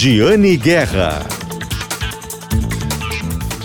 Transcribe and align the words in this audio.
Giane 0.00 0.56
Guerra. 0.56 1.26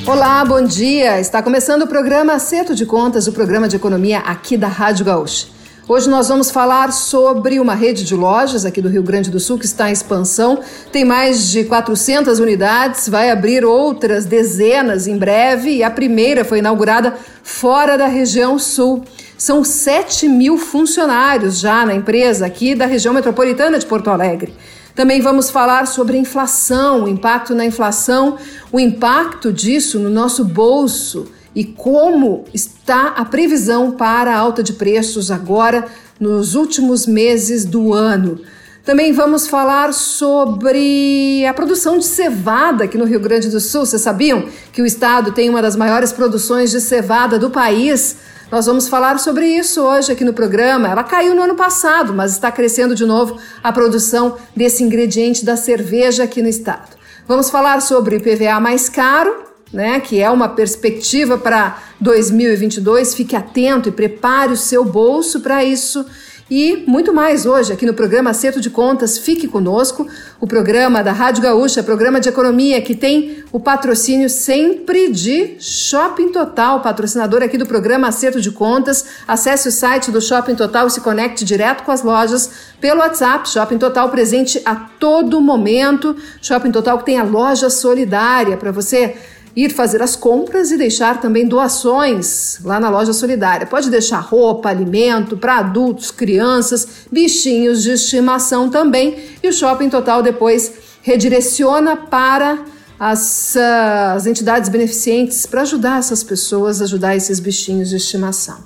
Olá, 0.04 0.44
bom 0.44 0.64
dia. 0.64 1.20
Está 1.20 1.44
começando 1.44 1.84
o 1.84 1.88
programa 1.88 2.34
Acerto 2.34 2.74
de 2.74 2.88
Contas, 2.88 3.28
o 3.28 3.32
programa 3.32 3.68
de 3.68 3.76
economia 3.76 4.18
aqui 4.18 4.58
da 4.58 4.68
Rádio 4.68 5.06
Gaúcha. 5.06 5.46
Hoje 5.88 6.10
nós 6.10 6.30
vamos 6.30 6.50
falar 6.50 6.92
sobre 6.92 7.60
uma 7.60 7.76
rede 7.76 8.04
de 8.04 8.16
lojas 8.16 8.66
aqui 8.66 8.82
do 8.82 8.90
Rio 8.90 9.04
Grande 9.04 9.30
do 9.30 9.40
Sul 9.40 9.60
que 9.60 9.66
está 9.68 9.90
em 9.90 9.94
expansão. 9.94 10.60
Tem 10.92 11.06
mais 11.06 11.50
de 11.50 11.66
400 11.66 12.40
unidades, 12.40 13.08
vai 13.08 13.30
abrir 13.30 13.64
outras 13.64 14.26
dezenas 14.26 15.06
em 15.06 15.20
breve 15.20 15.70
e 15.70 15.84
a 15.84 15.92
primeira 15.92 16.44
foi 16.44 16.58
inaugurada 16.58 17.14
fora 17.44 17.96
da 17.96 18.08
região 18.08 18.58
sul. 18.58 19.04
São 19.38 19.64
7 19.64 20.28
mil 20.28 20.58
funcionários 20.58 21.60
já 21.60 21.86
na 21.86 21.94
empresa 21.94 22.48
aqui 22.48 22.74
da 22.74 22.88
região 22.88 23.14
metropolitana 23.14 23.78
de 23.78 23.86
Porto 23.86 24.10
Alegre. 24.10 24.52
Também 24.96 25.22
vamos 25.22 25.50
falar 25.50 25.88
sobre 25.88 26.18
inflação, 26.18 27.06
o 27.06 27.08
impacto 27.08 27.56
na 27.56 27.66
inflação, 27.66 28.38
o 28.72 28.80
impacto 28.80 29.52
disso 29.52 29.98
no 29.98 30.10
nosso 30.10 30.46
bolso 30.46 31.28
e 31.56 31.64
como 31.64 32.46
está 32.54 33.08
a 33.08 33.26
previsão 33.26 33.92
para 33.92 34.32
a 34.32 34.38
alta 34.38 34.62
de 34.62 34.74
preços 34.74 35.32
agora 35.32 35.88
nos 36.20 36.54
últimos 36.54 37.08
meses 37.08 37.66
do 37.66 37.92
ano. 37.92 38.40
Também 38.86 39.14
vamos 39.14 39.48
falar 39.48 39.94
sobre 39.94 41.46
a 41.46 41.54
produção 41.54 41.98
de 41.98 42.06
cevada 42.06 42.84
aqui 42.84 42.98
no 42.98 43.06
Rio 43.06 43.20
Grande 43.20 43.50
do 43.50 43.60
Sul. 43.60 43.86
Vocês 43.86 44.02
sabiam 44.02 44.46
que 44.72 44.82
o 44.82 44.86
estado 44.86 45.32
tem 45.32 45.50
uma 45.50 45.62
das 45.62 45.76
maiores 45.76 46.12
produções 46.12 46.70
de 46.70 46.82
cevada 46.82 47.40
do 47.40 47.50
país? 47.50 48.18
Nós 48.54 48.68
vamos 48.68 48.88
falar 48.88 49.20
sobre 49.20 49.48
isso 49.48 49.82
hoje 49.82 50.12
aqui 50.12 50.24
no 50.24 50.32
programa. 50.32 50.88
Ela 50.88 51.04
caiu 51.04 51.34
no 51.34 51.42
ano 51.42 51.56
passado, 51.56 52.14
mas 52.14 52.34
está 52.34 52.52
crescendo 52.52 52.94
de 52.94 53.04
novo 53.04 53.40
a 53.64 53.72
produção 53.72 54.38
desse 54.56 54.84
ingrediente 54.84 55.44
da 55.44 55.58
cerveja 55.58 56.26
aqui 56.26 56.40
no 56.40 56.48
estado. 56.48 56.96
Vamos 57.28 57.50
falar 57.50 57.82
sobre 57.82 58.20
PVA 58.20 58.60
mais 58.60 58.88
caro, 58.88 59.46
né, 59.74 60.00
que 60.00 60.22
é 60.22 60.30
uma 60.30 60.48
perspectiva 60.48 61.36
para 61.36 61.80
2022. 62.00 63.16
Fique 63.16 63.36
atento 63.36 63.90
e 63.90 63.92
prepare 63.92 64.54
o 64.54 64.58
seu 64.58 64.86
bolso 64.86 65.40
para 65.40 65.64
isso. 65.64 66.06
E 66.52 66.84
muito 66.86 67.14
mais 67.14 67.46
hoje 67.46 67.72
aqui 67.72 67.86
no 67.86 67.94
programa 67.94 68.32
Acerto 68.32 68.60
de 68.60 68.70
Contas. 68.70 69.18
Fique 69.18 69.48
conosco, 69.48 70.06
o 70.42 70.46
programa 70.46 71.02
da 71.02 71.14
Rádio 71.14 71.42
Gaúcha, 71.42 71.82
programa 71.82 72.20
de 72.20 72.28
economia 72.28 72.82
que 72.82 72.94
tem 72.94 73.44
o 73.52 73.62
patrocínio 73.62 74.30
sempre 74.30 75.10
de 75.10 75.56
Shopping 75.60 76.34
Total, 76.34 76.82
patrocinador 76.82 77.42
aqui 77.42 77.58
do 77.58 77.66
programa 77.66 78.10
Acerto 78.10 78.42
de 78.42 78.52
Contas. 78.52 79.06
Acesse 79.26 79.70
o 79.70 79.72
site 79.72 80.12
do 80.12 80.20
Shopping 80.20 80.56
Total 80.56 80.86
e 80.86 80.92
se 80.92 81.00
conecte 81.00 81.46
direto 81.46 81.84
com 81.84 81.92
as 81.92 82.04
lojas 82.04 82.50
pelo 82.82 83.00
WhatsApp. 83.00 83.48
Shopping 83.48 83.78
Total 83.78 84.10
presente 84.10 84.62
a 84.66 84.76
todo 84.76 85.40
momento. 85.40 86.16
Shopping 86.42 86.72
Total 86.72 86.98
que 86.98 87.06
tem 87.06 87.18
a 87.18 87.24
loja 87.24 87.70
solidária 87.70 88.58
para 88.58 88.72
você 88.72 89.16
ir 89.56 89.70
fazer 89.70 90.02
as 90.02 90.16
compras 90.16 90.72
e 90.72 90.78
deixar 90.78 91.22
também 91.22 91.48
doações 91.48 92.60
lá 92.64 92.80
na 92.80 92.90
loja 92.90 93.14
solidária. 93.14 93.68
Pode 93.68 93.90
deixar 93.90 94.20
roupa, 94.20 94.70
alimento 94.70 95.38
para 95.38 95.58
adultos, 95.58 96.10
crianças, 96.10 96.88
bichinhos 97.12 97.84
de 97.84 97.92
estimação 97.92 98.70
também. 98.70 99.16
E 99.42 99.48
o 99.48 99.54
Shopping 99.54 99.90
Total 99.90 100.24
depois 100.24 100.72
redireciona 101.02 101.96
para 101.96 102.66
as, 103.00 103.56
uh, 103.56 104.16
as 104.16 104.26
entidades 104.26 104.70
beneficentes 104.70 105.46
para 105.46 105.62
ajudar 105.62 106.00
essas 106.00 106.24
pessoas, 106.24 106.82
ajudar 106.82 107.16
esses 107.16 107.40
bichinhos 107.40 107.90
de 107.90 107.98
estimação. 107.98 108.58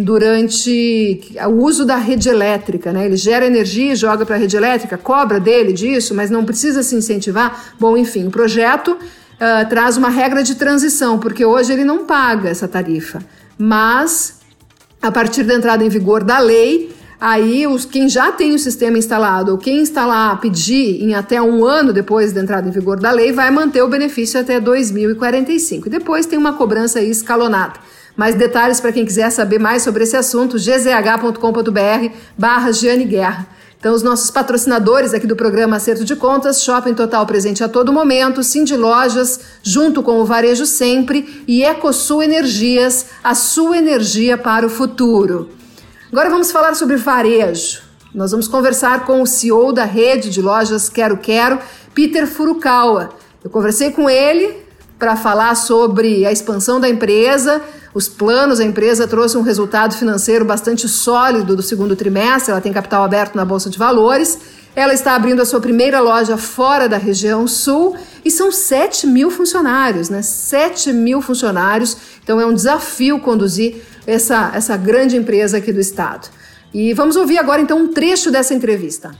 durante 0.00 1.20
o 1.48 1.64
uso 1.64 1.84
da 1.84 1.96
rede 1.96 2.28
elétrica, 2.28 2.92
né? 2.92 3.06
Ele 3.06 3.16
gera 3.16 3.44
energia, 3.44 3.96
joga 3.96 4.24
para 4.24 4.36
a 4.36 4.38
rede 4.38 4.56
elétrica, 4.56 4.96
cobra 4.96 5.40
dele 5.40 5.72
disso, 5.72 6.14
mas 6.14 6.30
não 6.30 6.44
precisa 6.44 6.84
se 6.84 6.94
incentivar. 6.94 7.74
Bom, 7.80 7.96
enfim, 7.96 8.28
o 8.28 8.30
projeto 8.30 8.92
uh, 8.92 9.68
traz 9.68 9.96
uma 9.96 10.08
regra 10.08 10.44
de 10.44 10.54
transição, 10.54 11.18
porque 11.18 11.44
hoje 11.44 11.72
ele 11.72 11.82
não 11.82 12.04
paga 12.04 12.48
essa 12.48 12.68
tarifa, 12.68 13.18
mas 13.58 14.38
a 15.02 15.10
partir 15.10 15.42
da 15.42 15.54
entrada 15.54 15.84
em 15.84 15.88
vigor 15.88 16.22
da 16.22 16.38
lei, 16.38 16.94
aí 17.20 17.66
os, 17.66 17.84
quem 17.84 18.08
já 18.08 18.30
tem 18.30 18.54
o 18.54 18.58
sistema 18.58 18.98
instalado 18.98 19.50
ou 19.50 19.58
quem 19.58 19.80
instalar, 19.80 20.40
pedir 20.40 21.02
em 21.02 21.16
até 21.16 21.42
um 21.42 21.64
ano 21.64 21.92
depois 21.92 22.32
da 22.32 22.40
entrada 22.40 22.68
em 22.68 22.70
vigor 22.70 23.00
da 23.00 23.10
lei, 23.10 23.32
vai 23.32 23.50
manter 23.50 23.82
o 23.82 23.88
benefício 23.88 24.38
até 24.38 24.60
2045. 24.60 25.88
E 25.88 25.90
depois 25.90 26.24
tem 26.24 26.38
uma 26.38 26.52
cobrança 26.52 27.02
escalonada. 27.02 27.80
Mais 28.18 28.34
detalhes 28.34 28.80
para 28.80 28.90
quem 28.90 29.04
quiser 29.06 29.30
saber 29.30 29.60
mais 29.60 29.82
sobre 29.84 30.02
esse 30.02 30.16
assunto, 30.16 30.56
gzh.com.br 30.58 32.14
barra 32.36 32.72
Giane 32.72 33.04
Guerra. 33.04 33.46
Então, 33.78 33.94
os 33.94 34.02
nossos 34.02 34.28
patrocinadores 34.28 35.14
aqui 35.14 35.24
do 35.24 35.36
programa 35.36 35.76
Acerto 35.76 36.04
de 36.04 36.16
Contas, 36.16 36.60
Shopping 36.64 36.94
Total 36.94 37.24
presente 37.24 37.62
a 37.62 37.68
todo 37.68 37.92
momento, 37.92 38.42
Cindy 38.42 38.76
Lojas, 38.76 39.38
junto 39.62 40.02
com 40.02 40.18
o 40.18 40.24
Varejo 40.24 40.66
Sempre 40.66 41.44
e 41.46 41.62
Ecosul 41.62 42.24
Energias, 42.24 43.06
a 43.22 43.36
sua 43.36 43.78
energia 43.78 44.36
para 44.36 44.66
o 44.66 44.68
futuro. 44.68 45.50
Agora 46.10 46.28
vamos 46.28 46.50
falar 46.50 46.74
sobre 46.74 46.96
varejo. 46.96 47.82
Nós 48.12 48.32
vamos 48.32 48.48
conversar 48.48 49.06
com 49.06 49.22
o 49.22 49.26
CEO 49.28 49.72
da 49.72 49.84
rede 49.84 50.28
de 50.28 50.42
lojas 50.42 50.88
Quero 50.88 51.18
Quero, 51.18 51.60
Peter 51.94 52.26
Furukawa. 52.26 53.10
Eu 53.44 53.50
conversei 53.50 53.92
com 53.92 54.10
ele 54.10 54.66
para 54.98 55.14
falar 55.14 55.54
sobre 55.54 56.26
a 56.26 56.32
expansão 56.32 56.80
da 56.80 56.88
empresa, 56.88 57.62
os 57.98 58.08
planos. 58.08 58.60
A 58.60 58.64
empresa 58.64 59.08
trouxe 59.08 59.36
um 59.36 59.42
resultado 59.42 59.94
financeiro 59.94 60.44
bastante 60.44 60.88
sólido 60.88 61.56
do 61.56 61.62
segundo 61.62 61.96
trimestre, 61.96 62.52
ela 62.52 62.60
tem 62.60 62.72
capital 62.72 63.02
aberto 63.02 63.34
na 63.34 63.44
Bolsa 63.44 63.68
de 63.68 63.76
Valores. 63.76 64.38
Ela 64.76 64.94
está 64.94 65.16
abrindo 65.16 65.42
a 65.42 65.44
sua 65.44 65.60
primeira 65.60 65.98
loja 65.98 66.36
fora 66.36 66.88
da 66.88 66.96
região 66.96 67.48
sul 67.48 67.96
e 68.24 68.30
são 68.30 68.52
7 68.52 69.08
mil 69.08 69.28
funcionários, 69.28 70.08
né? 70.08 70.22
7 70.22 70.92
mil 70.92 71.20
funcionários. 71.20 71.96
Então 72.22 72.40
é 72.40 72.46
um 72.46 72.54
desafio 72.54 73.18
conduzir 73.18 73.82
essa, 74.06 74.52
essa 74.54 74.76
grande 74.76 75.16
empresa 75.16 75.58
aqui 75.58 75.72
do 75.72 75.80
estado. 75.80 76.28
E 76.72 76.94
vamos 76.94 77.16
ouvir 77.16 77.38
agora 77.38 77.60
então 77.60 77.78
um 77.78 77.92
trecho 77.92 78.30
dessa 78.30 78.54
entrevista. 78.54 79.10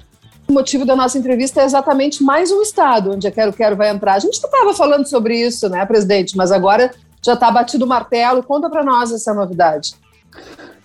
O 0.47 0.53
motivo 0.53 0.87
da 0.87 0.95
nossa 0.95 1.19
entrevista 1.19 1.61
é 1.61 1.65
exatamente 1.65 2.23
mais 2.23 2.53
um 2.53 2.63
estado 2.63 3.11
onde 3.11 3.27
a 3.27 3.31
Quero 3.33 3.53
Quero 3.53 3.75
vai 3.75 3.91
entrar. 3.91 4.15
A 4.15 4.19
gente 4.21 4.35
estava 4.35 4.73
falando 4.73 5.07
sobre 5.07 5.35
isso, 5.37 5.69
né, 5.69 5.85
presidente? 5.85 6.37
Mas 6.37 6.53
agora 6.53 6.93
já 7.25 7.35
está 7.35 7.51
batido 7.51 7.85
o 7.85 7.89
martelo. 7.89 8.43
Conta 8.43 8.69
para 8.71 8.85
nós 8.85 9.13
essa 9.13 9.35
novidade. 9.35 9.95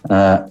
É, 0.09 0.45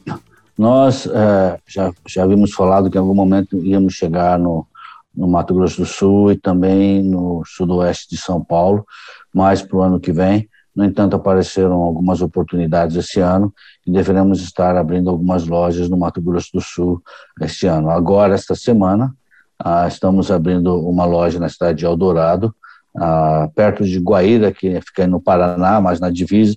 nós 0.56 1.06
é, 1.06 1.58
já, 1.66 1.92
já 2.06 2.24
havíamos 2.24 2.52
falado 2.52 2.90
que 2.90 2.96
em 2.96 3.00
algum 3.00 3.14
momento 3.14 3.58
íamos 3.58 3.94
chegar 3.94 4.38
no, 4.38 4.66
no 5.14 5.28
Mato 5.28 5.54
Grosso 5.54 5.78
do 5.78 5.86
Sul 5.86 6.32
e 6.32 6.36
também 6.36 7.02
no 7.02 7.42
sudoeste 7.44 8.10
de 8.10 8.16
São 8.16 8.42
Paulo, 8.42 8.86
mais 9.32 9.62
para 9.62 9.76
o 9.76 9.82
ano 9.82 10.00
que 10.00 10.12
vem. 10.12 10.48
No 10.74 10.84
entanto, 10.84 11.14
apareceram 11.14 11.74
algumas 11.74 12.22
oportunidades 12.22 12.96
esse 12.96 13.20
ano 13.20 13.52
e 13.86 13.92
deveremos 13.92 14.40
estar 14.40 14.74
abrindo 14.74 15.10
algumas 15.10 15.46
lojas 15.46 15.88
no 15.88 15.98
Mato 15.98 16.20
Grosso 16.22 16.48
do 16.54 16.60
Sul 16.62 17.02
este 17.42 17.66
ano. 17.66 17.90
Agora, 17.90 18.34
esta 18.34 18.54
semana, 18.54 19.14
ah, 19.58 19.86
estamos 19.86 20.30
abrindo 20.30 20.80
uma 20.80 21.04
loja 21.04 21.38
na 21.38 21.48
cidade 21.48 21.80
de 21.80 21.84
Eldorado, 21.84 22.54
ah, 22.96 23.48
perto 23.54 23.84
de 23.84 23.98
Guaíra, 23.98 24.52
que 24.52 24.80
fica 24.80 25.06
no 25.06 25.20
Paraná, 25.20 25.80
mas 25.80 26.00
na 26.00 26.10
divisa, 26.10 26.56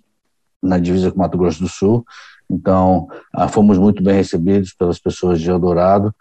na 0.61 0.77
divisa 0.77 1.11
com 1.11 1.19
Mato 1.19 1.37
Grosso 1.37 1.59
do 1.59 1.67
Sul. 1.67 2.05
Então, 2.49 3.07
ah, 3.33 3.47
fomos 3.47 3.77
muito 3.77 4.03
bem 4.03 4.15
recebidos 4.15 4.73
pelas 4.73 4.99
pessoas 4.99 5.39
de 5.39 5.49
Eldorado. 5.49 6.13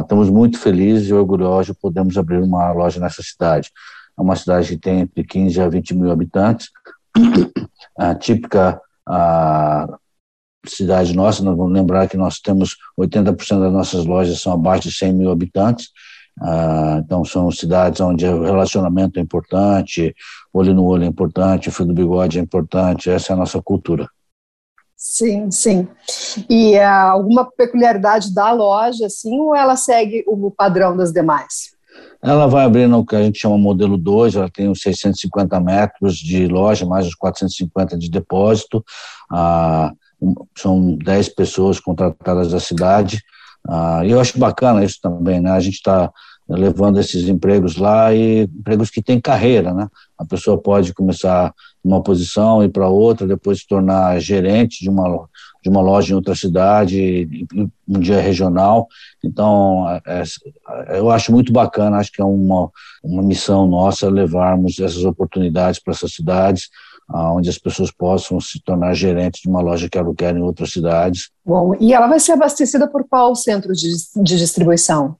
estamos 0.00 0.30
muito 0.30 0.58
felizes 0.58 1.08
e 1.08 1.14
orgulhosos 1.14 1.74
de 1.74 1.74
podermos 1.74 2.16
abrir 2.16 2.38
uma 2.38 2.72
loja 2.72 3.00
nessa 3.00 3.22
cidade. 3.22 3.70
É 4.18 4.22
uma 4.22 4.36
cidade 4.36 4.68
que 4.68 4.78
tem 4.78 5.00
entre 5.00 5.24
15 5.24 5.60
a 5.60 5.68
20 5.68 5.94
mil 5.94 6.10
habitantes, 6.10 6.70
a 7.98 8.14
típica 8.14 8.80
a 9.08 9.86
cidade 10.66 11.14
nossa, 11.14 11.44
nós 11.44 11.56
vamos 11.56 11.72
lembrar 11.72 12.08
que 12.08 12.16
nós 12.16 12.40
temos 12.40 12.76
80% 12.98 13.60
das 13.60 13.72
nossas 13.72 14.04
lojas 14.04 14.40
são 14.40 14.52
abaixo 14.52 14.88
de 14.88 14.94
100 14.94 15.12
mil 15.12 15.30
habitantes, 15.30 15.90
ah, 16.40 17.00
então 17.04 17.24
são 17.24 17.50
cidades 17.50 18.00
onde 18.00 18.26
o 18.26 18.44
relacionamento 18.44 19.18
é 19.18 19.22
importante, 19.22 20.14
olho 20.52 20.74
no 20.74 20.84
olho 20.84 21.04
é 21.04 21.06
importante, 21.06 21.68
o 21.68 21.72
fio 21.72 21.86
do 21.86 21.94
bigode 21.94 22.38
é 22.38 22.42
importante, 22.42 23.10
essa 23.10 23.32
é 23.32 23.34
a 23.34 23.38
nossa 23.38 23.60
cultura. 23.62 24.08
Sim, 24.96 25.50
sim. 25.50 25.86
E 26.48 26.76
uh, 26.78 27.10
alguma 27.10 27.44
peculiaridade 27.44 28.34
da 28.34 28.50
loja, 28.50 29.06
assim, 29.06 29.38
ou 29.38 29.54
ela 29.54 29.76
segue 29.76 30.24
o 30.26 30.50
padrão 30.50 30.96
das 30.96 31.12
demais? 31.12 31.76
Ela 32.22 32.46
vai 32.46 32.64
abrir 32.64 32.88
no 32.88 33.04
que 33.04 33.14
a 33.14 33.22
gente 33.22 33.38
chama 33.38 33.58
modelo 33.58 33.96
2, 33.96 34.36
ela 34.36 34.50
tem 34.50 34.68
uns 34.68 34.80
650 34.80 35.60
metros 35.60 36.16
de 36.16 36.46
loja, 36.46 36.86
mais 36.86 37.06
os 37.06 37.14
450 37.14 37.96
de 37.96 38.10
depósito. 38.10 38.82
Ah, 39.30 39.92
são 40.56 40.96
10 40.96 41.28
pessoas 41.30 41.78
contratadas 41.78 42.50
da 42.50 42.58
cidade. 42.58 43.22
Ah, 43.68 44.02
eu 44.04 44.20
acho 44.20 44.38
bacana 44.38 44.84
isso 44.84 44.98
também, 45.00 45.40
né? 45.40 45.50
A 45.50 45.60
gente 45.60 45.74
está 45.74 46.12
levando 46.48 47.00
esses 47.00 47.28
empregos 47.28 47.76
lá 47.76 48.14
e 48.14 48.42
empregos 48.42 48.90
que 48.90 49.02
têm 49.02 49.20
carreira, 49.20 49.74
né? 49.74 49.88
A 50.16 50.24
pessoa 50.24 50.56
pode 50.56 50.94
começar 50.94 51.52
numa 51.84 52.02
posição 52.02 52.62
e 52.62 52.68
para 52.68 52.88
outra, 52.88 53.26
depois 53.26 53.60
se 53.60 53.66
tornar 53.66 54.20
gerente 54.20 54.82
de 54.82 54.88
uma 54.88 55.28
de 55.66 55.70
uma 55.70 55.80
loja 55.80 56.12
em 56.12 56.14
outra 56.14 56.32
cidade, 56.36 57.46
um 57.88 57.98
dia 57.98 58.20
regional. 58.20 58.86
Então, 59.24 59.84
é, 60.06 60.22
é, 60.86 61.00
eu 61.00 61.10
acho 61.10 61.32
muito 61.32 61.52
bacana, 61.52 61.96
acho 61.96 62.12
que 62.12 62.22
é 62.22 62.24
uma, 62.24 62.70
uma 63.02 63.20
missão 63.20 63.66
nossa 63.66 64.08
levarmos 64.08 64.78
essas 64.78 65.04
oportunidades 65.04 65.80
para 65.80 65.92
essas 65.92 66.12
cidades, 66.12 66.68
onde 67.08 67.48
as 67.48 67.58
pessoas 67.58 67.90
possam 67.90 68.40
se 68.40 68.60
tornar 68.60 68.94
gerentes 68.94 69.40
de 69.40 69.48
uma 69.48 69.60
loja 69.60 69.88
que 69.88 69.98
quero 70.16 70.38
em 70.38 70.42
outras 70.42 70.72
cidades. 70.72 71.30
Bom, 71.44 71.74
e 71.78 71.92
ela 71.92 72.06
vai 72.06 72.18
ser 72.18 72.32
abastecida 72.32 72.88
por 72.88 73.06
qual 73.08 73.34
centro 73.34 73.72
de, 73.72 73.92
de 74.16 74.36
distribuição? 74.36 75.16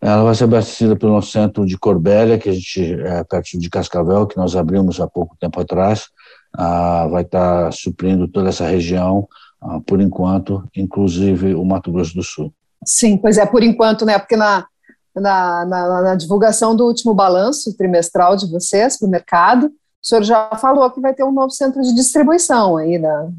Ela 0.00 0.22
vai 0.22 0.34
ser 0.34 0.44
abastecida 0.44 0.94
pelo 0.94 1.12
nosso 1.12 1.30
centro 1.30 1.64
de 1.64 1.78
Corbélia, 1.78 2.38
que 2.38 2.50
a 2.50 2.52
gente 2.52 2.92
é 3.00 3.24
perto 3.24 3.58
de 3.58 3.70
Cascavel, 3.70 4.26
que 4.26 4.36
nós 4.36 4.54
abrimos 4.54 5.00
há 5.00 5.06
pouco 5.06 5.34
tempo 5.40 5.58
atrás. 5.58 6.08
Ah, 6.52 7.08
vai 7.10 7.22
estar 7.22 7.72
suprindo 7.72 8.28
toda 8.28 8.50
essa 8.50 8.66
região 8.66 9.26
ah, 9.62 9.80
por 9.86 10.00
enquanto, 10.02 10.62
inclusive 10.76 11.54
o 11.54 11.64
Mato 11.64 11.90
Grosso 11.90 12.14
do 12.14 12.22
Sul. 12.22 12.52
Sim, 12.84 13.16
pois 13.16 13.38
é, 13.38 13.46
por 13.46 13.62
enquanto, 13.62 14.04
né? 14.04 14.18
Porque 14.18 14.36
na, 14.36 14.66
na, 15.16 15.64
na, 15.64 16.02
na 16.02 16.14
divulgação 16.14 16.76
do 16.76 16.84
último 16.84 17.14
balanço 17.14 17.74
trimestral 17.74 18.36
de 18.36 18.50
vocês 18.50 18.98
para 18.98 19.08
o 19.08 19.10
mercado, 19.10 19.70
o 20.04 20.06
senhor 20.06 20.22
já 20.22 20.50
falou 20.60 20.90
que 20.90 21.00
vai 21.00 21.14
ter 21.14 21.24
um 21.24 21.32
novo 21.32 21.50
centro 21.50 21.80
de 21.80 21.94
distribuição 21.94 22.76
aí, 22.76 22.98
né? 22.98 23.32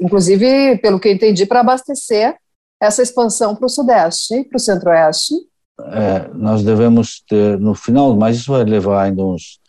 inclusive, 0.00 0.76
pelo 0.78 0.98
que 0.98 1.06
eu 1.06 1.12
entendi, 1.12 1.46
para 1.46 1.60
abastecer 1.60 2.36
essa 2.82 3.02
expansão 3.02 3.54
para 3.54 3.66
o 3.66 3.68
Sudeste 3.68 4.42
para 4.44 4.56
o 4.56 4.60
Centro-Oeste. 4.60 5.34
É, 5.80 6.28
nós 6.34 6.64
devemos 6.64 7.22
ter, 7.28 7.56
no 7.60 7.72
final, 7.72 8.16
mas 8.16 8.38
isso 8.38 8.50
vai 8.50 8.64
levar 8.64 9.04
ainda 9.04 9.22
uns, 9.22 9.60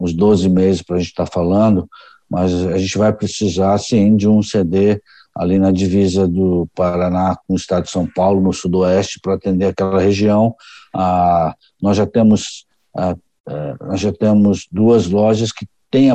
uns 0.00 0.14
12 0.14 0.48
meses 0.48 0.80
para 0.80 0.96
a 0.96 0.98
gente 0.98 1.10
estar 1.10 1.26
tá 1.26 1.30
falando, 1.30 1.86
mas 2.28 2.54
a 2.54 2.78
gente 2.78 2.96
vai 2.96 3.12
precisar, 3.12 3.76
sim, 3.76 4.16
de 4.16 4.26
um 4.26 4.42
CD 4.42 5.02
ali 5.36 5.58
na 5.58 5.70
divisa 5.70 6.26
do 6.26 6.66
Paraná 6.74 7.36
com 7.46 7.52
o 7.52 7.56
estado 7.56 7.84
de 7.84 7.90
São 7.90 8.06
Paulo, 8.06 8.40
no 8.40 8.52
sudoeste, 8.52 9.20
para 9.20 9.34
atender 9.34 9.66
aquela 9.66 10.00
região. 10.00 10.54
Ah, 10.94 11.54
nós 11.82 11.98
já 11.98 12.06
temos 12.06 12.66
ah, 12.96 13.14
ah, 13.46 13.76
nós 13.80 14.00
já 14.00 14.12
temos 14.12 14.66
duas 14.70 15.06
lojas 15.06 15.52
que 15.52 15.66
têm 15.90 16.10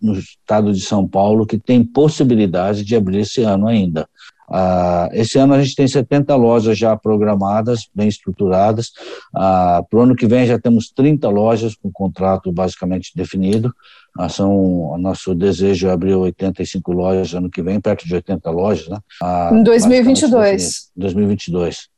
no 0.00 0.14
estado 0.14 0.72
de 0.72 0.80
São 0.80 1.06
Paulo 1.06 1.46
que 1.46 1.58
tem 1.58 1.84
possibilidade 1.84 2.84
de 2.84 2.96
abrir 2.96 3.20
esse 3.20 3.42
ano 3.42 3.66
ainda. 3.66 4.08
Ah, 4.50 5.10
esse 5.12 5.38
ano 5.38 5.52
a 5.52 5.62
gente 5.62 5.76
tem 5.76 5.86
70 5.86 6.34
lojas 6.34 6.78
já 6.78 6.96
programadas, 6.96 7.88
bem 7.94 8.08
estruturadas. 8.08 8.92
Ah, 9.34 9.84
Para 9.88 9.98
o 9.98 10.02
ano 10.02 10.16
que 10.16 10.26
vem 10.26 10.46
já 10.46 10.58
temos 10.58 10.90
30 10.90 11.28
lojas 11.28 11.74
com 11.74 11.92
contrato 11.92 12.50
basicamente 12.50 13.12
definido. 13.14 13.72
Ah, 14.18 14.28
são, 14.28 14.50
o 14.50 14.98
nosso 14.98 15.34
desejo 15.34 15.88
é 15.88 15.90
abrir 15.90 16.14
85 16.14 16.92
lojas 16.92 17.34
ano 17.34 17.50
que 17.50 17.62
vem, 17.62 17.80
perto 17.80 18.06
de 18.06 18.14
80 18.14 18.50
lojas. 18.50 18.88
Né? 18.88 18.98
Ah, 19.22 19.50
em 19.52 19.62
2022. 19.62 20.90
2022. 20.96 21.88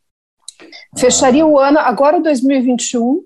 Fecharia 0.98 1.46
o 1.46 1.58
ano, 1.58 1.78
agora 1.78 2.20
2021, 2.20 3.22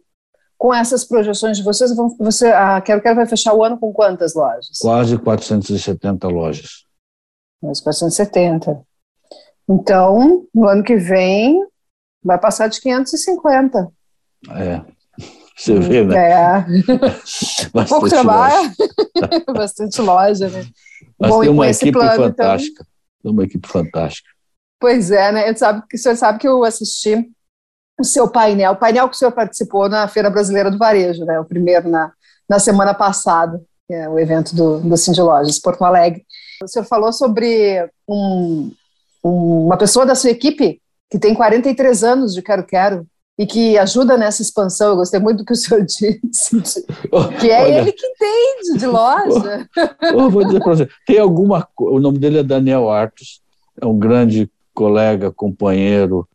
com 0.65 0.73
essas 0.73 1.05
projeções 1.05 1.59
de 1.59 1.63
vocês, 1.63 1.91
você, 2.19 2.47
a 2.47 2.81
Quero 2.81 3.03
Quero 3.03 3.17
vai 3.17 3.27
fechar 3.27 3.53
o 3.53 3.63
ano 3.63 3.79
com 3.79 3.93
quantas 3.93 4.35
lojas? 4.35 4.79
Quase 4.81 5.19
470 5.19 6.27
lojas. 6.29 6.87
Mais 7.63 7.83
470. 7.83 8.81
Então, 9.69 10.47
no 10.55 10.67
ano 10.67 10.83
que 10.83 10.97
vem, 10.97 11.61
vai 12.25 12.41
passar 12.41 12.69
de 12.69 12.81
550. 12.81 13.93
É, 14.53 14.81
você 15.55 15.79
vê, 15.81 16.03
né? 16.03 16.31
É. 16.31 16.65
Pouco 17.87 18.09
trabalho, 18.09 18.73
bastante 19.55 20.01
loja, 20.01 20.49
né? 20.49 20.65
Mas 21.19 21.31
Bom, 21.31 21.41
tem 21.43 21.51
uma 21.51 21.69
equipe 21.69 21.93
plano, 21.93 22.15
então. 22.15 22.25
fantástica. 22.25 22.81
Então... 22.81 23.23
Tem 23.23 23.33
uma 23.33 23.45
equipe 23.45 23.69
fantástica. 23.69 24.31
Pois 24.81 25.11
é, 25.11 25.31
né? 25.31 25.51
Eu 25.51 25.57
sabe, 25.59 25.83
o 25.93 25.99
senhor 25.99 26.17
sabe 26.17 26.39
que 26.39 26.49
eu 26.49 26.65
assisti 26.65 27.31
o 27.99 28.05
seu 28.05 28.29
painel, 28.29 28.73
o 28.73 28.77
painel 28.77 29.09
que 29.09 29.15
o 29.15 29.19
senhor 29.19 29.33
participou 29.33 29.89
na 29.89 30.09
Feira 30.09 30.31
Brasileira 30.31 30.71
do 30.71 30.79
Varejo, 30.79 31.25
né? 31.25 31.39
O 31.39 31.45
primeiro 31.45 31.89
na, 31.89 32.13
na 32.49 32.59
semana 32.59 32.93
passada, 32.93 33.61
que 33.87 33.95
é 33.95 34.09
o 34.09 34.19
evento 34.19 34.55
do, 34.55 34.81
do 34.81 34.97
Cindy 34.97 35.21
Lojas, 35.21 35.59
Porto 35.59 35.85
Alegre. 35.85 36.25
O 36.63 36.69
senhor 36.69 36.85
falou 36.85 37.13
sobre 37.13 37.89
um, 38.09 38.73
uma 39.23 39.77
pessoa 39.77 40.05
da 40.05 40.15
sua 40.15 40.31
equipe 40.31 40.81
que 41.11 41.19
tem 41.19 41.35
43 41.35 42.03
anos 42.03 42.35
de 42.35 42.43
Quero 42.43 42.65
Quero 42.65 43.07
e 43.39 43.47
que 43.47 43.77
ajuda 43.79 44.17
nessa 44.17 44.43
expansão. 44.43 44.91
Eu 44.91 44.97
gostei 44.97 45.21
muito 45.21 45.39
do 45.39 45.45
que 45.45 45.53
o 45.53 45.57
senhor 45.57 45.85
disse, 45.85 46.85
que 47.41 47.51
é 47.51 47.63
Olha, 47.63 47.79
ele 47.79 47.93
que 47.93 48.07
entende 48.07 48.79
de 48.79 48.87
loja. 48.87 49.69
Eu 50.03 50.31
vou 50.31 50.45
dizer 50.45 50.61
para 50.61 50.75
você, 50.75 50.89
tem 51.07 51.19
alguma 51.19 51.69
o 51.79 52.01
nome 52.01 52.19
dele 52.19 52.39
é 52.39 52.43
Daniel 52.43 52.91
Artos, 52.91 53.41
é 53.81 53.87
um 53.87 53.99
grande 53.99 54.51
colega, 54.73 55.31
companheiro, 55.31 56.29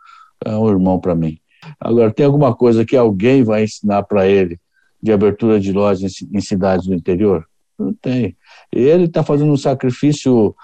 é 0.45 0.55
um 0.55 0.69
irmão 0.69 0.99
para 0.99 1.15
mim. 1.15 1.37
Agora, 1.79 2.11
tem 2.11 2.25
alguma 2.25 2.55
coisa 2.55 2.85
que 2.85 2.95
alguém 2.95 3.43
vai 3.43 3.63
ensinar 3.63 4.03
para 4.03 4.27
ele 4.27 4.59
de 5.01 5.11
abertura 5.11 5.59
de 5.59 5.71
lojas 5.71 6.13
em 6.31 6.41
cidades 6.41 6.87
do 6.87 6.93
interior? 6.93 7.45
Não 7.77 7.93
tem. 7.93 8.35
Ele 8.71 9.05
está 9.05 9.23
fazendo 9.23 9.51
um 9.51 9.57
sacrifício 9.57 10.55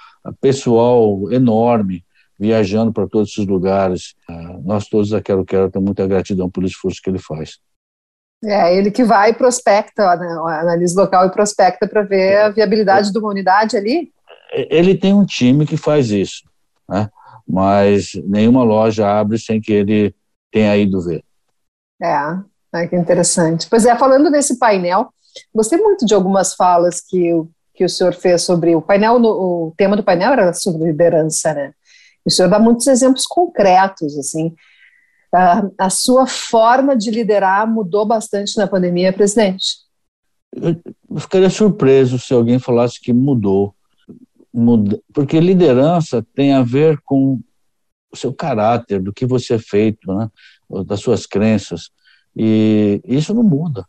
pessoal 0.41 1.31
enorme 1.31 2.03
viajando 2.37 2.91
para 2.91 3.07
todos 3.07 3.31
esses 3.31 3.47
lugares. 3.47 4.13
Ah, 4.29 4.59
nós 4.63 4.87
todos 4.87 5.09
da 5.09 5.21
Quero 5.21 5.45
Quero 5.45 5.71
temos 5.71 5.85
muita 5.85 6.05
gratidão 6.05 6.49
pelo 6.49 6.67
esforço 6.67 6.99
que 7.01 7.09
ele 7.09 7.19
faz. 7.19 7.59
É, 8.43 8.77
ele 8.77 8.91
que 8.91 9.03
vai 9.03 9.31
e 9.31 9.33
prospecta, 9.33 10.15
né, 10.17 10.27
analisa 10.59 11.01
local 11.01 11.25
e 11.25 11.31
prospecta 11.31 11.87
para 11.87 12.03
ver 12.03 12.37
a 12.37 12.49
viabilidade 12.49 13.11
de 13.11 13.17
uma 13.17 13.29
unidade 13.29 13.77
ali? 13.77 14.13
ele 14.53 14.95
tem 14.95 15.13
um 15.13 15.25
time 15.25 15.65
que 15.65 15.77
faz 15.77 16.11
isso, 16.11 16.43
né? 16.87 17.09
mas 17.47 18.11
nenhuma 18.25 18.63
loja 18.63 19.07
abre 19.07 19.37
sem 19.37 19.59
que 19.59 19.71
ele 19.71 20.15
tenha 20.55 20.77
ido 20.77 21.01
ver. 21.01 21.21
É, 22.01 22.15
é 22.79 22.87
que 22.87 22.95
interessante. 22.95 23.67
Pois 23.69 23.85
é, 23.85 23.93
falando 23.97 24.29
nesse 24.29 24.57
painel, 24.57 25.09
gostei 25.53 25.77
muito 25.77 26.05
de 26.05 26.13
algumas 26.13 26.55
falas 26.55 27.01
que, 27.01 27.29
que 27.73 27.83
o 27.83 27.89
senhor 27.89 28.13
fez 28.13 28.43
sobre 28.43 28.73
o 28.73 28.81
painel, 28.81 29.19
no, 29.19 29.27
o 29.29 29.73
tema 29.75 29.97
do 29.97 30.03
painel 30.03 30.31
era 30.31 30.53
sobre 30.53 30.85
liderança, 30.85 31.53
né? 31.53 31.73
O 32.25 32.31
senhor 32.31 32.47
dá 32.47 32.57
muitos 32.57 32.87
exemplos 32.87 33.25
concretos, 33.27 34.17
assim. 34.17 34.55
A, 35.33 35.67
a 35.77 35.89
sua 35.89 36.25
forma 36.25 36.95
de 36.95 37.11
liderar 37.11 37.69
mudou 37.69 38.05
bastante 38.05 38.55
na 38.57 38.65
pandemia, 38.65 39.11
presidente? 39.11 39.79
Eu 40.55 40.79
ficaria 41.19 41.49
surpreso 41.49 42.17
se 42.17 42.33
alguém 42.33 42.59
falasse 42.59 43.01
que 43.01 43.11
mudou. 43.11 43.75
Muda, 44.53 45.01
porque 45.13 45.37
liderança 45.37 46.25
tem 46.33 46.53
a 46.53 46.63
ver 46.63 46.97
com 47.03 47.41
o 48.15 48.19
seu 48.19 48.33
caráter, 48.33 49.01
do 49.01 49.13
que 49.13 49.25
você 49.25 49.55
é 49.55 49.59
feito, 49.59 50.13
né? 50.13 50.29
das 50.85 51.01
suas 51.01 51.25
crenças. 51.25 51.89
E 52.35 53.01
isso 53.05 53.33
não 53.33 53.43
muda. 53.43 53.85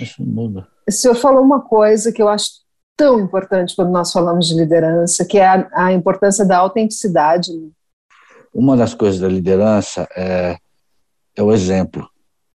Isso 0.00 0.22
não 0.22 0.26
muda. 0.26 0.68
O 0.86 0.92
senhor 0.92 1.14
falou 1.14 1.42
uma 1.42 1.60
coisa 1.60 2.12
que 2.12 2.20
eu 2.20 2.28
acho 2.28 2.64
tão 2.96 3.20
importante 3.20 3.74
quando 3.74 3.90
nós 3.90 4.12
falamos 4.12 4.48
de 4.48 4.54
liderança, 4.54 5.24
que 5.24 5.38
é 5.38 5.46
a, 5.46 5.68
a 5.72 5.92
importância 5.92 6.44
da 6.44 6.58
autenticidade. 6.58 7.50
Uma 8.52 8.76
das 8.76 8.94
coisas 8.94 9.20
da 9.20 9.28
liderança 9.28 10.06
é, 10.14 10.56
é 11.34 11.42
o 11.42 11.52
exemplo. 11.52 12.08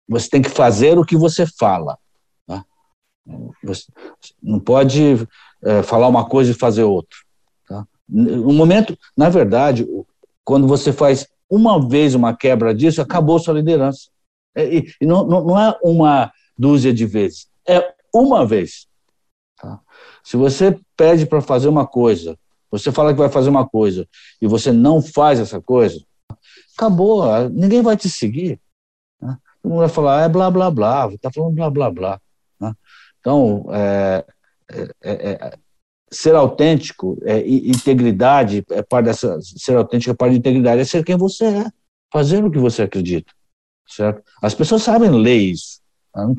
Você 0.07 0.29
tem 0.29 0.41
que 0.41 0.49
fazer 0.49 0.97
o 0.97 1.05
que 1.05 1.17
você 1.17 1.45
fala. 1.45 1.97
Tá? 2.45 2.63
Você 3.63 3.85
não 4.41 4.59
pode 4.59 5.27
é, 5.63 5.81
falar 5.81 6.07
uma 6.07 6.27
coisa 6.27 6.51
e 6.51 6.55
fazer 6.55 6.83
outra. 6.83 7.17
Tá? 7.67 7.85
No 8.07 8.53
momento, 8.53 8.97
na 9.17 9.29
verdade, 9.29 9.87
quando 10.47 10.65
você 10.65 10.93
faz 10.93 11.27
uma 11.49 11.85
vez 11.89 12.15
uma 12.15 12.33
quebra 12.33 12.73
disso, 12.73 13.01
acabou 13.01 13.37
sua 13.37 13.55
liderança. 13.55 14.07
É, 14.55 14.77
e, 14.77 14.93
e 15.01 15.05
não, 15.05 15.27
não, 15.27 15.59
é 15.59 15.77
uma 15.83 16.31
dúzia 16.57 16.93
de 16.93 17.05
vezes, 17.05 17.49
é 17.67 17.93
uma 18.15 18.45
vez. 18.45 18.87
Tá? 19.57 19.81
Se 20.23 20.37
você 20.37 20.79
pede 20.95 21.25
para 21.25 21.41
fazer 21.41 21.67
uma 21.67 21.85
coisa, 21.85 22.39
você 22.71 22.93
fala 22.93 23.11
que 23.11 23.19
vai 23.19 23.27
fazer 23.27 23.49
uma 23.49 23.67
coisa 23.67 24.07
e 24.41 24.47
você 24.47 24.71
não 24.71 25.01
faz 25.01 25.37
essa 25.37 25.59
coisa, 25.59 26.01
acabou, 26.77 27.49
ninguém 27.49 27.81
vai 27.81 27.97
te 27.97 28.09
seguir. 28.09 28.57
Né? 29.21 29.37
Todo 29.61 29.69
mundo 29.69 29.79
vai 29.79 29.89
falar, 29.89 30.23
é 30.23 30.29
blá 30.29 30.49
blá 30.49 30.71
blá, 30.71 31.09
está 31.09 31.29
falando 31.29 31.55
blá 31.55 31.69
blá 31.69 31.91
blá. 31.91 32.21
Né? 32.57 32.73
Então, 33.19 33.65
é, 33.73 34.25
é, 34.71 34.81
é, 35.03 35.31
é 35.33 35.53
ser 36.09 36.35
autêntico, 36.35 37.17
é, 37.23 37.45
integridade, 37.47 38.63
é 38.71 38.81
parte 38.81 39.05
dessa, 39.05 39.39
ser 39.41 39.75
autêntico 39.75 40.11
é 40.11 40.15
parte 40.15 40.33
de 40.33 40.39
integridade, 40.39 40.81
é 40.81 40.85
ser 40.85 41.03
quem 41.03 41.17
você 41.17 41.45
é, 41.45 41.65
fazer 42.11 42.43
o 42.43 42.51
que 42.51 42.59
você 42.59 42.83
acredita, 42.83 43.31
certo? 43.87 44.21
As 44.41 44.55
pessoas 44.55 44.83
sabem 44.83 45.09
ler 45.09 45.37
isso. 45.37 45.81
Né? 46.15 46.33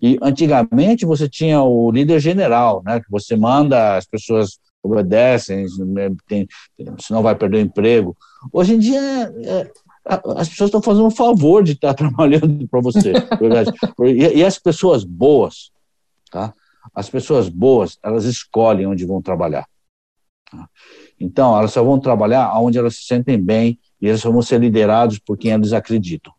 E 0.00 0.18
antigamente 0.22 1.06
você 1.06 1.28
tinha 1.28 1.62
o 1.62 1.90
líder 1.90 2.20
general, 2.20 2.82
né, 2.84 3.00
que 3.00 3.10
você 3.10 3.34
manda, 3.34 3.96
as 3.96 4.06
pessoas 4.06 4.58
obedecem, 4.82 5.66
tem, 6.28 6.46
senão 7.00 7.22
vai 7.22 7.34
perder 7.34 7.58
o 7.58 7.60
emprego. 7.60 8.16
Hoje 8.52 8.74
em 8.74 8.78
dia, 8.78 9.00
é, 9.44 9.70
as 10.04 10.48
pessoas 10.48 10.68
estão 10.68 10.82
fazendo 10.82 11.06
um 11.06 11.10
favor 11.10 11.64
de 11.64 11.72
estar 11.72 11.92
trabalhando 11.94 12.68
para 12.68 12.80
você, 12.80 13.12
verdade? 13.40 13.72
E, 14.04 14.38
e 14.38 14.44
as 14.44 14.58
pessoas 14.58 15.02
boas, 15.02 15.70
tá? 16.30 16.54
As 16.96 17.10
pessoas 17.10 17.50
boas, 17.50 17.98
elas 18.02 18.24
escolhem 18.24 18.86
onde 18.86 19.04
vão 19.04 19.20
trabalhar. 19.20 19.68
Então, 21.20 21.56
elas 21.58 21.72
só 21.72 21.84
vão 21.84 22.00
trabalhar 22.00 22.58
onde 22.58 22.78
elas 22.78 22.96
se 22.96 23.04
sentem 23.04 23.38
bem 23.38 23.78
e 24.00 24.08
elas 24.08 24.22
só 24.22 24.30
vão 24.30 24.40
ser 24.40 24.58
liderados 24.58 25.18
por 25.18 25.36
quem 25.36 25.52
eles 25.52 25.74
acreditam. 25.74 26.32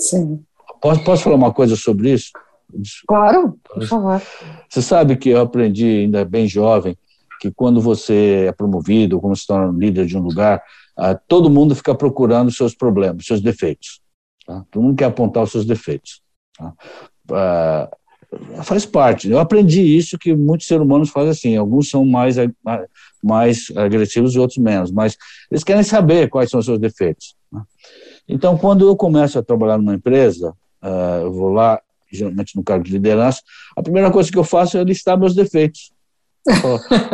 Sim. 0.00 0.42
Posso, 0.80 1.04
posso 1.04 1.22
falar 1.24 1.36
uma 1.36 1.52
coisa 1.52 1.76
sobre 1.76 2.12
isso? 2.12 2.30
Claro, 3.06 3.58
por 3.62 3.86
favor. 3.86 4.22
Você 4.68 4.80
sabe 4.80 5.16
que 5.16 5.28
eu 5.28 5.40
aprendi 5.42 6.00
ainda 6.00 6.24
bem 6.24 6.48
jovem 6.48 6.96
que 7.40 7.50
quando 7.50 7.78
você 7.78 8.46
é 8.48 8.52
promovido, 8.52 9.20
quando 9.20 9.36
se 9.36 9.46
torna 9.46 9.78
líder 9.78 10.06
de 10.06 10.16
um 10.16 10.22
lugar, 10.22 10.62
uh, 10.98 11.18
todo 11.28 11.50
mundo 11.50 11.74
fica 11.74 11.94
procurando 11.94 12.50
seus 12.50 12.74
problemas, 12.74 13.26
seus 13.26 13.42
defeitos. 13.42 14.00
Tá? 14.46 14.64
Todo 14.70 14.82
mundo 14.82 14.96
quer 14.96 15.06
apontar 15.06 15.42
os 15.42 15.52
seus 15.52 15.66
defeitos. 15.66 16.22
Tá? 16.56 17.90
Faz 18.62 18.86
parte. 18.86 19.30
Eu 19.30 19.38
aprendi 19.38 19.82
isso 19.82 20.18
que 20.18 20.34
muitos 20.34 20.66
seres 20.66 20.84
humanos 20.84 21.10
fazem 21.10 21.30
assim. 21.30 21.56
Alguns 21.56 21.90
são 21.90 22.04
mais 22.04 22.36
mais 23.22 23.72
agressivos 23.74 24.34
e 24.34 24.38
outros 24.38 24.58
menos, 24.58 24.92
mas 24.92 25.16
eles 25.50 25.64
querem 25.64 25.82
saber 25.82 26.28
quais 26.28 26.50
são 26.50 26.60
os 26.60 26.66
seus 26.66 26.78
defeitos. 26.78 27.34
Né? 27.50 27.62
Então, 28.28 28.58
quando 28.58 28.86
eu 28.86 28.94
começo 28.94 29.38
a 29.38 29.42
trabalhar 29.42 29.78
numa 29.78 29.94
empresa, 29.94 30.50
uh, 30.82 31.22
eu 31.22 31.32
vou 31.32 31.48
lá, 31.48 31.80
geralmente 32.12 32.54
no 32.54 32.62
cargo 32.62 32.84
de 32.84 32.92
liderança, 32.92 33.40
a 33.74 33.82
primeira 33.82 34.10
coisa 34.10 34.30
que 34.30 34.38
eu 34.38 34.44
faço 34.44 34.76
é 34.76 34.84
listar 34.84 35.18
meus 35.18 35.34
defeitos. 35.34 35.92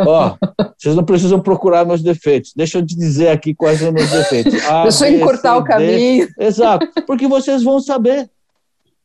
Ó, 0.04 0.36
oh, 0.36 0.64
vocês 0.76 0.96
não 0.96 1.04
precisam 1.04 1.40
procurar 1.40 1.86
meus 1.86 2.02
defeitos. 2.02 2.52
Deixa 2.56 2.78
eu 2.78 2.86
te 2.86 2.96
dizer 2.96 3.28
aqui 3.28 3.54
quais 3.54 3.78
são 3.78 3.92
meus 3.92 4.10
defeitos. 4.10 4.64
A, 4.64 4.82
Deixa 4.90 5.08
eu 5.08 5.16
encurtar 5.16 5.56
o 5.56 5.62
caminho. 5.62 6.28
Exato, 6.36 6.88
porque 7.06 7.28
vocês 7.28 7.62
vão 7.62 7.78
saber 7.78 8.28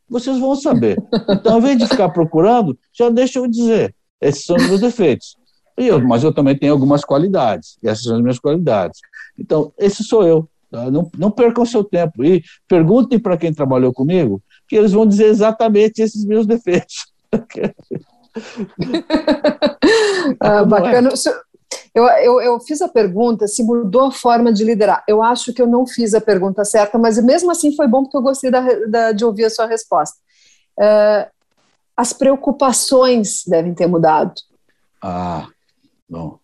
vocês 0.10 0.40
vão 0.40 0.56
saber. 0.56 0.98
Então, 1.30 1.54
ao 1.54 1.60
invés 1.60 1.78
de 1.78 1.88
ficar 1.88 2.10
procurando, 2.10 2.78
já 2.94 3.10
deixa 3.10 3.40
eu 3.40 3.48
dizer, 3.48 3.96
esses 4.22 4.46
são 4.46 4.56
os 4.56 4.68
meus 4.68 4.82
defeitos. 4.82 5.36
E 5.78 5.88
eu, 5.88 6.00
mas 6.02 6.24
eu 6.24 6.34
também 6.34 6.58
tenho 6.58 6.74
algumas 6.74 7.04
qualidades, 7.04 7.78
e 7.84 7.90
essas 7.90 8.06
são 8.06 8.16
as 8.16 8.22
minhas 8.22 8.40
qualidades. 8.40 9.00
Então, 9.38 9.74
esse 9.78 10.04
sou 10.04 10.26
eu. 10.26 10.50
Tá? 10.72 10.90
Não, 10.90 11.10
não 11.18 11.32
percam 11.32 11.66
seu 11.66 11.84
tempo. 11.84 12.24
E 12.24 12.44
perguntem 12.68 13.20
para 13.20 13.38
quem 13.38 13.54
trabalhou 13.54 13.94
comigo, 13.94 14.42
que 14.68 14.76
eles 14.76 14.92
vão 14.92 15.06
dizer 15.06 15.26
exatamente 15.26 16.02
esses 16.02 16.26
meus 16.26 16.48
defeitos. 16.48 17.06
ah, 20.40 20.64
bacana. 20.64 21.10
Eu, 21.94 22.04
eu, 22.06 22.42
eu, 22.42 22.60
fiz 22.60 22.82
a 22.82 22.90
pergunta 22.90 23.48
se 23.48 23.64
mudou 23.64 24.08
a 24.08 24.12
forma 24.12 24.52
de 24.52 24.64
liderar. 24.64 25.04
Eu 25.08 25.24
acho 25.24 25.54
que 25.54 25.62
eu 25.62 25.68
não 25.68 25.88
fiz 25.88 26.14
a 26.14 26.20
pergunta 26.20 26.66
certa, 26.66 26.98
mas 26.98 27.18
mesmo 27.24 27.50
assim 27.52 27.76
foi 27.76 27.88
bom 27.88 28.04
porque 28.04 28.18
eu 28.18 28.22
gostei 28.22 28.52
da, 28.52 28.62
da, 28.88 29.12
de 29.12 29.24
ouvir 29.24 29.46
a 29.46 29.50
sua 29.50 29.66
resposta. 29.66 30.18
Uh, 30.78 31.30
as 31.96 32.12
preocupações 32.12 33.44
devem 33.48 33.74
ter 33.74 33.88
mudado. 33.88 34.34
Ah, 35.02 35.48
bom. 36.10 36.38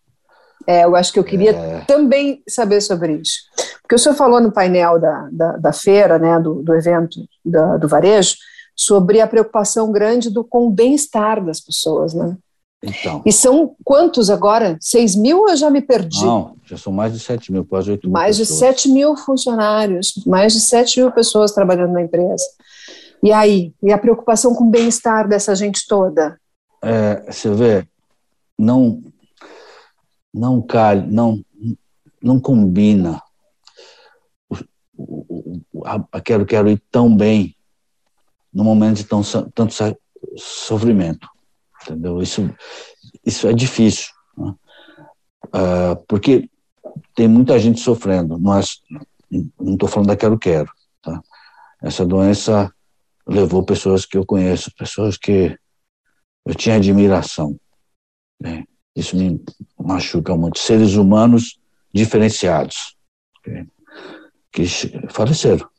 É, 0.66 0.86
eu 0.86 0.96
acho 0.96 1.12
que 1.12 1.20
eu 1.20 1.24
queria 1.24 1.52
é... 1.52 1.82
também 1.82 2.42
saber 2.48 2.80
sobre 2.82 3.14
isso. 3.14 3.40
Porque 3.82 3.96
o 3.96 4.00
senhor 4.00 4.16
falou 4.16 4.40
no 4.40 4.52
painel 4.52 5.00
da, 5.00 5.30
da, 5.32 5.52
da 5.58 5.74
feira, 5.74 6.18
né, 6.18 6.40
do, 6.40 6.62
do 6.64 6.74
evento 6.74 7.20
da, 7.44 7.78
do 7.78 7.88
varejo, 7.88 8.36
sobre 8.76 9.20
a 9.20 9.28
preocupação 9.28 9.92
grande 9.92 10.30
do, 10.30 10.44
com 10.44 10.68
o 10.68 10.72
bem-estar 10.72 11.44
das 11.44 11.60
pessoas, 11.60 12.14
né? 12.14 12.38
Então. 12.84 13.22
E 13.26 13.32
são 13.32 13.76
quantos 13.84 14.30
agora? 14.30 14.76
6 14.82 15.16
mil 15.16 15.48
eu 15.48 15.56
já 15.56 15.70
me 15.70 15.82
perdi? 15.82 16.26
Não, 16.26 16.56
já 16.66 16.78
são 16.78 16.92
mais 16.92 17.14
de 17.14 17.20
7 17.20 17.52
mil, 17.52 17.64
quase 17.64 17.92
8 17.92 18.04
mil. 18.06 18.12
Mais 18.12 18.38
pessoas. 18.38 18.60
de 18.60 18.66
7 18.66 18.90
mil 18.90 19.16
funcionários, 19.16 20.24
mais 20.26 20.54
de 20.54 20.60
7 20.60 21.00
mil 21.00 21.12
pessoas 21.12 21.52
trabalhando 21.52 21.94
na 21.94 22.02
empresa. 22.02 22.44
E 23.22 23.32
aí? 23.32 23.74
E 23.84 23.94
a 23.94 23.98
preocupação 24.00 24.56
com 24.56 24.64
o 24.64 24.70
bem-estar 24.70 25.28
dessa 25.28 25.56
gente 25.56 25.86
toda? 25.88 26.40
É, 26.84 27.32
você 27.32 27.52
vê, 27.52 27.88
não, 28.58 29.04
não 30.34 30.60
calha, 30.60 31.06
não, 31.08 31.40
não 32.22 32.40
combina. 32.40 33.22
O, 34.98 35.62
o, 35.72 35.84
a, 35.86 36.20
quero, 36.20 36.48
quero 36.48 36.68
ir 36.68 36.82
tão 36.90 37.16
bem 37.16 37.56
no 38.52 38.64
momento 38.64 38.98
de 38.98 39.04
tão, 39.04 39.22
tanto 39.54 39.72
sofrimento 40.36 41.31
entendeu? 41.84 42.22
Isso, 42.22 42.54
isso 43.26 43.48
é 43.48 43.54
difícil, 43.54 44.10
né? 44.38 44.54
uh, 45.48 46.06
porque 46.08 46.50
tem 47.16 47.28
muita 47.28 47.60
gente 47.60 47.80
sofrendo, 47.80 48.40
mas 48.40 48.82
não 49.60 49.74
estou 49.74 49.88
falando 49.88 50.10
da 50.10 50.16
quero-quero, 50.16 50.72
tá? 51.02 51.22
Essa 51.82 52.06
doença 52.06 52.74
levou 53.26 53.64
pessoas 53.64 54.06
que 54.06 54.18
eu 54.18 54.26
conheço, 54.26 54.74
pessoas 54.76 55.18
que 55.18 55.58
eu 56.46 56.56
tinha 56.56 56.76
admiração, 56.76 57.58
né? 58.40 58.64
Isso 58.96 59.16
me 59.16 59.42
machuca 59.80 60.36
muito. 60.36 60.60
Seres 60.60 60.96
humanos 60.96 61.60
diferenciados, 61.94 62.96
que 64.52 64.66
faleceram, 65.10 65.70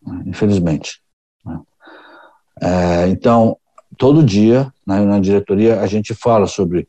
né? 0.00 0.22
infelizmente. 0.26 1.02
Né? 1.44 1.60
É, 2.60 3.08
então, 3.08 3.58
todo 4.02 4.20
dia, 4.20 4.74
na, 4.84 5.00
na 5.04 5.20
diretoria, 5.20 5.80
a 5.80 5.86
gente 5.86 6.12
fala 6.12 6.48
sobre 6.48 6.88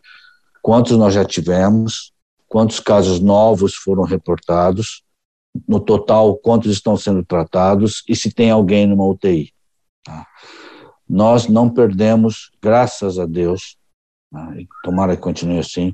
quantos 0.63 0.97
nós 0.97 1.13
já 1.13 1.23
tivemos, 1.23 2.11
quantos 2.47 2.79
casos 2.79 3.19
novos 3.19 3.75
foram 3.75 4.01
reportados, 4.01 5.03
no 5.67 5.79
total, 5.79 6.35
quantos 6.35 6.71
estão 6.71 6.97
sendo 6.97 7.23
tratados 7.23 8.01
e 8.09 8.15
se 8.15 8.33
tem 8.33 8.49
alguém 8.49 8.87
numa 8.87 9.05
UTI. 9.05 9.53
Tá? 10.03 10.25
Nós 11.07 11.47
não 11.47 11.69
perdemos, 11.69 12.49
graças 12.59 13.19
a 13.19 13.27
Deus, 13.27 13.77
tá? 14.31 14.51
tomara 14.83 15.15
que 15.15 15.21
continue 15.21 15.59
assim, 15.59 15.93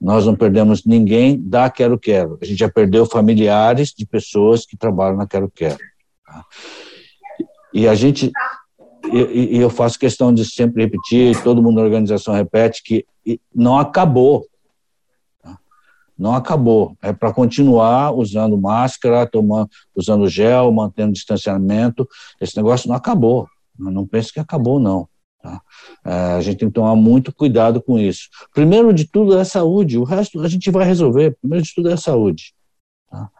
nós 0.00 0.24
não 0.24 0.36
perdemos 0.36 0.84
ninguém 0.84 1.36
da 1.36 1.68
Quero 1.68 1.98
Quero. 1.98 2.38
A 2.40 2.44
gente 2.44 2.60
já 2.60 2.70
perdeu 2.70 3.04
familiares 3.06 3.92
de 3.92 4.06
pessoas 4.06 4.64
que 4.64 4.76
trabalham 4.76 5.16
na 5.16 5.26
Quero 5.26 5.50
Quero. 5.50 5.80
Tá? 6.24 6.44
E 7.74 7.88
a 7.88 7.94
gente, 7.96 8.30
e, 9.12 9.58
eu 9.58 9.70
faço 9.70 9.98
questão 9.98 10.32
de 10.32 10.44
sempre 10.44 10.84
repetir, 10.84 11.42
todo 11.42 11.62
mundo 11.62 11.76
na 11.76 11.82
organização 11.82 12.34
repete, 12.34 12.82
que 12.82 13.06
não 13.54 13.78
acabou. 13.78 14.46
Não 16.18 16.34
acabou. 16.34 16.96
É 17.00 17.14
para 17.14 17.32
continuar 17.32 18.12
usando 18.12 18.58
máscara, 18.58 19.26
tomando, 19.26 19.70
usando 19.96 20.28
gel, 20.28 20.70
mantendo 20.70 21.14
distanciamento. 21.14 22.06
Esse 22.38 22.54
negócio 22.58 22.88
não 22.88 22.94
acabou. 22.94 23.48
Não 23.78 24.06
pense 24.06 24.30
que 24.30 24.38
acabou, 24.38 24.78
não. 24.78 25.08
Tá? 25.42 25.62
É, 26.04 26.12
a 26.34 26.40
gente 26.42 26.58
tem 26.58 26.68
que 26.68 26.74
tomar 26.74 26.94
muito 26.94 27.34
cuidado 27.34 27.80
com 27.80 27.98
isso. 27.98 28.28
Primeiro 28.52 28.92
de 28.92 29.06
tudo 29.06 29.38
é 29.38 29.40
a 29.40 29.44
saúde, 29.46 29.96
o 29.96 30.04
resto 30.04 30.38
a 30.42 30.48
gente 30.48 30.70
vai 30.70 30.84
resolver. 30.84 31.36
Primeiro 31.40 31.64
de 31.64 31.74
tudo 31.74 31.88
é 31.88 31.94
a 31.94 31.96
saúde. 31.96 32.52
Tá? 33.10 33.30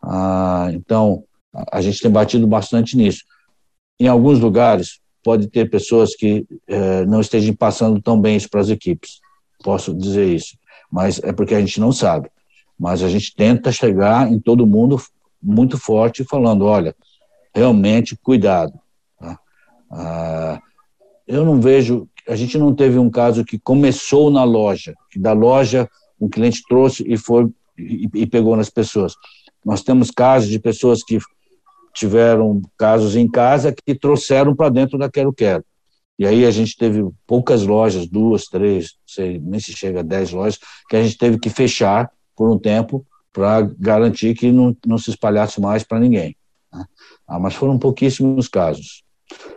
Ah, 0.00 0.68
então, 0.72 1.24
a 1.72 1.80
gente 1.80 2.00
tem 2.00 2.10
batido 2.10 2.46
bastante 2.46 2.96
nisso. 2.96 3.24
Em 3.98 4.06
alguns 4.06 4.38
lugares, 4.38 5.00
pode 5.28 5.46
ter 5.48 5.68
pessoas 5.68 6.16
que 6.16 6.46
é, 6.66 7.04
não 7.04 7.20
estejam 7.20 7.54
passando 7.54 8.00
tão 8.00 8.18
bem 8.18 8.34
isso 8.34 8.48
para 8.48 8.62
as 8.62 8.70
equipes. 8.70 9.20
Posso 9.62 9.92
dizer 9.92 10.26
isso. 10.26 10.56
Mas 10.90 11.18
é 11.22 11.34
porque 11.34 11.54
a 11.54 11.60
gente 11.60 11.78
não 11.78 11.92
sabe. 11.92 12.30
Mas 12.80 13.02
a 13.02 13.10
gente 13.10 13.36
tenta 13.36 13.70
chegar 13.70 14.32
em 14.32 14.40
todo 14.40 14.66
mundo 14.66 14.98
muito 15.42 15.76
forte, 15.76 16.24
falando: 16.24 16.64
olha, 16.64 16.96
realmente 17.54 18.16
cuidado. 18.16 18.72
Tá? 19.20 19.38
Ah, 19.90 20.62
eu 21.26 21.44
não 21.44 21.60
vejo, 21.60 22.08
a 22.26 22.34
gente 22.34 22.56
não 22.56 22.74
teve 22.74 22.98
um 22.98 23.10
caso 23.10 23.44
que 23.44 23.58
começou 23.58 24.30
na 24.30 24.44
loja, 24.44 24.94
que 25.10 25.18
da 25.18 25.34
loja 25.34 25.86
um 26.18 26.30
cliente 26.30 26.62
trouxe 26.66 27.04
e 27.06 27.18
foi 27.18 27.50
e, 27.76 28.08
e 28.14 28.26
pegou 28.26 28.56
nas 28.56 28.70
pessoas. 28.70 29.12
Nós 29.62 29.82
temos 29.82 30.10
casos 30.10 30.48
de 30.48 30.58
pessoas 30.58 31.04
que 31.04 31.18
tiveram 31.98 32.62
casos 32.76 33.16
em 33.16 33.28
casa 33.28 33.72
que 33.72 33.94
trouxeram 33.94 34.54
para 34.54 34.68
dentro 34.68 34.96
da 34.96 35.10
Quero 35.10 35.32
Quero. 35.32 35.64
E 36.18 36.26
aí 36.26 36.44
a 36.44 36.50
gente 36.50 36.76
teve 36.76 37.08
poucas 37.26 37.62
lojas, 37.64 38.08
duas, 38.08 38.44
três, 38.44 38.96
sei, 39.06 39.38
nem 39.38 39.60
se 39.60 39.72
chega 39.72 40.00
a 40.00 40.02
dez 40.02 40.32
lojas, 40.32 40.58
que 40.88 40.96
a 40.96 41.02
gente 41.02 41.16
teve 41.16 41.38
que 41.38 41.48
fechar 41.48 42.10
por 42.36 42.50
um 42.50 42.58
tempo 42.58 43.06
para 43.32 43.62
garantir 43.78 44.34
que 44.34 44.50
não, 44.50 44.76
não 44.86 44.98
se 44.98 45.10
espalhasse 45.10 45.60
mais 45.60 45.84
para 45.84 46.00
ninguém. 46.00 46.36
Né? 46.72 46.84
Ah, 47.26 47.38
mas 47.38 47.54
foram 47.54 47.78
pouquíssimos 47.78 48.48
casos. 48.48 49.04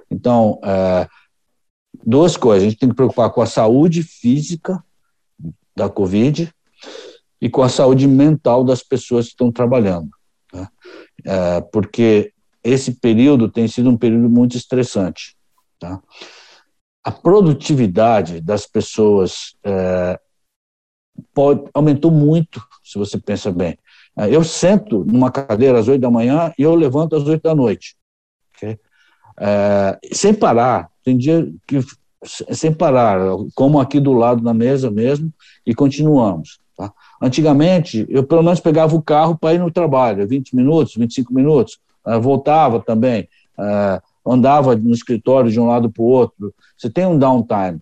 Então, 0.09 0.59
é, 0.63 1.07
duas 2.05 2.37
coisas. 2.37 2.63
A 2.63 2.69
gente 2.69 2.79
tem 2.79 2.89
que 2.89 2.95
preocupar 2.95 3.31
com 3.31 3.41
a 3.41 3.47
saúde 3.47 4.03
física 4.03 4.83
da 5.75 5.89
Covid 5.89 6.51
e 7.41 7.49
com 7.49 7.63
a 7.63 7.69
saúde 7.69 8.07
mental 8.07 8.63
das 8.63 8.83
pessoas 8.83 9.25
que 9.25 9.31
estão 9.31 9.51
trabalhando. 9.51 10.09
Tá? 10.51 10.71
É, 11.25 11.61
porque 11.61 12.33
esse 12.63 12.93
período 12.93 13.49
tem 13.49 13.67
sido 13.67 13.89
um 13.89 13.97
período 13.97 14.29
muito 14.29 14.57
estressante. 14.57 15.35
Tá? 15.79 16.01
A 17.03 17.11
produtividade 17.11 18.41
das 18.41 18.67
pessoas 18.67 19.55
é, 19.63 20.19
pode, 21.33 21.69
aumentou 21.73 22.11
muito, 22.11 22.61
se 22.83 22.97
você 22.97 23.17
pensa 23.17 23.51
bem. 23.51 23.77
É, 24.17 24.33
eu 24.33 24.43
sento 24.43 25.05
numa 25.05 25.31
cadeira 25.31 25.79
às 25.79 25.87
oito 25.87 26.01
da 26.01 26.11
manhã 26.11 26.53
e 26.57 26.63
eu 26.63 26.75
levanto 26.75 27.15
às 27.15 27.23
oito 27.23 27.43
da 27.43 27.55
noite. 27.55 27.95
Okay? 28.55 28.79
É, 29.39 29.97
sem 30.13 30.33
parar. 30.33 30.89
Tem 31.03 31.17
dia 31.17 31.51
que 31.65 31.79
sem 32.23 32.71
parar, 32.71 33.19
como 33.55 33.79
aqui 33.79 33.99
do 33.99 34.13
lado 34.13 34.43
da 34.43 34.53
mesa 34.53 34.91
mesmo, 34.91 35.33
e 35.65 35.73
continuamos. 35.73 36.59
Tá? 36.81 36.91
Antigamente, 37.21 38.07
eu 38.09 38.23
pelo 38.23 38.41
menos 38.41 38.59
pegava 38.59 38.95
o 38.95 39.01
carro 39.03 39.37
para 39.37 39.53
ir 39.53 39.59
no 39.59 39.69
trabalho, 39.69 40.27
20 40.27 40.55
minutos, 40.55 40.95
25 40.95 41.31
minutos, 41.31 41.79
uh, 42.03 42.19
voltava 42.19 42.79
também, 42.79 43.29
uh, 43.55 44.01
andava 44.31 44.75
no 44.75 44.91
escritório 44.91 45.51
de 45.51 45.59
um 45.59 45.67
lado 45.67 45.91
para 45.91 46.01
o 46.01 46.07
outro. 46.07 46.51
Você 46.75 46.89
tem 46.89 47.05
um 47.05 47.19
downtime. 47.19 47.79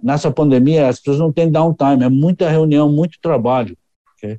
Nessa 0.00 0.30
pandemia, 0.30 0.88
as 0.88 0.98
pessoas 1.00 1.18
não 1.18 1.32
têm 1.32 1.50
downtime, 1.50 2.04
é 2.04 2.08
muita 2.08 2.48
reunião, 2.48 2.88
muito 2.88 3.18
trabalho. 3.20 3.76
Okay? 4.16 4.34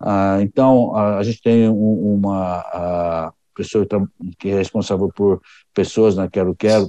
Uh, 0.00 0.40
então, 0.40 0.94
a 0.96 1.22
gente 1.24 1.42
tem 1.42 1.68
um, 1.68 2.14
uma 2.14 3.32
pessoa 3.52 3.84
que 4.38 4.50
é 4.50 4.54
responsável 4.54 5.10
por 5.12 5.42
pessoas 5.74 6.14
na 6.14 6.28
Quero 6.28 6.54
Quero, 6.54 6.88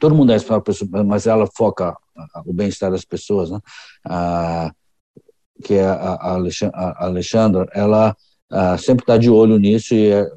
todo 0.00 0.14
mundo 0.14 0.30
é 0.30 0.34
responsável 0.34 0.62
por 0.62 0.72
pessoas, 0.72 1.06
mas 1.06 1.26
ela 1.26 1.46
foca 1.54 1.94
o 2.46 2.52
bem-estar 2.52 2.90
das 2.90 3.04
pessoas, 3.04 3.50
né? 3.50 3.58
Ah, 5.58 5.62
que 5.62 5.74
é 5.74 5.84
a, 5.84 5.92
a 5.92 7.04
Alexandra, 7.06 7.68
ela 7.72 8.16
ah, 8.50 8.78
sempre 8.78 9.02
está 9.02 9.16
de 9.16 9.30
olho 9.30 9.58
nisso 9.58 9.94
e 9.94 10.10
é, 10.10 10.30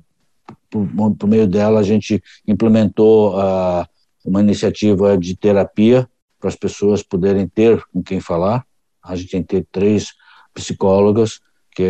por, 0.70 0.88
por, 1.18 1.28
meio 1.28 1.48
dela 1.48 1.80
a 1.80 1.84
gente 1.84 2.22
implementou 2.48 3.40
ah, 3.40 3.88
uma 4.26 4.42
iniciativa 4.42 5.18
de 5.18 5.36
terapia 5.36 6.08
para 6.40 6.50
as 6.50 6.56
pessoas 6.56 7.02
poderem 7.02 7.48
ter 7.48 7.84
com 7.94 8.04
quem 8.04 8.20
falar. 8.20 8.66
A 9.04 9.16
gente 9.16 9.32
tem 9.32 9.42
que 9.42 9.48
ter 9.48 9.68
três 9.72 10.14
psicólogas 10.54 11.40
que 11.76 11.84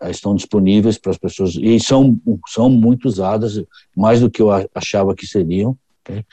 eh, 0.00 0.10
estão 0.10 0.34
disponíveis 0.34 0.98
para 0.98 1.12
as 1.12 1.18
pessoas 1.18 1.54
e 1.54 1.78
são 1.78 2.18
são 2.48 2.70
muito 2.70 3.06
usadas 3.06 3.62
mais 3.96 4.20
do 4.20 4.30
que 4.30 4.42
eu 4.42 4.48
achava 4.74 5.14
que 5.14 5.26
seriam 5.26 5.76
okay? 6.02 6.24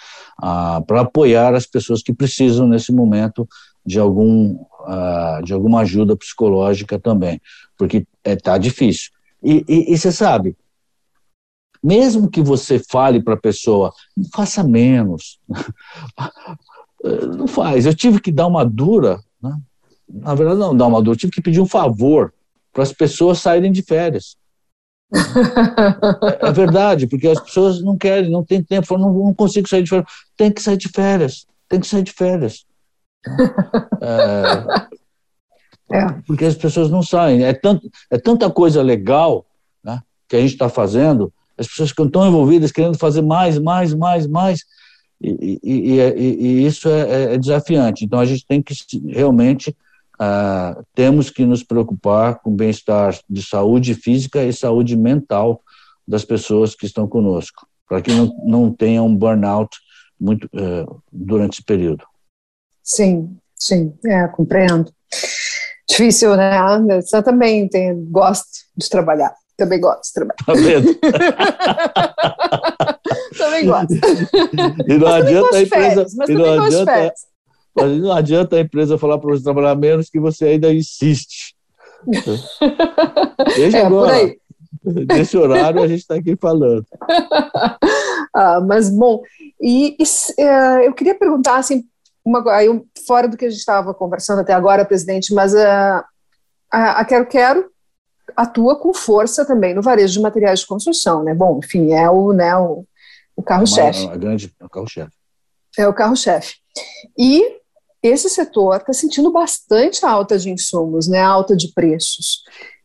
ah, 0.42 0.82
para 0.88 1.02
apoiar 1.02 1.54
as 1.54 1.66
pessoas 1.66 2.02
que 2.02 2.14
precisam 2.14 2.68
nesse 2.68 2.92
momento 2.92 3.48
de 3.86 4.00
algum 4.00 4.58
ah, 4.86 5.42
de 5.44 5.54
alguma 5.54 5.82
ajuda 5.82 6.16
psicológica 6.16 7.00
também 7.00 7.42
porque 7.78 8.06
está 8.24 8.56
é, 8.56 8.60
difícil 8.60 9.12
e, 9.44 9.64
e, 9.68 9.94
e 9.94 9.98
você 9.98 10.12
sabe 10.12 10.56
mesmo 11.84 12.30
que 12.30 12.42
você 12.42 12.80
fale 12.80 13.22
para 13.22 13.36
a 13.36 13.40
pessoa 13.40 13.94
faça 14.34 14.64
menos 14.64 15.40
não 17.38 17.48
faz 17.48 17.86
eu 17.86 17.94
tive 17.94 18.20
que 18.20 18.32
dar 18.32 18.48
uma 18.48 18.66
dura 18.66 19.20
né? 19.42 19.58
na 20.10 20.34
verdade 20.36 20.60
não 20.60 20.76
dar 20.76 20.88
uma 20.88 21.02
dura 21.02 21.16
eu 21.16 21.20
tive 21.20 21.34
que 21.34 21.42
pedir 21.42 21.62
um 21.62 21.68
favor 21.68 22.34
para 22.76 22.84
as 22.84 22.92
pessoas 22.92 23.40
saírem 23.40 23.72
de 23.72 23.82
férias. 23.82 24.36
é, 25.16 26.50
é, 26.50 26.52
verdade, 26.52 27.08
porque 27.08 27.26
as 27.26 27.40
pessoas 27.40 27.82
não 27.82 27.98
querem, 27.98 28.30
não 28.30 28.44
tem 28.44 28.62
tempo, 28.62 28.98
não, 28.98 29.14
não 29.14 29.34
consigo 29.34 29.68
sair 29.70 29.82
de 29.82 29.90
férias. 29.90 30.12
Tem 30.36 30.52
que 30.52 30.62
sair 30.62 30.78
de 30.78 30.90
férias, 30.90 31.48
tem 31.70 31.80
que 31.80 31.88
sair 31.88 32.04
de 32.04 32.12
férias. 32.12 32.65
É, 34.02 35.98
é. 35.98 36.06
Porque 36.26 36.46
as 36.46 36.56
pessoas 36.56 36.90
não 36.90 37.02
saem. 37.02 37.44
É, 37.44 37.54
tanto, 37.54 37.90
é 38.10 38.18
tanta 38.18 38.50
coisa 38.50 38.82
legal 38.82 39.46
né, 39.84 40.02
que 40.28 40.36
a 40.36 40.40
gente 40.40 40.54
está 40.54 40.70
fazendo, 40.70 41.32
as 41.58 41.68
pessoas 41.68 41.90
ficam 41.90 42.10
tão 42.10 42.28
envolvidas, 42.28 42.72
querendo 42.72 42.98
fazer 42.98 43.22
mais, 43.22 43.58
mais, 43.60 43.94
mais, 43.94 44.28
mais, 44.28 44.66
e, 45.22 45.60
e, 45.64 46.00
e, 46.00 46.48
e 46.48 46.66
isso 46.66 46.90
é, 46.90 47.34
é, 47.34 47.38
desafiante. 47.38 48.04
Então 48.04 48.20
a 48.20 48.26
gente 48.26 48.46
tem 48.46 48.62
que 48.62 48.74
realmente 49.08 49.76
ah, 50.20 50.82
temos 50.94 51.30
que 51.30 51.46
nos 51.46 51.64
preocupar 51.64 52.40
com 52.40 52.52
o 52.52 52.56
bem-estar 52.56 53.18
de 53.30 53.42
saúde 53.44 53.94
física 53.94 54.44
e 54.44 54.54
saúde 54.54 54.96
mental 54.96 55.62
das 56.08 56.24
pessoas 56.24 56.74
que 56.76 56.86
estão 56.86 57.08
conosco, 57.08 57.68
para 57.88 58.02
que 58.02 58.12
não, 58.12 58.34
não 58.46 58.72
tenha 58.72 59.04
um 59.04 59.14
burnout 59.14 59.78
muito 60.20 60.46
uh, 60.46 61.02
durante 61.12 61.56
esse 61.56 61.64
período. 61.64 62.06
Sim, 62.86 63.36
sim, 63.56 63.94
é, 64.06 64.28
compreendo. 64.28 64.94
Difícil, 65.90 66.36
né? 66.36 66.56
Eu 67.12 67.24
também 67.24 67.68
tem, 67.68 68.06
gosto 68.06 68.46
de 68.78 68.88
trabalhar. 68.88 69.34
Também 69.58 69.80
gosto 69.80 70.04
de 70.04 70.14
trabalhar. 70.14 70.36
Tá 70.46 70.54
vendo? 70.54 70.94
também 73.38 73.66
gosto. 73.66 73.94
E 74.88 74.98
não 74.98 75.08
adianta 75.08 75.58
a 75.58 75.62
empresa. 75.62 75.68
Férias, 75.68 76.16
mas 76.16 76.30
e 76.30 76.34
não 76.34 76.64
adianta, 76.64 77.14
mas 77.76 78.00
não 78.00 78.12
adianta 78.12 78.56
a 78.56 78.62
empresa 78.62 78.98
falar 78.98 79.18
para 79.18 79.32
você 79.32 79.44
trabalhar 79.44 79.76
menos 79.76 80.10
que 80.10 80.20
você 80.20 80.46
ainda 80.46 80.74
insiste. 80.74 81.56
Desde 83.56 83.78
é, 83.78 83.86
agora, 83.86 84.36
desse 84.84 85.38
horário, 85.38 85.82
a 85.82 85.88
gente 85.88 86.02
está 86.02 86.16
aqui 86.16 86.36
falando. 86.36 86.86
ah, 88.34 88.60
mas, 88.62 88.90
bom, 88.90 89.22
e, 89.60 89.96
e 90.00 90.04
uh, 90.44 90.82
eu 90.84 90.94
queria 90.94 91.16
perguntar, 91.16 91.58
assim, 91.58 91.84
uma, 92.26 92.44
aí, 92.52 92.68
fora 93.06 93.28
do 93.28 93.38
que 93.38 93.46
a 93.46 93.50
gente 93.50 93.60
estava 93.60 93.94
conversando 93.94 94.42
até 94.42 94.52
agora, 94.52 94.84
presidente, 94.84 95.34
mas 95.34 95.54
uh, 95.54 96.04
a, 96.72 97.00
a 97.00 97.06
Quero 97.06 97.28
Quero 97.28 97.72
atua 98.36 98.76
com 98.78 98.94
força 98.94 99.46
também 99.46 99.76
no 99.76 99.84
varejo 99.84 100.14
de 100.14 100.20
materiais 100.20 100.62
de 100.62 100.68
construção, 100.68 101.24
né? 101.24 101.34
Bom, 101.34 101.60
enfim, 101.64 101.94
é 101.94 102.10
o, 102.10 102.34
né, 102.34 102.58
o, 102.58 102.84
o 103.36 103.44
carro-chefe. 103.44 104.08
É, 104.08 104.14
é 104.14 104.18
grande, 104.18 104.54
é 104.60 104.66
o 104.66 104.70
carro-chefe. 104.70 105.12
É 105.78 105.88
o 105.88 105.94
carro-chefe. 105.94 106.56
E 107.18 107.60
esse 108.02 108.30
setor 108.30 108.78
está 108.78 108.94
sentindo 108.94 109.32
bastante 109.32 110.04
alta 110.06 110.38
de 110.38 110.50
insumos, 110.50 111.08
né, 111.08 111.22
alta 111.22 111.56
de 111.56 111.72
preços. 111.74 112.44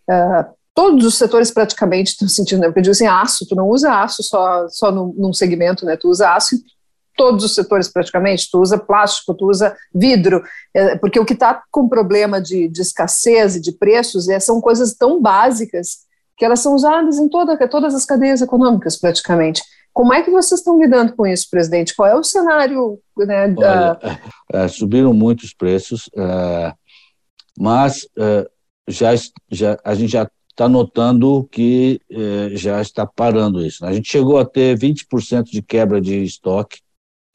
Uh, 0.08 0.54
todos 0.74 1.04
os 1.04 1.16
setores 1.16 1.50
praticamente 1.50 2.10
estão 2.10 2.28
sentindo, 2.28 2.60
né, 2.60 2.66
porque 2.66 2.80
eu 2.80 2.84
digo 2.84 2.92
assim, 2.92 3.06
aço, 3.06 3.46
tu 3.46 3.54
não 3.54 3.68
usa 3.68 3.92
aço 3.92 4.22
só, 4.22 4.68
só 4.68 4.92
num, 4.92 5.14
num 5.16 5.32
segmento, 5.32 5.86
né, 5.86 5.96
tu 5.96 6.08
usa 6.08 6.34
aço 6.34 6.54
em 6.54 6.58
todos 7.20 7.44
os 7.44 7.54
setores 7.54 7.86
praticamente, 7.86 8.48
tu 8.50 8.62
usa 8.62 8.78
plástico, 8.78 9.34
tu 9.34 9.50
usa 9.50 9.76
vidro, 9.94 10.42
é, 10.72 10.96
porque 10.96 11.20
o 11.20 11.24
que 11.26 11.34
está 11.34 11.62
com 11.70 11.86
problema 11.86 12.40
de, 12.40 12.66
de, 12.66 12.80
escassez 12.80 13.56
e 13.56 13.60
de 13.60 13.72
preços 13.72 14.26
é, 14.26 14.40
são 14.40 14.58
coisas 14.58 14.94
tão 14.94 15.20
básicas 15.20 15.98
que 16.34 16.46
elas 16.46 16.60
são 16.60 16.74
usadas 16.74 17.18
em 17.18 17.28
toda, 17.28 17.58
todas 17.68 17.94
as 17.94 18.06
cadeias 18.06 18.40
econômicas 18.40 18.96
praticamente. 18.98 19.60
Como 19.92 20.14
é 20.14 20.22
que 20.22 20.30
vocês 20.30 20.60
estão 20.60 20.80
lidando 20.80 21.12
com 21.14 21.26
isso, 21.26 21.50
presidente? 21.50 21.94
Qual 21.94 22.08
é 22.08 22.14
o 22.14 22.24
cenário? 22.24 22.98
Né, 23.18 23.48
da... 23.48 23.98
Olha, 24.02 24.20
é, 24.64 24.68
subiram 24.68 25.12
muitos 25.12 25.52
preços, 25.52 26.08
é, 26.16 26.72
mas 27.58 28.08
já, 28.88 29.10
já, 29.50 29.78
a 29.84 29.94
gente 29.94 30.12
já 30.12 30.26
está 30.48 30.66
notando 30.70 31.46
que 31.52 32.00
já 32.52 32.80
está 32.80 33.04
parando 33.04 33.62
isso. 33.62 33.84
Né? 33.84 33.90
A 33.90 33.92
gente 33.92 34.10
chegou 34.10 34.38
a 34.38 34.44
ter 34.46 34.78
20% 34.78 35.44
de 35.44 35.60
quebra 35.60 36.00
de 36.00 36.22
estoque, 36.22 36.80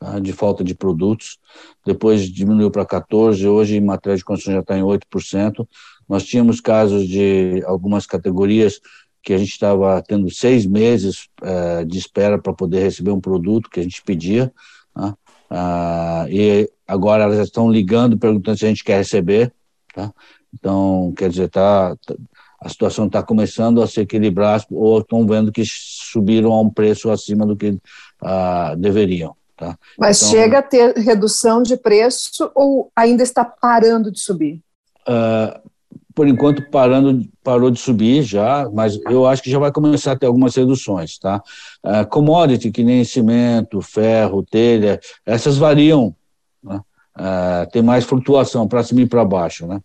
tá? 0.05 0.19
de 0.19 0.31
falta 0.31 0.63
de 0.63 0.75
produtos, 0.75 1.37
depois 1.85 2.29
diminuiu 2.29 2.69
para 2.69 2.85
14%, 2.85 3.45
hoje 3.47 3.77
em 3.77 3.81
matéria 3.81 4.17
de 4.17 4.23
construção 4.23 4.53
já 4.53 4.59
está 4.59 4.77
em 4.77 4.83
8%. 4.83 5.67
Nós 6.07 6.23
tínhamos 6.23 6.61
casos 6.61 7.07
de 7.07 7.63
algumas 7.65 8.05
categorias 8.05 8.79
que 9.23 9.33
a 9.33 9.37
gente 9.37 9.51
estava 9.51 10.01
tendo 10.03 10.29
seis 10.29 10.65
meses 10.65 11.27
é, 11.41 11.83
de 11.83 11.97
espera 11.97 12.37
para 12.37 12.53
poder 12.53 12.83
receber 12.83 13.11
um 13.11 13.19
produto 13.19 13.69
que 13.69 13.79
a 13.79 13.83
gente 13.83 14.01
pedia, 14.03 14.53
né? 14.95 15.13
ah, 15.49 16.27
e 16.29 16.69
agora 16.87 17.23
elas 17.23 17.39
estão 17.39 17.71
ligando, 17.71 18.19
perguntando 18.19 18.57
se 18.57 18.65
a 18.65 18.67
gente 18.67 18.83
quer 18.83 18.97
receber, 18.97 19.51
tá? 19.95 20.13
Então, 20.53 21.11
quer 21.17 21.29
dizer, 21.29 21.49
tá, 21.49 21.95
tá 22.05 22.15
a 22.61 22.69
situação 22.69 23.05
está 23.05 23.21
começando 23.21 23.81
a 23.81 23.87
se 23.87 24.01
equilibrar 24.01 24.63
ou 24.71 24.99
estão 24.99 25.25
vendo 25.27 25.51
que 25.51 25.63
subiram 25.65 26.51
a 26.51 26.61
um 26.61 26.69
preço 26.69 27.11
acima 27.11 27.45
do 27.45 27.55
que 27.55 27.77
ah, 28.21 28.75
deveriam. 28.75 29.35
Tá? 29.57 29.77
Mas 29.97 30.21
então, 30.21 30.31
chega 30.31 30.59
a 30.59 30.61
ter 30.61 30.93
redução 30.97 31.63
de 31.63 31.77
preço 31.77 32.51
ou 32.53 32.91
ainda 32.95 33.23
está 33.23 33.45
parando 33.45 34.11
de 34.11 34.19
subir? 34.19 34.61
Uh, 35.07 35.69
por 36.15 36.27
enquanto 36.27 36.69
parando, 36.69 37.27
parou 37.43 37.69
de 37.69 37.79
subir 37.79 38.23
já, 38.23 38.69
mas 38.73 38.97
eu 39.09 39.27
acho 39.27 39.43
que 39.43 39.51
já 39.51 39.59
vai 39.59 39.71
começar 39.71 40.13
a 40.13 40.15
ter 40.17 40.25
algumas 40.25 40.55
reduções, 40.55 41.17
tá? 41.17 41.43
Uh, 41.83 42.07
commodity, 42.09 42.71
que 42.71 42.83
nem 42.83 43.03
cimento, 43.03 43.81
ferro, 43.81 44.41
telha, 44.41 44.99
essas 45.25 45.57
variam, 45.57 46.15
né? 46.63 46.81
uh, 47.17 47.69
tem 47.71 47.81
mais 47.81 48.05
flutuação 48.05 48.67
para 48.67 48.83
cima 48.83 49.01
e 49.01 49.05
para 49.05 49.25
baixo, 49.25 49.67
né? 49.67 49.81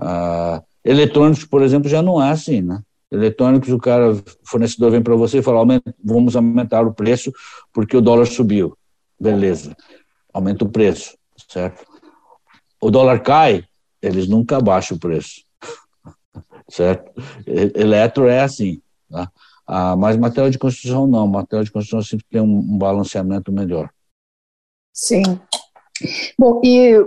Uh, 0.00 0.62
eletrônicos, 0.84 1.44
por 1.44 1.62
exemplo, 1.62 1.88
já 1.88 2.00
não 2.00 2.22
é 2.22 2.30
assim, 2.30 2.60
né? 2.60 2.80
Eletrônicos, 3.10 3.68
o 3.68 3.78
cara, 3.78 4.12
o 4.12 4.22
fornecedor 4.44 4.92
vem 4.92 5.02
para 5.02 5.14
você 5.14 5.38
e 5.38 5.42
fala, 5.42 5.66
vamos 6.02 6.34
aumentar 6.34 6.86
o 6.86 6.94
preço 6.94 7.32
porque 7.72 7.96
o 7.96 8.00
dólar 8.00 8.26
subiu. 8.26 8.76
Beleza, 9.22 9.76
aumenta 10.32 10.64
o 10.64 10.68
preço, 10.68 11.16
certo? 11.48 11.84
O 12.80 12.90
dólar 12.90 13.22
cai, 13.22 13.64
eles 14.00 14.26
nunca 14.26 14.60
baixam 14.60 14.96
o 14.96 15.00
preço 15.00 15.42
certo? 16.68 17.12
Eletro 17.46 18.26
é 18.26 18.40
assim, 18.40 18.80
tá? 19.10 19.30
Ah, 19.66 19.96
mas 19.96 20.16
material 20.16 20.50
de 20.50 20.58
construção 20.58 21.06
não, 21.06 21.26
material 21.26 21.64
de 21.64 21.70
construção 21.70 22.02
sempre 22.02 22.26
tem 22.30 22.40
um, 22.40 22.76
balanceamento 22.76 23.52
melhor. 23.52 23.88
Sim. 24.92 25.22
Bom, 26.38 26.60
e 26.64 26.98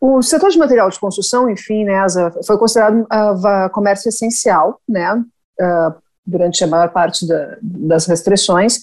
o 0.00 0.22
setor 0.22 0.50
de 0.50 0.58
material 0.58 0.88
de 0.88 0.98
construção, 0.98 1.48
enfim, 1.50 1.84
né, 1.84 2.04
foi 2.44 2.58
considerado 2.58 3.02
uh, 3.02 3.70
comércio 3.70 4.08
essencial, 4.08 4.80
né, 4.88 5.14
uh, 5.14 5.94
durante 6.26 6.64
a 6.64 6.66
maior 6.66 6.90
parte 6.90 7.26
da, 7.26 7.58
das 7.62 8.06
restrições, 8.06 8.80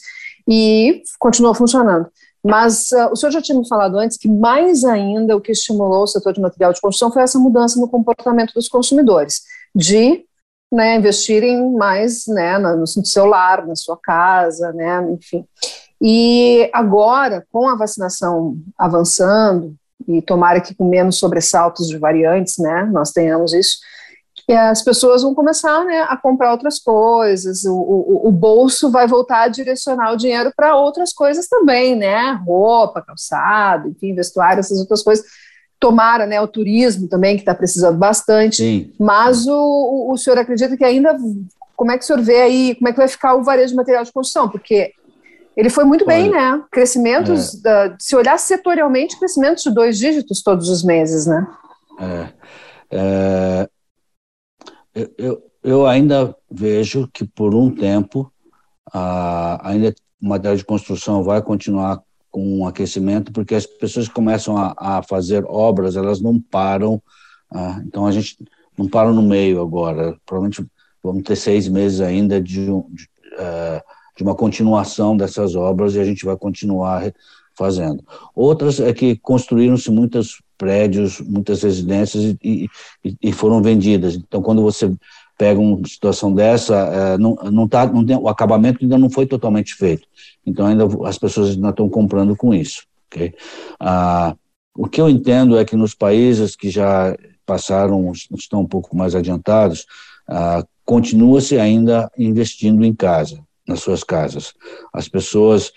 e 0.47 1.01
continuou 1.19 1.55
funcionando. 1.55 2.09
Mas 2.43 2.91
uh, 2.91 3.11
o 3.11 3.15
senhor 3.15 3.31
já 3.31 3.41
tinha 3.41 3.57
me 3.57 3.67
falado 3.67 3.97
antes 3.97 4.17
que 4.17 4.27
mais 4.27 4.83
ainda 4.83 5.35
o 5.35 5.41
que 5.41 5.51
estimulou 5.51 6.03
o 6.03 6.07
setor 6.07 6.33
de 6.33 6.41
material 6.41 6.73
de 6.73 6.81
construção 6.81 7.11
foi 7.11 7.21
essa 7.21 7.37
mudança 7.37 7.79
no 7.79 7.87
comportamento 7.87 8.53
dos 8.53 8.67
consumidores 8.67 9.41
de 9.75 10.25
né, 10.71 10.95
investirem 10.95 11.71
mais 11.73 12.25
né, 12.27 12.57
no 12.57 12.87
seu 12.87 13.25
lar, 13.25 13.67
na 13.67 13.75
sua 13.75 13.97
casa, 13.97 14.71
né, 14.71 15.05
enfim. 15.11 15.45
E 16.01 16.69
agora, 16.73 17.45
com 17.51 17.69
a 17.69 17.75
vacinação 17.75 18.57
avançando, 18.77 19.75
e 20.07 20.21
tomara 20.21 20.61
que 20.61 20.73
com 20.73 20.89
menos 20.89 21.17
sobressaltos 21.17 21.87
de 21.87 21.97
variantes, 21.97 22.57
né, 22.57 22.89
nós 22.91 23.11
tenhamos 23.11 23.53
isso, 23.53 23.79
as 24.49 24.81
pessoas 24.81 25.23
vão 25.23 25.33
começar 25.33 25.85
né, 25.85 26.01
a 26.01 26.17
comprar 26.17 26.51
outras 26.51 26.79
coisas, 26.79 27.63
o, 27.65 27.73
o, 27.73 28.27
o 28.27 28.31
bolso 28.31 28.89
vai 28.89 29.07
voltar 29.07 29.43
a 29.43 29.47
direcionar 29.47 30.13
o 30.13 30.17
dinheiro 30.17 30.51
para 30.55 30.75
outras 30.75 31.13
coisas 31.13 31.47
também, 31.47 31.95
né, 31.95 32.31
roupa, 32.45 33.01
calçado, 33.01 33.89
enfim, 33.89 34.13
vestuário, 34.15 34.59
essas 34.59 34.79
outras 34.79 35.01
coisas, 35.01 35.25
Tomara, 35.81 36.27
né, 36.27 36.39
o 36.39 36.47
turismo 36.47 37.07
também, 37.07 37.35
que 37.35 37.41
está 37.41 37.55
precisando 37.55 37.97
bastante. 37.97 38.57
Sim. 38.57 38.93
Mas 38.99 39.47
o, 39.47 40.11
o 40.11 40.15
senhor 40.15 40.37
acredita 40.37 40.77
que 40.77 40.85
ainda. 40.85 41.17
Como 41.75 41.91
é 41.91 41.97
que 41.97 42.03
o 42.03 42.05
senhor 42.05 42.21
vê 42.21 42.39
aí? 42.39 42.75
Como 42.75 42.87
é 42.87 42.91
que 42.91 42.99
vai 42.99 43.07
ficar 43.07 43.33
o 43.33 43.43
varejo 43.43 43.69
de 43.69 43.75
material 43.75 44.03
de 44.03 44.11
construção? 44.11 44.47
Porque 44.47 44.93
ele 45.57 45.71
foi 45.71 45.83
muito 45.83 46.05
Olha, 46.05 46.15
bem, 46.15 46.29
né? 46.29 46.61
Crescimentos, 46.71 47.55
é. 47.55 47.61
da, 47.61 47.95
se 47.99 48.15
olhar 48.15 48.37
setorialmente, 48.37 49.17
crescimentos 49.17 49.63
de 49.63 49.71
dois 49.71 49.97
dígitos 49.97 50.43
todos 50.43 50.69
os 50.69 50.83
meses, 50.83 51.25
né? 51.25 51.47
É, 51.99 52.27
é, 52.91 53.69
eu, 55.17 55.43
eu 55.63 55.87
ainda 55.87 56.35
vejo 56.49 57.07
que 57.07 57.25
por 57.25 57.55
um 57.55 57.73
tempo 57.73 58.31
a, 58.91 59.69
ainda 59.69 59.93
o 60.21 60.27
material 60.27 60.55
de 60.55 60.65
construção 60.65 61.23
vai 61.23 61.41
continuar 61.41 62.01
com 62.29 62.65
aquecimento, 62.65 63.31
porque 63.31 63.55
as 63.55 63.65
pessoas 63.65 64.07
começam 64.07 64.57
a, 64.57 64.73
a 64.77 65.03
fazer 65.03 65.43
obras, 65.47 65.95
elas 65.95 66.21
não 66.21 66.39
param, 66.39 67.01
ah, 67.51 67.81
então 67.85 68.05
a 68.05 68.11
gente 68.11 68.37
não 68.77 68.87
para 68.87 69.11
no 69.11 69.21
meio 69.21 69.61
agora, 69.61 70.17
provavelmente 70.25 70.65
vamos 71.03 71.23
ter 71.23 71.35
seis 71.35 71.67
meses 71.67 71.99
ainda 71.99 72.41
de, 72.41 72.65
de, 72.65 72.69
uh, 72.69 73.81
de 74.15 74.23
uma 74.23 74.35
continuação 74.35 75.17
dessas 75.17 75.55
obras 75.55 75.95
e 75.95 75.99
a 75.99 76.05
gente 76.05 76.23
vai 76.23 76.37
continuar 76.37 77.11
fazendo. 77.53 78.03
Outras 78.33 78.79
é 78.79 78.93
que 78.93 79.17
construíram-se 79.17 79.91
muitos 79.91 80.41
prédios, 80.61 81.19
muitas 81.19 81.63
residências 81.63 82.37
e, 82.43 82.69
e, 83.03 83.17
e, 83.19 83.31
foram 83.31 83.63
vendidas. 83.63 84.15
Então, 84.15 84.43
quando 84.43 84.61
você 84.61 84.93
pega 85.35 85.59
uma 85.59 85.83
situação 85.87 86.31
dessa, 86.31 86.75
é, 86.75 87.17
não, 87.17 87.33
não 87.51 87.67
tá, 87.67 87.87
não 87.87 88.05
tem, 88.05 88.15
o 88.15 88.29
acabamento 88.29 88.77
ainda 88.83 88.95
não 88.95 89.09
foi 89.09 89.25
totalmente 89.25 89.73
feito. 89.73 90.07
Então, 90.45 90.67
ainda 90.67 90.87
as 91.07 91.17
pessoas 91.17 91.55
ainda 91.55 91.69
estão 91.69 91.89
comprando 91.89 92.35
com 92.35 92.53
isso. 92.53 92.83
Okay? 93.07 93.33
Ah, 93.79 94.35
o 94.77 94.87
que 94.87 95.01
eu 95.01 95.09
entendo 95.09 95.57
é 95.57 95.65
que 95.65 95.75
nos 95.75 95.95
países 95.95 96.55
que 96.55 96.69
já 96.69 97.17
passaram, 97.43 98.11
estão 98.11 98.61
um 98.61 98.67
pouco 98.67 98.95
mais 98.95 99.15
adiantados, 99.15 99.87
ah, 100.29 100.63
continua-se 100.85 101.57
ainda 101.57 102.07
investindo 102.15 102.85
em 102.85 102.93
casa, 102.93 103.41
nas 103.67 103.79
suas 103.79 104.03
casas. 104.03 104.53
As 104.93 105.07
pessoas 105.07 105.71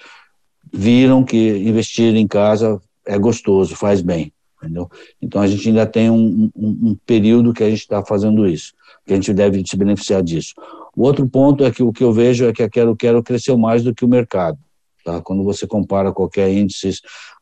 viram 0.70 1.24
que 1.24 1.56
investir 1.56 2.14
em 2.14 2.26
casa 2.26 2.78
é 3.06 3.18
gostoso, 3.18 3.74
faz 3.74 4.02
bem. 4.02 4.33
Entendeu? 4.64 4.90
Então 5.20 5.42
a 5.42 5.46
gente 5.46 5.68
ainda 5.68 5.86
tem 5.86 6.10
um, 6.10 6.50
um, 6.56 6.90
um 6.90 6.96
período 7.06 7.52
que 7.52 7.62
a 7.62 7.68
gente 7.68 7.80
está 7.80 8.04
fazendo 8.04 8.46
isso 8.46 8.72
que 9.06 9.12
a 9.12 9.16
gente 9.16 9.32
deve 9.32 9.62
se 9.66 9.76
beneficiar 9.76 10.22
disso. 10.22 10.54
O 10.96 11.02
outro 11.02 11.28
ponto 11.28 11.64
é 11.64 11.70
que 11.70 11.82
o 11.82 11.92
que 11.92 12.02
eu 12.02 12.12
vejo 12.12 12.46
é 12.46 12.52
que 12.52 12.62
a 12.62 12.70
Quero 12.70 12.96
Quero 12.96 13.22
cresceu 13.22 13.58
mais 13.58 13.82
do 13.82 13.94
que 13.94 14.04
o 14.04 14.08
mercado. 14.08 14.58
Tá? 15.04 15.20
Quando 15.20 15.44
você 15.44 15.66
compara 15.66 16.12
qualquer 16.12 16.50
índice 16.50 16.90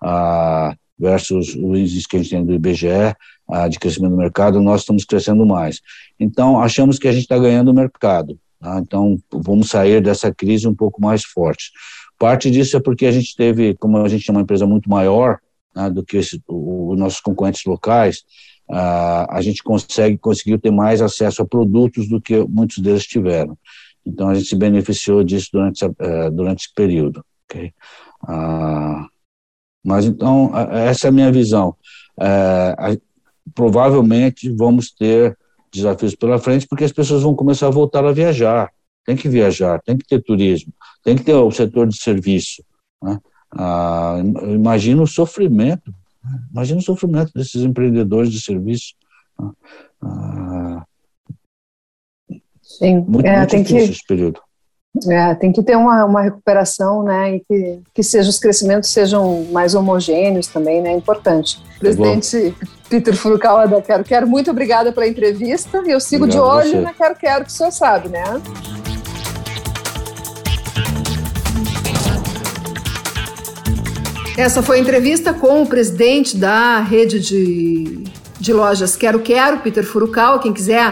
ah, 0.00 0.74
versus 0.98 1.54
o 1.54 1.76
índice 1.76 2.08
que 2.08 2.16
a 2.16 2.18
gente 2.20 2.30
tem 2.30 2.44
do 2.44 2.52
IBGE, 2.52 3.14
ah, 3.48 3.68
de 3.68 3.78
crescimento 3.78 4.12
do 4.12 4.16
mercado, 4.16 4.60
nós 4.60 4.80
estamos 4.80 5.04
crescendo 5.04 5.46
mais. 5.46 5.80
Então, 6.18 6.60
achamos 6.60 6.98
que 6.98 7.06
a 7.06 7.12
gente 7.12 7.22
está 7.22 7.38
ganhando 7.38 7.70
o 7.70 7.74
mercado. 7.74 8.38
Tá? 8.58 8.80
Então, 8.80 9.16
vamos 9.30 9.68
sair 9.68 10.02
dessa 10.02 10.34
crise 10.34 10.66
um 10.66 10.74
pouco 10.74 11.00
mais 11.00 11.22
forte. 11.22 11.70
Parte 12.18 12.50
disso 12.50 12.76
é 12.76 12.80
porque 12.80 13.06
a 13.06 13.12
gente 13.12 13.36
teve, 13.36 13.74
como 13.74 13.98
a 13.98 14.08
gente 14.08 14.28
é 14.28 14.32
uma 14.32 14.42
empresa 14.42 14.66
muito 14.66 14.88
maior 14.88 15.38
né, 15.74 15.90
do 15.90 16.04
que 16.04 16.18
os 16.18 16.98
nossos 16.98 17.20
concorrentes 17.20 17.64
locais, 17.64 18.24
a 18.68 19.40
gente 19.40 19.62
consegue 19.62 20.16
conseguiu 20.16 20.58
ter 20.58 20.70
mais 20.70 21.02
acesso 21.02 21.42
a 21.42 21.46
produtos 21.46 22.08
do 22.08 22.20
que 22.20 22.42
muitos 22.44 22.78
deles 22.78 23.06
tiveram. 23.06 23.58
Então 24.04 24.28
a 24.28 24.34
gente 24.34 24.48
se 24.48 24.56
beneficiou 24.56 25.22
disso 25.22 25.50
durante 25.52 25.84
uh, 25.84 26.30
durante 26.32 26.64
esse 26.64 26.74
período. 26.74 27.24
Okay? 27.44 27.72
Mas 29.84 30.06
então 30.06 30.52
essa 30.70 31.08
é 31.08 31.10
a 31.10 31.12
minha 31.12 31.30
visão. 31.30 31.76
Uh, 32.16 33.00
provavelmente 33.54 34.50
vamos 34.50 34.90
ter 34.90 35.36
desafios 35.72 36.14
pela 36.14 36.38
frente 36.38 36.66
porque 36.66 36.84
as 36.84 36.92
pessoas 36.92 37.22
vão 37.22 37.34
começar 37.34 37.66
a 37.66 37.70
voltar 37.70 38.04
a 38.04 38.12
viajar. 38.12 38.70
Tem 39.04 39.16
que 39.16 39.28
viajar, 39.28 39.82
tem 39.82 39.96
que 39.96 40.06
ter 40.06 40.22
turismo, 40.22 40.72
tem 41.02 41.16
que 41.16 41.24
ter 41.24 41.34
o 41.34 41.50
setor 41.50 41.88
de 41.88 41.96
serviço. 41.96 42.62
Né? 43.02 43.18
Ah, 43.54 44.16
imagina 44.48 45.02
o 45.02 45.06
sofrimento 45.06 45.92
Imagina 46.52 46.78
o 46.78 46.82
sofrimento 46.82 47.32
desses 47.34 47.62
empreendedores 47.62 48.30
de 48.30 48.40
serviço. 48.40 48.94
Ah, 50.00 50.84
Sim, 52.62 53.04
muito, 53.06 53.26
é, 53.26 53.38
muito 53.38 53.50
tem 53.50 53.64
que, 53.64 53.76
esse 53.76 54.06
período. 54.06 54.40
É, 55.10 55.34
tem 55.34 55.52
que 55.52 55.62
ter 55.62 55.76
uma, 55.76 56.04
uma 56.04 56.22
recuperação, 56.22 57.02
né, 57.02 57.36
e 57.36 57.40
que, 57.40 57.80
que 57.94 58.02
seja, 58.02 58.30
os 58.30 58.38
crescimentos 58.38 58.90
sejam 58.90 59.44
mais 59.46 59.74
homogêneos 59.74 60.46
também, 60.46 60.80
né, 60.80 60.90
é 60.90 60.96
importante. 60.96 61.62
Presidente 61.78 62.54
Peter 62.88 63.14
Furukawa 63.16 63.66
da 63.66 63.82
Quero 63.82 64.04
Quero, 64.04 64.26
muito 64.26 64.50
obrigada 64.50 64.92
pela 64.92 65.06
entrevista, 65.06 65.78
eu 65.86 65.98
sigo 65.98 66.24
Obrigado 66.24 66.62
de 66.62 66.74
olho 66.74 66.82
na 66.82 66.94
Quero 66.94 67.16
Quero, 67.16 67.44
que 67.44 67.50
o 67.50 67.54
senhor 67.54 67.72
sabe, 67.72 68.08
né? 68.08 68.22
Essa 74.36 74.62
foi 74.62 74.78
a 74.78 74.80
entrevista 74.80 75.34
com 75.34 75.62
o 75.62 75.66
presidente 75.66 76.38
da 76.38 76.80
rede 76.80 77.20
de, 77.20 78.04
de 78.40 78.52
lojas 78.52 78.96
Quero 78.96 79.20
Quero, 79.20 79.58
Peter 79.58 79.84
Furukawa, 79.84 80.38
quem 80.38 80.54
quiser 80.54 80.88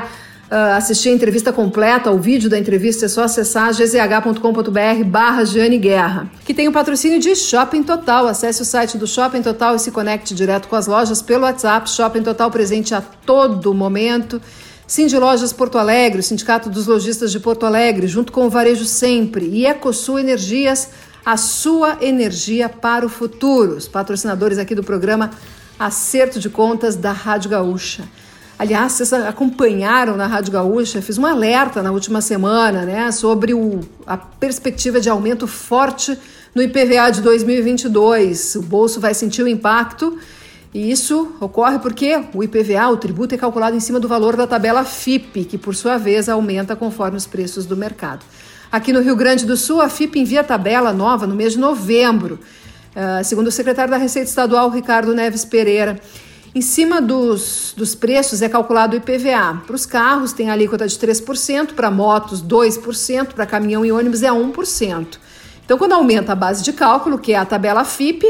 uh, 0.50 0.76
assistir 0.76 1.08
a 1.08 1.12
entrevista 1.12 1.50
completa, 1.50 2.10
o 2.10 2.18
vídeo 2.18 2.50
da 2.50 2.58
entrevista, 2.58 3.06
é 3.06 3.08
só 3.08 3.22
acessar 3.22 3.72
gzh.com.br 3.72 5.04
barra 5.06 5.44
Jane 5.46 5.78
Guerra, 5.78 6.30
que 6.44 6.52
tem 6.52 6.68
o 6.68 6.72
patrocínio 6.72 7.18
de 7.18 7.34
Shopping 7.34 7.82
Total. 7.82 8.28
Acesse 8.28 8.60
o 8.60 8.64
site 8.64 8.98
do 8.98 9.06
Shopping 9.06 9.40
Total 9.40 9.74
e 9.74 9.78
se 9.78 9.90
conecte 9.90 10.34
direto 10.34 10.68
com 10.68 10.76
as 10.76 10.86
lojas 10.86 11.22
pelo 11.22 11.44
WhatsApp. 11.44 11.88
Shopping 11.88 12.22
Total 12.22 12.50
presente 12.50 12.94
a 12.94 13.00
todo 13.00 13.72
momento. 13.72 14.40
Cindy 14.86 15.16
Lojas 15.16 15.52
Porto 15.52 15.78
Alegre, 15.78 16.18
o 16.18 16.22
Sindicato 16.22 16.68
dos 16.68 16.88
Lojistas 16.88 17.30
de 17.30 17.38
Porto 17.38 17.64
Alegre, 17.64 18.08
junto 18.08 18.32
com 18.32 18.46
o 18.46 18.50
Varejo 18.50 18.84
Sempre 18.84 19.46
e 19.46 19.64
Ecosul 19.64 20.18
Energias, 20.18 20.90
a 21.24 21.36
sua 21.36 21.98
energia 22.00 22.68
para 22.68 23.04
o 23.04 23.08
futuro. 23.08 23.76
Os 23.76 23.88
patrocinadores 23.88 24.58
aqui 24.58 24.74
do 24.74 24.82
programa 24.82 25.30
Acerto 25.78 26.38
de 26.38 26.48
Contas 26.48 26.96
da 26.96 27.12
Rádio 27.12 27.50
Gaúcha. 27.50 28.04
Aliás, 28.58 28.92
vocês 28.92 29.12
acompanharam 29.12 30.18
na 30.18 30.26
Rádio 30.26 30.52
Gaúcha, 30.52 31.00
fiz 31.00 31.16
um 31.16 31.24
alerta 31.24 31.82
na 31.82 31.90
última 31.90 32.20
semana 32.20 32.84
né, 32.84 33.10
sobre 33.10 33.54
o, 33.54 33.80
a 34.06 34.18
perspectiva 34.18 35.00
de 35.00 35.08
aumento 35.08 35.46
forte 35.46 36.18
no 36.54 36.60
IPVA 36.60 37.10
de 37.10 37.22
2022. 37.22 38.56
O 38.56 38.62
bolso 38.62 39.00
vai 39.00 39.14
sentir 39.14 39.42
o 39.42 39.48
impacto 39.48 40.18
e 40.74 40.90
isso 40.90 41.34
ocorre 41.40 41.78
porque 41.78 42.22
o 42.34 42.44
IPVA, 42.44 42.90
o 42.90 42.96
tributo, 42.96 43.34
é 43.34 43.38
calculado 43.38 43.76
em 43.76 43.80
cima 43.80 43.98
do 43.98 44.06
valor 44.06 44.36
da 44.36 44.46
tabela 44.46 44.84
FIP, 44.84 45.44
que 45.44 45.56
por 45.56 45.74
sua 45.74 45.96
vez 45.96 46.28
aumenta 46.28 46.76
conforme 46.76 47.16
os 47.16 47.26
preços 47.26 47.64
do 47.64 47.76
mercado. 47.76 48.24
Aqui 48.72 48.92
no 48.92 49.00
Rio 49.00 49.16
Grande 49.16 49.44
do 49.44 49.56
Sul, 49.56 49.80
a 49.80 49.88
FIP 49.88 50.20
envia 50.20 50.44
tabela 50.44 50.92
nova 50.92 51.26
no 51.26 51.34
mês 51.34 51.54
de 51.54 51.58
novembro, 51.58 52.38
uh, 52.94 53.24
segundo 53.24 53.48
o 53.48 53.50
secretário 53.50 53.90
da 53.90 53.96
Receita 53.96 54.28
Estadual, 54.28 54.70
Ricardo 54.70 55.12
Neves 55.12 55.44
Pereira. 55.44 55.98
Em 56.54 56.60
cima 56.60 57.00
dos, 57.00 57.74
dos 57.76 57.96
preços 57.96 58.42
é 58.42 58.48
calculado 58.48 58.94
o 58.94 58.96
IPVA. 58.96 59.62
Para 59.66 59.74
os 59.74 59.84
carros 59.84 60.32
tem 60.32 60.50
a 60.50 60.52
alíquota 60.52 60.86
de 60.86 60.96
3%, 60.96 61.74
para 61.74 61.90
motos 61.90 62.40
2%, 62.40 63.32
para 63.34 63.44
caminhão 63.44 63.84
e 63.84 63.90
ônibus 63.90 64.22
é 64.22 64.30
1%. 64.30 65.18
Então, 65.64 65.76
quando 65.76 65.92
aumenta 65.92 66.30
a 66.30 66.36
base 66.36 66.62
de 66.62 66.72
cálculo, 66.72 67.18
que 67.18 67.32
é 67.32 67.36
a 67.38 67.44
tabela 67.44 67.84
FIP, 67.84 68.24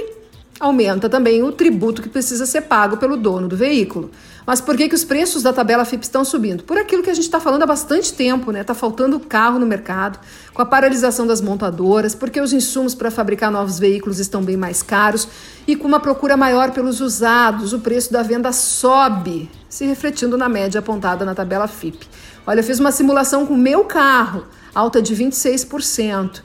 aumenta 0.59 1.07
também 1.07 1.43
o 1.43 1.53
tributo 1.53 2.01
que 2.01 2.09
precisa 2.09 2.47
ser 2.47 2.63
pago 2.63 2.97
pelo 2.97 3.19
dono 3.19 3.47
do 3.47 3.59
veículo. 3.59 4.11
Mas 4.51 4.61
por 4.61 4.77
que, 4.77 4.89
que 4.89 4.97
os 4.97 5.05
preços 5.05 5.45
da 5.45 5.53
tabela 5.53 5.85
FIP 5.85 6.03
estão 6.03 6.25
subindo? 6.25 6.65
Por 6.65 6.77
aquilo 6.77 7.05
que 7.05 7.11
a 7.11 7.15
gente 7.15 7.23
está 7.23 7.39
falando 7.39 7.63
há 7.63 7.67
bastante 7.67 8.13
tempo, 8.13 8.51
né? 8.51 8.63
Está 8.63 8.75
faltando 8.75 9.21
carro 9.21 9.61
no 9.61 9.65
mercado, 9.65 10.19
com 10.53 10.61
a 10.61 10.67
paralisação 10.67 11.25
das 11.25 11.41
montadoras, 11.41 12.17
porque 12.17 12.41
os 12.41 12.53
insumos 12.53 12.93
para 12.93 13.13
fabricar 13.13 13.49
novos 13.53 13.79
veículos 13.79 14.19
estão 14.19 14.43
bem 14.43 14.57
mais 14.57 14.83
caros 14.83 15.29
e 15.69 15.77
com 15.77 15.87
uma 15.87 16.01
procura 16.01 16.37
maior 16.37 16.73
pelos 16.73 17.01
usados, 17.01 17.73
o 17.73 17.79
preço 17.79 18.13
da 18.13 18.25
venda 18.25 18.51
sobe, 18.51 19.49
se 19.69 19.87
refletindo 19.87 20.37
na 20.37 20.49
média 20.49 20.81
apontada 20.81 21.25
na 21.25 21.33
tabela 21.33 21.69
FIP. 21.69 22.09
Olha, 22.45 22.59
eu 22.59 22.65
fiz 22.65 22.81
uma 22.81 22.91
simulação 22.91 23.47
com 23.47 23.55
o 23.55 23.57
meu 23.57 23.85
carro, 23.85 24.47
alta 24.75 25.01
de 25.01 25.15
26%. 25.15 26.43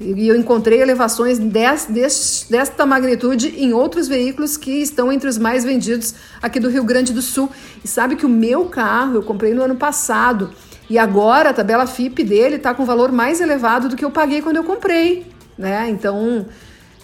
E 0.00 0.28
eu 0.28 0.36
encontrei 0.36 0.80
elevações 0.80 1.38
desta 1.38 2.86
magnitude 2.86 3.54
em 3.58 3.72
outros 3.72 4.06
veículos 4.06 4.56
que 4.56 4.80
estão 4.80 5.10
entre 5.10 5.28
os 5.28 5.36
mais 5.36 5.64
vendidos 5.64 6.14
aqui 6.40 6.60
do 6.60 6.68
Rio 6.68 6.84
Grande 6.84 7.12
do 7.12 7.20
Sul. 7.20 7.50
E 7.84 7.88
sabe 7.88 8.14
que 8.14 8.24
o 8.24 8.28
meu 8.28 8.66
carro 8.66 9.16
eu 9.16 9.22
comprei 9.22 9.52
no 9.52 9.62
ano 9.62 9.74
passado 9.74 10.50
e 10.88 10.96
agora 10.96 11.50
a 11.50 11.52
tabela 11.52 11.86
FIP 11.86 12.22
dele 12.22 12.56
está 12.56 12.72
com 12.72 12.84
valor 12.84 13.10
mais 13.10 13.40
elevado 13.40 13.88
do 13.88 13.96
que 13.96 14.04
eu 14.04 14.10
paguei 14.10 14.40
quando 14.40 14.56
eu 14.56 14.64
comprei. 14.64 15.26
Né? 15.58 15.88
Então 15.90 16.46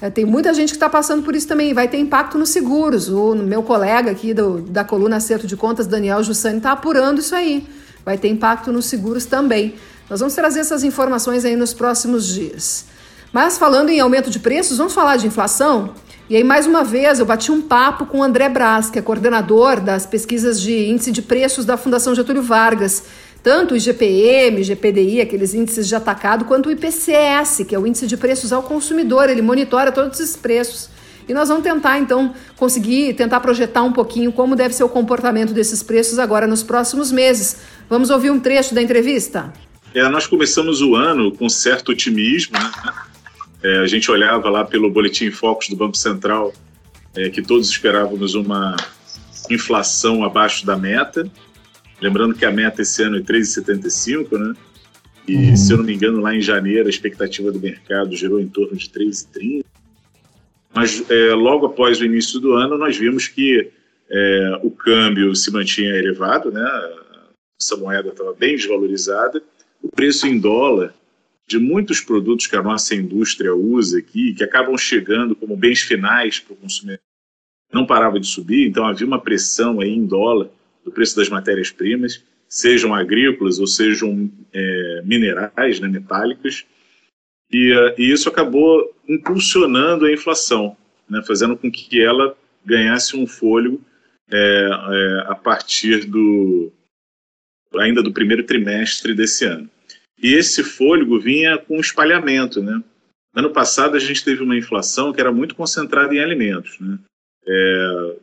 é, 0.00 0.08
tem 0.08 0.24
muita 0.24 0.54
gente 0.54 0.70
que 0.70 0.76
está 0.76 0.88
passando 0.88 1.24
por 1.24 1.34
isso 1.34 1.48
também. 1.48 1.74
Vai 1.74 1.88
ter 1.88 1.98
impacto 1.98 2.38
nos 2.38 2.50
seguros. 2.50 3.08
O 3.08 3.34
meu 3.34 3.64
colega 3.64 4.12
aqui 4.12 4.32
do, 4.32 4.60
da 4.62 4.84
coluna 4.84 5.16
Acerto 5.16 5.48
de 5.48 5.56
Contas, 5.56 5.88
Daniel 5.88 6.22
Jussani, 6.22 6.58
está 6.58 6.70
apurando 6.70 7.18
isso 7.18 7.34
aí. 7.34 7.66
Vai 8.04 8.16
ter 8.18 8.28
impacto 8.28 8.70
nos 8.70 8.86
seguros 8.86 9.26
também. 9.26 9.74
Nós 10.08 10.20
vamos 10.20 10.34
trazer 10.34 10.60
essas 10.60 10.84
informações 10.84 11.44
aí 11.44 11.56
nos 11.56 11.72
próximos 11.72 12.26
dias. 12.26 12.84
Mas 13.32 13.58
falando 13.58 13.90
em 13.90 14.00
aumento 14.00 14.30
de 14.30 14.38
preços, 14.38 14.78
vamos 14.78 14.92
falar 14.92 15.16
de 15.16 15.26
inflação? 15.26 15.94
E 16.28 16.36
aí, 16.36 16.44
mais 16.44 16.66
uma 16.66 16.84
vez, 16.84 17.18
eu 17.18 17.26
bati 17.26 17.50
um 17.50 17.60
papo 17.60 18.06
com 18.06 18.20
o 18.20 18.22
André 18.22 18.48
Braz, 18.48 18.88
que 18.88 18.98
é 18.98 19.02
coordenador 19.02 19.80
das 19.80 20.06
pesquisas 20.06 20.60
de 20.60 20.88
índice 20.88 21.10
de 21.10 21.20
preços 21.20 21.64
da 21.64 21.76
Fundação 21.76 22.14
Getúlio 22.14 22.42
Vargas. 22.42 23.02
Tanto 23.42 23.74
o 23.74 23.76
IGPM, 23.76 24.62
GPDI, 24.62 25.20
aqueles 25.20 25.52
índices 25.52 25.86
de 25.86 25.94
atacado, 25.94 26.46
quanto 26.46 26.68
o 26.68 26.72
IPCS, 26.72 27.64
que 27.68 27.74
é 27.74 27.78
o 27.78 27.86
índice 27.86 28.06
de 28.06 28.16
preços 28.16 28.52
ao 28.52 28.62
consumidor. 28.62 29.28
Ele 29.28 29.42
monitora 29.42 29.92
todos 29.92 30.18
esses 30.18 30.36
preços. 30.36 30.88
E 31.28 31.34
nós 31.34 31.48
vamos 31.48 31.62
tentar, 31.62 31.98
então, 31.98 32.32
conseguir 32.56 33.14
tentar 33.14 33.40
projetar 33.40 33.82
um 33.82 33.92
pouquinho 33.92 34.32
como 34.32 34.54
deve 34.54 34.74
ser 34.74 34.84
o 34.84 34.88
comportamento 34.88 35.52
desses 35.52 35.82
preços 35.82 36.18
agora 36.18 36.46
nos 36.46 36.62
próximos 36.62 37.10
meses. 37.10 37.56
Vamos 37.88 38.10
ouvir 38.10 38.30
um 38.30 38.40
trecho 38.40 38.74
da 38.74 38.80
entrevista? 38.80 39.52
É, 39.94 40.08
nós 40.08 40.26
começamos 40.26 40.82
o 40.82 40.96
ano 40.96 41.30
com 41.30 41.48
certo 41.48 41.92
otimismo, 41.92 42.58
né? 42.58 42.72
É, 43.62 43.78
a 43.78 43.86
gente 43.86 44.10
olhava 44.10 44.50
lá 44.50 44.64
pelo 44.64 44.90
boletim 44.90 45.30
Focus 45.30 45.68
do 45.68 45.76
Banco 45.76 45.96
Central 45.96 46.52
é, 47.14 47.30
que 47.30 47.40
todos 47.40 47.70
esperávamos 47.70 48.34
uma 48.34 48.76
inflação 49.48 50.24
abaixo 50.24 50.66
da 50.66 50.76
meta. 50.76 51.30
Lembrando 52.00 52.34
que 52.34 52.44
a 52.44 52.50
meta 52.50 52.82
esse 52.82 53.02
ano 53.02 53.18
é 53.18 53.20
3,75, 53.20 54.36
né? 54.36 54.54
E, 55.26 55.36
uhum. 55.36 55.56
se 55.56 55.72
eu 55.72 55.78
não 55.78 55.84
me 55.84 55.94
engano, 55.94 56.20
lá 56.20 56.34
em 56.34 56.40
janeiro, 56.40 56.88
a 56.88 56.90
expectativa 56.90 57.50
do 57.52 57.60
mercado 57.60 58.14
gerou 58.16 58.40
em 58.40 58.48
torno 58.48 58.76
de 58.76 58.90
3,30. 58.90 59.64
Mas 60.74 61.08
é, 61.08 61.32
logo 61.32 61.66
após 61.66 62.00
o 62.00 62.04
início 62.04 62.40
do 62.40 62.52
ano, 62.54 62.76
nós 62.76 62.96
vimos 62.96 63.28
que 63.28 63.70
é, 64.10 64.60
o 64.62 64.70
câmbio 64.70 65.34
se 65.36 65.52
mantinha 65.52 65.94
elevado, 65.94 66.50
né? 66.50 66.62
essa 67.60 67.76
moeda 67.76 68.08
estava 68.08 68.34
bem 68.34 68.56
desvalorizada, 68.56 69.42
o 69.84 69.88
preço 69.90 70.26
em 70.26 70.38
dólar 70.38 70.94
de 71.46 71.58
muitos 71.58 72.00
produtos 72.00 72.46
que 72.46 72.56
a 72.56 72.62
nossa 72.62 72.94
indústria 72.94 73.54
usa 73.54 73.98
aqui, 73.98 74.32
que 74.32 74.42
acabam 74.42 74.78
chegando 74.78 75.36
como 75.36 75.54
bens 75.54 75.82
finais 75.82 76.40
para 76.40 76.54
o 76.54 76.56
consumidor, 76.56 77.04
não 77.70 77.84
parava 77.84 78.18
de 78.18 78.26
subir, 78.26 78.66
então 78.66 78.86
havia 78.86 79.06
uma 79.06 79.20
pressão 79.20 79.80
aí 79.80 79.90
em 79.90 80.06
dólar 80.06 80.48
do 80.82 80.90
preço 80.90 81.14
das 81.16 81.28
matérias-primas, 81.28 82.24
sejam 82.48 82.94
agrícolas 82.94 83.58
ou 83.58 83.66
sejam 83.66 84.30
é, 84.54 85.02
minerais, 85.04 85.80
né, 85.80 85.88
metálicas, 85.88 86.64
e, 87.52 87.72
uh, 87.72 87.94
e, 87.98 88.10
isso 88.10 88.28
acabou 88.28 88.90
impulsionando 89.06 90.06
a 90.06 90.12
inflação, 90.12 90.76
né, 91.08 91.22
fazendo 91.26 91.56
com 91.56 91.70
que 91.70 92.00
ela 92.00 92.34
ganhasse 92.64 93.16
um 93.16 93.26
fôlego 93.26 93.82
é, 94.30 94.38
é, 94.38 95.24
a 95.30 95.34
partir 95.34 96.06
do 96.06 96.72
ainda 97.78 98.02
do 98.02 98.12
primeiro 98.12 98.44
trimestre 98.44 99.14
desse 99.14 99.44
ano. 99.44 99.68
E 100.22 100.32
esse 100.32 100.62
fôlego 100.62 101.20
vinha 101.20 101.58
com 101.58 101.80
espalhamento, 101.80 102.62
né? 102.62 102.82
Ano 103.34 103.50
passado 103.50 103.96
a 103.96 104.00
gente 104.00 104.24
teve 104.24 104.42
uma 104.42 104.56
inflação 104.56 105.12
que 105.12 105.20
era 105.20 105.32
muito 105.32 105.54
concentrada 105.54 106.14
em 106.14 106.20
alimentos, 106.20 106.78
né? 106.78 106.98
É, 107.46 108.16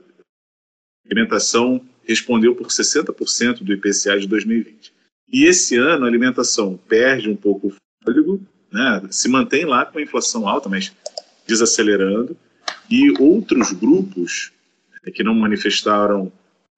a 1.05 1.07
alimentação 1.07 1.85
respondeu 2.03 2.55
por 2.55 2.67
60% 2.67 3.63
do 3.63 3.73
IPCA 3.73 4.19
de 4.19 4.27
2020. 4.27 4.93
E 5.31 5.45
esse 5.45 5.75
ano 5.77 6.05
a 6.05 6.07
alimentação 6.07 6.77
perde 6.87 7.29
um 7.29 7.35
pouco 7.35 7.67
o 7.67 7.75
fôlego, 8.03 8.41
né? 8.71 9.01
Se 9.09 9.29
mantém 9.29 9.65
lá 9.65 9.85
com 9.85 9.99
a 9.99 10.01
inflação 10.01 10.47
alta, 10.47 10.69
mas 10.69 10.95
desacelerando. 11.45 12.35
E 12.89 13.11
outros 13.21 13.71
grupos 13.71 14.51
é, 15.03 15.11
que 15.11 15.23
não 15.23 15.33
manifestaram 15.33 16.31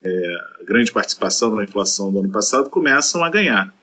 é, 0.03 0.37
grande 0.65 0.91
participação 0.91 1.55
na 1.55 1.63
inflação 1.63 2.11
do 2.11 2.19
ano 2.19 2.31
passado 2.31 2.69
começam 2.69 3.23
a 3.23 3.29
ganhar. 3.29 3.73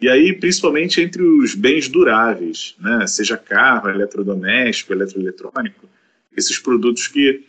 E 0.00 0.08
aí, 0.08 0.32
principalmente 0.32 1.00
entre 1.00 1.22
os 1.22 1.54
bens 1.54 1.88
duráveis, 1.88 2.74
né? 2.80 3.06
seja 3.06 3.36
carro, 3.36 3.88
eletrodoméstico, 3.88 4.92
eletroeletrônico, 4.92 5.88
esses 6.36 6.58
produtos 6.58 7.08
que 7.08 7.44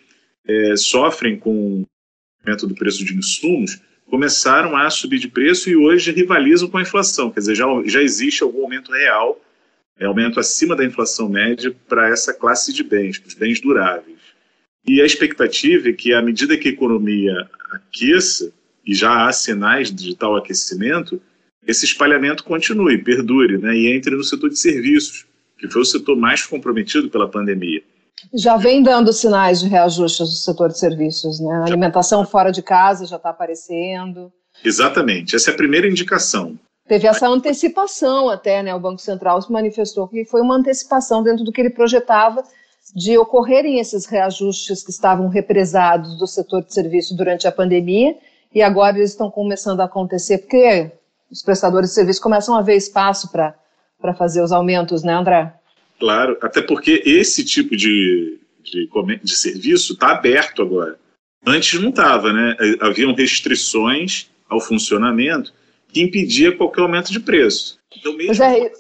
é, 0.48 0.76
sofrem 0.76 1.38
com 1.38 1.82
o 1.82 1.86
aumento 2.44 2.68
do 2.68 2.76
preço 2.76 3.04
de 3.04 3.16
insumos, 3.16 3.80
começaram 4.06 4.78
a 4.78 4.90
subir 4.90 5.20
de 5.20 5.28
preço 5.28 5.70
e 5.70 5.76
hoje 5.76 6.12
rivalizam 6.12 6.70
com 6.70 6.78
a 6.78 6.82
inflação. 6.82 7.32
Quer 7.32 7.40
dizer, 7.40 7.56
já, 7.56 7.66
já 7.86 8.02
existe 8.02 8.44
algum 8.44 8.64
aumento 8.64 8.92
real, 8.92 9.42
é, 10.00 10.06
aumento 10.06 10.40
acima 10.40 10.76
da 10.76 10.86
inflação 10.86 11.28
média 11.28 11.76
para 11.88 12.10
essa 12.10 12.34
classe 12.34 12.72
de 12.72 12.84
bens, 12.84 13.22
os 13.26 13.34
bens 13.34 13.60
duráveis. 13.60 14.15
E 14.88 15.02
a 15.02 15.06
expectativa 15.06 15.90
é 15.90 15.94
que, 15.94 16.14
à 16.14 16.22
medida 16.22 16.58
que 16.58 16.70
a 16.70 16.72
economia 16.72 17.34
aqueça, 17.72 18.52
e 18.86 18.94
já 18.94 19.26
há 19.26 19.32
sinais 19.34 19.92
de 19.92 20.16
tal 20.16 20.36
aquecimento, 20.36 21.20
esse 21.66 21.86
espalhamento 21.86 22.44
continue, 22.44 23.04
perdure, 23.04 23.58
né, 23.58 23.76
e 23.76 23.96
entre 23.96 24.16
no 24.16 24.24
setor 24.24 24.50
de 24.50 24.60
serviços, 24.60 25.26
que 25.58 25.68
foi 25.68 25.82
o 25.82 25.86
setor 25.86 26.16
mais 26.16 26.46
comprometido 26.46 27.10
pela 27.10 27.28
pandemia. 27.28 27.82
Já 28.34 28.58
vem 28.58 28.84
dando 28.84 29.12
sinais 29.12 29.60
de 29.60 29.68
reajustes 29.68 30.30
do 30.30 30.36
setor 30.36 30.70
de 30.70 30.80
serviços, 30.80 31.40
né? 31.40 31.56
A 31.58 31.66
alimentação 31.66 32.26
fora 32.26 32.52
de 32.52 32.62
casa 32.62 33.06
já 33.06 33.18
está 33.18 33.30
aparecendo. 33.30 34.32
Exatamente, 34.64 35.36
essa 35.36 35.52
é 35.52 35.54
a 35.54 35.58
primeira 35.58 35.88
indicação. 35.88 36.58
Teve 36.88 37.08
essa 37.08 37.28
antecipação 37.28 38.30
até, 38.30 38.62
né? 38.62 38.74
O 38.74 38.80
Banco 38.80 39.02
Central 39.02 39.42
se 39.42 39.52
manifestou 39.52 40.08
que 40.08 40.24
foi 40.26 40.42
uma 40.42 40.56
antecipação 40.56 41.24
dentro 41.24 41.44
do 41.44 41.52
que 41.52 41.60
ele 41.60 41.72
projetava 41.72 42.44
de 42.94 43.18
ocorrerem 43.18 43.80
esses 43.80 44.06
reajustes 44.06 44.84
que 44.84 44.92
estavam 44.92 45.28
represados 45.28 46.18
do 46.18 46.28
setor 46.28 46.64
de 46.64 46.74
serviço 46.74 47.16
durante 47.16 47.48
a 47.48 47.52
pandemia 47.52 48.16
e 48.54 48.62
agora 48.62 48.98
eles 48.98 49.12
estão 49.12 49.30
começando 49.30 49.82
a 49.82 49.86
acontecer 49.86 50.40
porque 50.40 50.92
os 51.32 51.42
prestadores 51.42 51.90
de 51.90 51.96
serviço 51.96 52.22
começam 52.22 52.56
a 52.56 52.62
ver 52.62 52.76
espaço 52.76 53.32
para 53.32 54.14
fazer 54.18 54.42
os 54.42 54.52
aumentos, 54.52 55.04
né, 55.04 55.14
André? 55.14 55.54
Claro, 56.00 56.38
até 56.42 56.62
porque 56.62 57.02
esse 57.06 57.44
tipo 57.44 57.76
de, 57.76 58.40
de, 58.64 58.90
de 59.24 59.36
serviço 59.36 59.94
está 59.94 60.12
aberto 60.12 60.62
agora. 60.62 60.98
Antes 61.46 61.80
não 61.80 61.90
estava, 61.90 62.34
né? 62.34 62.56
Haviam 62.82 63.14
restrições 63.14 64.28
ao 64.50 64.60
funcionamento 64.60 65.54
que 65.90 66.02
impedia 66.02 66.56
qualquer 66.56 66.82
aumento 66.82 67.12
de 67.12 67.20
preço. 67.20 67.78
Então, 67.98 68.14
mesmo... 68.14 68.30
Mas 68.30 68.40
é, 68.40 68.72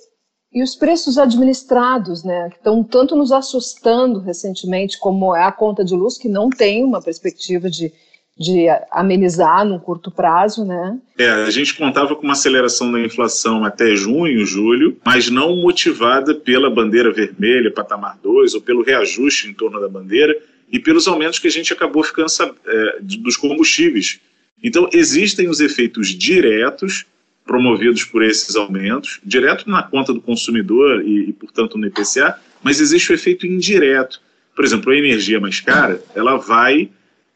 e 0.56 0.63
os 0.63 0.74
preços 0.74 1.18
administrados, 1.18 2.24
né, 2.24 2.48
que 2.50 2.56
estão 2.56 2.82
tanto 2.82 3.13
nos 3.13 3.34
assustando 3.34 4.20
recentemente, 4.20 4.98
como 4.98 5.36
é 5.36 5.44
a 5.44 5.52
conta 5.52 5.84
de 5.84 5.94
luz, 5.94 6.18
que 6.18 6.30
não 6.30 6.50
tem 6.50 6.82
uma 6.82 7.02
perspectiva 7.02 7.70
de, 7.70 7.91
de 8.39 8.68
amenizar 8.89 9.65
no 9.65 9.82
curto 9.82 10.10
prazo, 10.10 10.63
né? 10.63 10.98
É, 11.20 11.30
a 11.30 11.50
gente 11.50 11.76
contava 11.76 12.15
com 12.15 12.24
uma 12.24 12.32
aceleração 12.32 12.89
da 12.89 13.02
inflação 13.02 13.65
até 13.65 13.98
junho, 13.98 14.46
julho, 14.46 14.98
mas 15.06 15.30
não 15.30 15.58
motivada 15.58 16.34
pela 16.34 16.70
bandeira 16.70 17.12
vermelha, 17.12 17.70
patamar 17.70 18.18
2, 18.24 18.56
ou 18.56 18.62
pelo 18.62 18.82
reajuste 18.82 19.50
em 19.50 19.54
torno 19.54 19.82
da 19.82 19.89
bandeira, 19.89 20.34
e 20.72 20.80
pelos 20.80 21.06
aumentos 21.06 21.38
que 21.38 21.50
a 21.50 21.52
gente 21.52 21.74
acabou 21.74 22.02
ficando 22.02 22.28
é, 22.65 23.00
dos 23.02 23.36
combustíveis. 23.36 24.22
Então, 24.63 24.89
existem 24.94 25.50
os 25.50 25.60
efeitos 25.60 26.08
diretos 26.08 27.06
promovidos 27.45 28.03
por 28.03 28.23
esses 28.23 28.55
aumentos, 28.55 29.19
direto 29.23 29.69
na 29.69 29.84
conta 29.84 30.12
do 30.12 30.19
consumidor 30.19 31.03
e, 31.05 31.29
e, 31.29 31.34
portanto, 31.34 31.77
no 31.77 31.86
IPCA, 31.86 32.39
mas 32.63 32.81
existe 32.81 33.12
o 33.12 33.15
efeito 33.15 33.45
indireto. 33.45 34.19
Por 34.55 34.65
exemplo, 34.65 34.91
a 34.91 34.97
energia 34.97 35.39
mais 35.39 35.60
cara, 35.60 36.03
ela 36.15 36.38
vai 36.38 36.89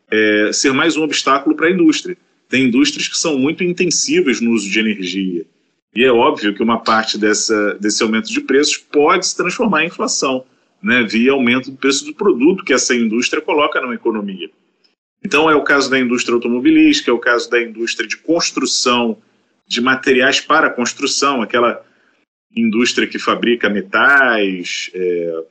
é, 0.09 0.51
ser 0.51 0.73
mais 0.73 0.97
um 0.97 1.03
obstáculo 1.03 1.55
para 1.55 1.67
a 1.67 1.71
indústria. 1.71 2.17
Tem 2.49 2.63
indústrias 2.63 3.07
que 3.07 3.17
são 3.17 3.37
muito 3.37 3.63
intensivas 3.63 4.41
no 4.41 4.51
uso 4.51 4.67
de 4.67 4.79
energia. 4.79 5.45
E 5.95 6.03
é 6.03 6.11
óbvio 6.11 6.53
que 6.53 6.63
uma 6.63 6.79
parte 6.79 7.17
dessa, 7.17 7.75
desse 7.75 8.01
aumento 8.01 8.31
de 8.31 8.41
preços 8.41 8.77
pode 8.77 9.27
se 9.27 9.37
transformar 9.37 9.83
em 9.83 9.87
inflação, 9.87 10.43
né, 10.81 11.03
via 11.03 11.31
aumento 11.31 11.69
do 11.69 11.77
preço 11.77 12.05
do 12.05 12.13
produto 12.13 12.63
que 12.63 12.73
essa 12.73 12.95
indústria 12.95 13.41
coloca 13.41 13.79
na 13.81 13.93
economia. 13.93 14.49
Então, 15.23 15.49
é 15.49 15.55
o 15.55 15.63
caso 15.63 15.89
da 15.89 15.99
indústria 15.99 16.33
automobilística, 16.33 17.11
é 17.11 17.13
o 17.13 17.19
caso 17.19 17.49
da 17.49 17.61
indústria 17.61 18.07
de 18.07 18.17
construção 18.17 19.17
de 19.69 19.79
materiais 19.81 20.41
para 20.41 20.71
construção, 20.71 21.43
aquela 21.43 21.85
indústria 22.55 23.07
que 23.07 23.19
fabrica 23.19 23.69
metais, 23.69 24.89
é, 24.95 25.43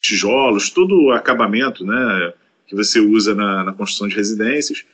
tijolos, 0.00 0.70
todo 0.70 0.98
o 0.98 1.12
acabamento 1.12 1.84
né, 1.84 2.32
que 2.66 2.74
você 2.74 2.98
usa 2.98 3.34
na, 3.34 3.62
na 3.62 3.72
construção 3.74 4.08
de 4.08 4.16
residências. 4.16 4.86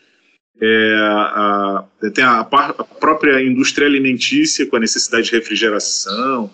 É, 0.60 0.96
a, 0.98 1.84
tem 2.12 2.24
a, 2.24 2.40
a, 2.40 2.44
própria 2.44 3.40
indústria 3.40 3.86
alimentícia, 3.86 4.66
com 4.66 4.74
a 4.74 4.80
necessidade 4.80 5.26
de 5.26 5.36
refrigeração 5.36 6.50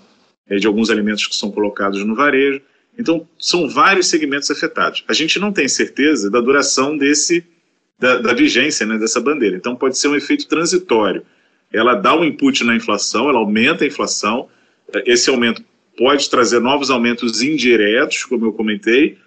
é, 0.47 0.57
de 0.57 0.67
alguns 0.67 0.91
alimentos 0.91 1.27
que 1.27 1.35
são 1.35 1.51
colocados 1.51 2.05
no 2.05 2.15
varejo. 2.15 2.61
Então, 2.99 3.27
são 3.39 3.67
vários 3.67 4.09
segmentos 4.09 4.51
afetados. 4.51 5.03
A 5.09 5.15
gente 5.15 5.39
não 5.39 5.51
tem 5.51 5.67
certeza 5.67 6.31
da 6.31 6.41
duração 6.41 6.99
desse, 6.99 7.43
da, 7.99 8.19
da 8.19 8.35
vigência 8.35 8.85
né, 8.85 8.99
dessa 8.99 9.21
bandeira. 9.23 9.57
Então, 9.57 9.75
pode 9.75 9.97
ser 9.97 10.09
um 10.09 10.17
efeito 10.17 10.47
transitório 10.47 11.25
ela 11.73 11.95
dá 11.95 12.15
um 12.15 12.25
input 12.25 12.65
na 12.65 12.77
inflação, 12.77 13.29
ela 13.29 13.39
aumenta 13.39 13.85
a 13.85 13.87
inflação. 13.87 14.49
Esse 15.07 15.31
aumento 15.31 15.65
pode 15.97 16.29
trazer 16.29 16.61
novos 16.61 16.91
aumentos 16.91 17.43
indiretos, 17.43 18.25
como 18.25 18.47
eu 18.47 18.53
comentei, 18.53 19.19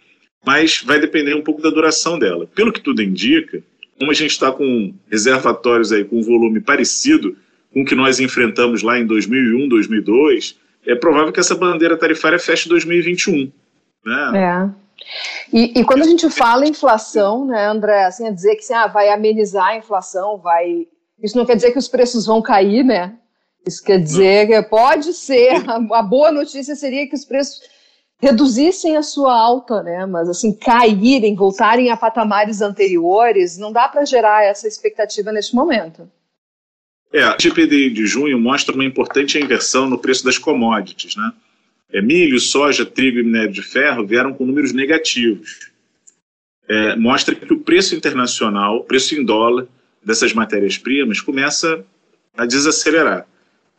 mas 0.45 0.81
vai 0.85 0.99
depender 0.99 1.33
um 1.33 1.41
pouco 1.41 1.61
da 1.61 1.69
duração 1.69 2.19
dela. 2.19 2.47
Pelo 2.53 2.71
que 2.71 2.81
tudo 2.81 3.01
indica, 3.01 3.63
como 3.97 4.11
a 4.11 4.13
gente 4.13 4.31
está 4.31 4.51
com 4.51 4.93
reservatórios 5.09 5.91
aí 5.91 6.03
com 6.03 6.19
um 6.19 6.23
volume 6.23 6.61
parecido 6.61 7.35
com 7.73 7.81
o 7.81 7.85
que 7.85 7.95
nós 7.95 8.19
enfrentamos 8.19 8.83
lá 8.83 8.99
em 8.99 9.05
2001, 9.05 9.67
2002, 9.67 10.57
é 10.85 10.95
provável 10.95 11.33
que 11.33 11.39
essa 11.39 11.55
bandeira 11.55 11.97
tarifária 11.97 12.39
feche 12.39 12.69
2021. 12.69 13.51
Né? 14.05 14.31
É. 14.35 14.85
E, 15.51 15.79
e, 15.79 15.83
quando 15.83 16.03
a 16.03 16.07
gente 16.07 16.29
fala 16.29 16.67
inflação, 16.67 17.45
né, 17.45 17.67
André, 17.67 18.05
assim, 18.05 18.27
é 18.27 18.31
dizer 18.31 18.55
que 18.55 18.61
assim, 18.61 18.73
ah, 18.73 18.87
vai 18.87 19.09
amenizar 19.09 19.67
a 19.67 19.77
inflação, 19.77 20.37
vai 20.37 20.87
isso 21.21 21.37
não 21.37 21.45
quer 21.45 21.55
dizer 21.55 21.71
que 21.71 21.79
os 21.79 21.87
preços 21.87 22.25
vão 22.25 22.41
cair, 22.41 22.83
né? 22.83 23.17
Isso 23.65 23.83
quer 23.83 23.99
dizer 23.99 24.47
que 24.47 24.61
pode 24.63 25.13
ser, 25.13 25.63
a, 25.67 26.01
boa 26.01 26.31
notícia 26.31 26.75
seria 26.75 27.07
que 27.07 27.15
os 27.15 27.25
preços 27.25 27.61
reduzissem 28.19 28.95
a 28.95 29.03
sua 29.03 29.33
alta, 29.33 29.81
né? 29.81 30.05
Mas 30.05 30.29
assim, 30.29 30.53
caírem, 30.53 31.35
voltarem 31.35 31.89
a 31.89 31.97
patamares 31.97 32.61
anteriores, 32.61 33.57
não 33.57 33.71
dá 33.71 33.87
para 33.87 34.05
gerar 34.05 34.43
essa 34.43 34.67
expectativa 34.67 35.31
neste 35.31 35.55
momento. 35.55 36.09
É, 37.11 37.23
a 37.23 37.37
GPDI 37.39 37.91
de 37.91 38.05
junho 38.05 38.39
mostra 38.39 38.75
uma 38.75 38.85
importante 38.85 39.39
inversão 39.39 39.89
no 39.89 39.97
preço 39.97 40.23
das 40.23 40.37
commodities, 40.37 41.15
né? 41.15 41.31
É, 41.91 42.01
milho, 42.01 42.39
soja, 42.39 42.85
trigo 42.85 43.19
e 43.19 43.23
minério 43.23 43.51
de 43.51 43.61
ferro 43.61 44.05
vieram 44.05 44.33
com 44.33 44.45
números 44.45 44.73
negativos. 44.73 45.71
É, 46.67 46.95
mostra 46.95 47.35
que 47.35 47.53
o 47.53 47.59
preço 47.59 47.95
internacional, 47.95 48.83
preço 48.83 49.15
em 49.15 49.23
dólar, 49.23 49.67
dessas 50.05 50.33
matérias-primas 50.33 51.19
começa 51.19 51.83
a 52.37 52.45
desacelerar. 52.45 53.27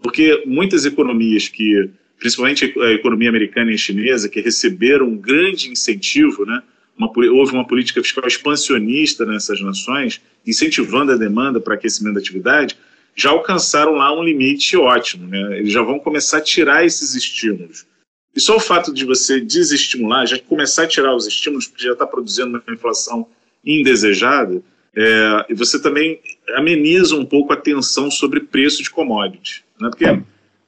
Porque 0.03 0.43
muitas 0.45 0.85
economias 0.85 1.49
que, 1.49 1.89
principalmente 2.19 2.75
a 2.79 2.93
economia 2.93 3.29
americana 3.29 3.71
e 3.73 3.79
chinesa, 3.79 4.29
que 4.29 4.41
receberam 4.41 5.07
um 5.07 5.17
grande 5.17 5.71
incentivo, 5.71 6.45
né, 6.45 6.63
uma, 6.99 7.11
houve 7.33 7.53
uma 7.53 7.67
política 7.67 8.03
fiscal 8.03 8.27
expansionista 8.27 9.25
nessas 9.25 9.61
nações, 9.61 10.21
incentivando 10.47 11.13
a 11.13 11.17
demanda 11.17 11.61
para 11.61 11.75
aquecimento 11.75 12.15
da 12.15 12.21
atividade, 12.21 12.77
já 13.15 13.31
alcançaram 13.31 13.93
lá 13.93 14.13
um 14.13 14.23
limite 14.23 14.77
ótimo. 14.77 15.27
Né? 15.27 15.59
Eles 15.59 15.73
já 15.73 15.83
vão 15.83 15.99
começar 15.99 16.39
a 16.39 16.43
tirar 16.43 16.85
esses 16.85 17.15
estímulos. 17.15 17.87
E 18.35 18.41
só 18.41 18.57
o 18.57 18.61
fato 18.61 18.93
de 18.93 19.05
você 19.07 19.41
desestimular, 19.41 20.27
já 20.27 20.39
começar 20.39 20.83
a 20.83 20.87
tirar 20.87 21.15
os 21.17 21.27
estímulos, 21.27 21.67
porque 21.67 21.85
já 21.85 21.95
está 21.95 22.07
produzindo 22.07 22.49
uma 22.49 22.75
inflação 22.75 23.27
indesejada, 23.65 24.63
é, 24.97 25.47
e 25.51 25.55
você 25.55 25.81
também 25.81 26.19
ameniza 26.55 27.15
um 27.15 27.25
pouco 27.25 27.53
a 27.53 27.57
tensão 27.57 28.11
sobre 28.11 28.41
preço 28.41 28.83
de 28.83 28.91
commodities. 28.91 29.63
Né? 29.79 29.91
Porque 29.91 30.07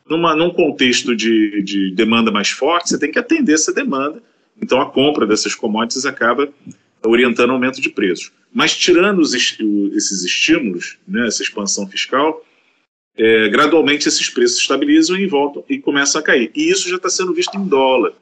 numa, 0.08 0.36
num 0.36 0.50
contexto 0.50 1.16
de, 1.16 1.62
de 1.62 1.90
demanda 1.92 2.30
mais 2.30 2.50
forte, 2.50 2.90
você 2.90 2.98
tem 2.98 3.10
que 3.10 3.18
atender 3.18 3.54
essa 3.54 3.72
demanda. 3.72 4.22
Então 4.60 4.80
a 4.80 4.90
compra 4.90 5.26
dessas 5.26 5.54
commodities 5.54 6.04
acaba 6.04 6.48
orientando 7.02 7.52
aumento 7.52 7.80
de 7.80 7.88
preços. 7.88 8.30
Mas 8.52 8.76
tirando 8.76 9.20
os, 9.20 9.32
esses 9.32 10.24
estímulos, 10.24 10.98
né, 11.06 11.26
essa 11.26 11.42
expansão 11.42 11.86
fiscal, 11.86 12.44
é, 13.16 13.48
gradualmente 13.48 14.08
esses 14.08 14.28
preços 14.28 14.58
estabilizam 14.58 15.16
e 15.16 15.26
voltam 15.26 15.64
e 15.68 15.78
começam 15.78 16.20
a 16.20 16.24
cair. 16.24 16.50
E 16.54 16.70
isso 16.70 16.88
já 16.88 16.96
está 16.96 17.08
sendo 17.08 17.32
visto 17.32 17.56
em 17.56 17.66
dólar. 17.66 18.12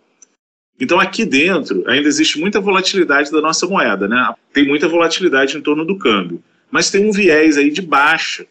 Então, 0.78 1.00
aqui 1.00 1.24
dentro, 1.24 1.82
ainda 1.86 2.06
existe 2.06 2.38
muita 2.38 2.60
volatilidade 2.60 3.30
da 3.30 3.40
nossa 3.40 3.66
moeda, 3.66 4.06
né? 4.06 4.34
Tem 4.52 4.66
muita 4.66 4.88
volatilidade 4.88 5.56
em 5.56 5.60
torno 5.60 5.84
do 5.84 5.96
câmbio. 5.96 6.42
Mas 6.70 6.90
tem 6.90 7.06
um 7.06 7.12
viés 7.12 7.56
aí 7.56 7.70
de 7.70 7.80
baixa 7.80 8.46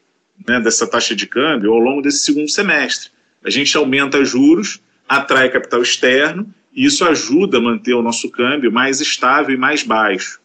né, 0.47 0.59
dessa 0.59 0.87
taxa 0.87 1.15
de 1.15 1.27
câmbio 1.27 1.71
ao 1.71 1.79
longo 1.79 2.01
desse 2.01 2.19
segundo 2.19 2.49
semestre. 2.49 3.11
A 3.43 3.49
gente 3.49 3.75
aumenta 3.77 4.25
juros, 4.25 4.81
atrai 5.07 5.49
capital 5.49 5.81
externo, 5.81 6.51
e 6.73 6.85
isso 6.85 7.05
ajuda 7.05 7.57
a 7.57 7.61
manter 7.61 7.93
o 7.93 8.01
nosso 8.01 8.29
câmbio 8.29 8.71
mais 8.71 8.99
estável 8.99 9.53
e 9.53 9.57
mais 9.57 9.83
baixo. 9.83 10.39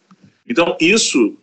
Então, 0.47 0.77
isso, 0.79 1.35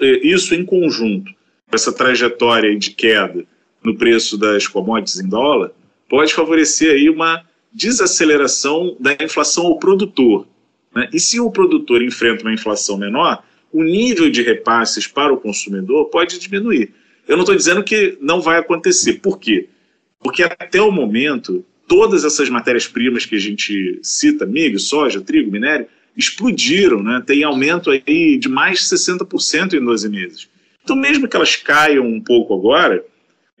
eh, 0.00 0.20
isso 0.22 0.54
em 0.54 0.64
conjunto 0.64 1.32
essa 1.70 1.92
trajetória 1.92 2.76
de 2.78 2.90
queda 2.90 3.44
no 3.82 3.96
preço 3.96 4.36
das 4.36 4.66
commodities 4.66 5.20
em 5.20 5.28
dólar, 5.28 5.72
pode 6.08 6.34
favorecer 6.34 6.92
aí 6.92 7.08
uma 7.08 7.42
desaceleração 7.72 8.96
da 9.00 9.16
inflação 9.20 9.66
ao 9.66 9.78
produtor. 9.78 10.46
Né? 10.94 11.08
E 11.12 11.20
se 11.20 11.40
o 11.40 11.50
produtor 11.50 12.02
enfrenta 12.02 12.42
uma 12.42 12.52
inflação 12.52 12.96
menor, 12.98 13.42
o 13.72 13.82
nível 13.82 14.30
de 14.30 14.42
repasses 14.42 15.06
para 15.06 15.32
o 15.32 15.38
consumidor 15.38 16.06
pode 16.06 16.38
diminuir. 16.38 16.92
Eu 17.26 17.36
não 17.36 17.44
estou 17.44 17.56
dizendo 17.56 17.82
que 17.82 18.18
não 18.20 18.40
vai 18.40 18.58
acontecer. 18.58 19.14
Por 19.14 19.38
quê? 19.38 19.68
Porque 20.20 20.42
até 20.42 20.80
o 20.80 20.90
momento, 20.90 21.64
todas 21.88 22.24
essas 22.24 22.50
matérias-primas 22.50 23.24
que 23.24 23.36
a 23.36 23.40
gente 23.40 23.98
cita, 24.02 24.44
milho, 24.44 24.78
soja, 24.78 25.20
trigo, 25.20 25.50
minério, 25.50 25.86
explodiram, 26.16 27.02
né? 27.02 27.22
tem 27.26 27.42
aumento 27.42 27.90
aí 27.90 28.36
de 28.36 28.48
mais 28.48 28.80
de 28.80 28.96
60% 28.96 29.72
em 29.72 29.84
12 29.84 30.08
meses. 30.08 30.48
Então, 30.84 30.94
mesmo 30.96 31.26
que 31.26 31.36
elas 31.36 31.56
caiam 31.56 32.06
um 32.06 32.20
pouco 32.20 32.54
agora, 32.54 33.04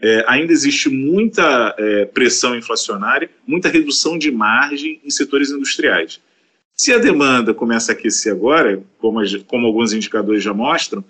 é, 0.02 0.24
ainda 0.26 0.52
existe 0.52 0.88
muita 0.88 1.74
é, 1.78 2.04
pressão 2.06 2.56
inflacionária, 2.56 3.30
muita 3.46 3.68
redução 3.68 4.18
de 4.18 4.32
margem 4.32 5.00
em 5.04 5.10
setores 5.10 5.50
industriais. 5.50 6.20
Se 6.74 6.92
a 6.92 6.98
demanda 6.98 7.54
começa 7.54 7.92
a 7.92 7.94
aquecer 7.94 8.32
agora, 8.32 8.82
como, 8.98 9.20
como 9.46 9.66
alguns 9.66 9.92
indicadores 9.92 10.42
já 10.42 10.52
mostram, 10.52 11.04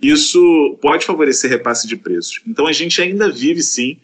isso 0.00 0.78
pode 0.80 1.04
favorecer 1.04 1.50
repasse 1.50 1.86
de 1.86 1.96
preços. 1.96 2.40
Então 2.46 2.66
a 2.66 2.72
gente 2.72 3.02
ainda 3.02 3.30
vive 3.30 3.60
sim 3.60 3.98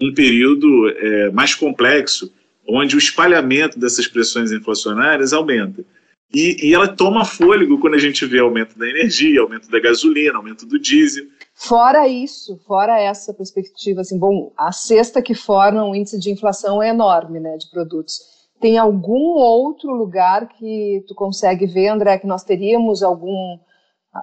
um 0.00 0.14
período 0.14 0.88
é, 0.88 1.30
mais 1.30 1.54
complexo, 1.54 2.32
onde 2.66 2.96
o 2.96 2.98
espalhamento 2.98 3.78
dessas 3.78 4.06
pressões 4.06 4.50
inflacionárias 4.50 5.34
aumenta. 5.34 5.84
E, 6.32 6.68
e, 6.68 6.74
ela 6.74 6.86
toma 6.86 7.24
fôlego 7.24 7.80
quando 7.80 7.94
a 7.94 7.98
gente 7.98 8.24
vê 8.24 8.38
aumento 8.38 8.78
da 8.78 8.88
energia, 8.88 9.40
aumento 9.40 9.68
da 9.68 9.80
gasolina, 9.80 10.36
aumento 10.36 10.64
do 10.64 10.78
diesel. 10.78 11.24
Fora 11.54 12.06
isso, 12.06 12.56
fora 12.66 13.00
essa 13.00 13.34
perspectiva, 13.34 14.00
assim, 14.00 14.18
bom, 14.18 14.52
a 14.56 14.70
cesta 14.70 15.20
que 15.20 15.34
forma 15.34 15.84
o 15.84 15.94
índice 15.94 16.18
de 16.20 16.30
inflação 16.30 16.80
é 16.80 16.90
enorme, 16.90 17.40
né, 17.40 17.56
de 17.56 17.68
produtos. 17.68 18.20
Tem 18.60 18.78
algum 18.78 19.34
outro 19.34 19.90
lugar 19.90 20.48
que 20.48 21.04
tu 21.08 21.14
consegue 21.14 21.66
ver, 21.66 21.88
André, 21.88 22.18
que 22.18 22.26
nós 22.26 22.44
teríamos 22.44 23.02
algum 23.02 23.58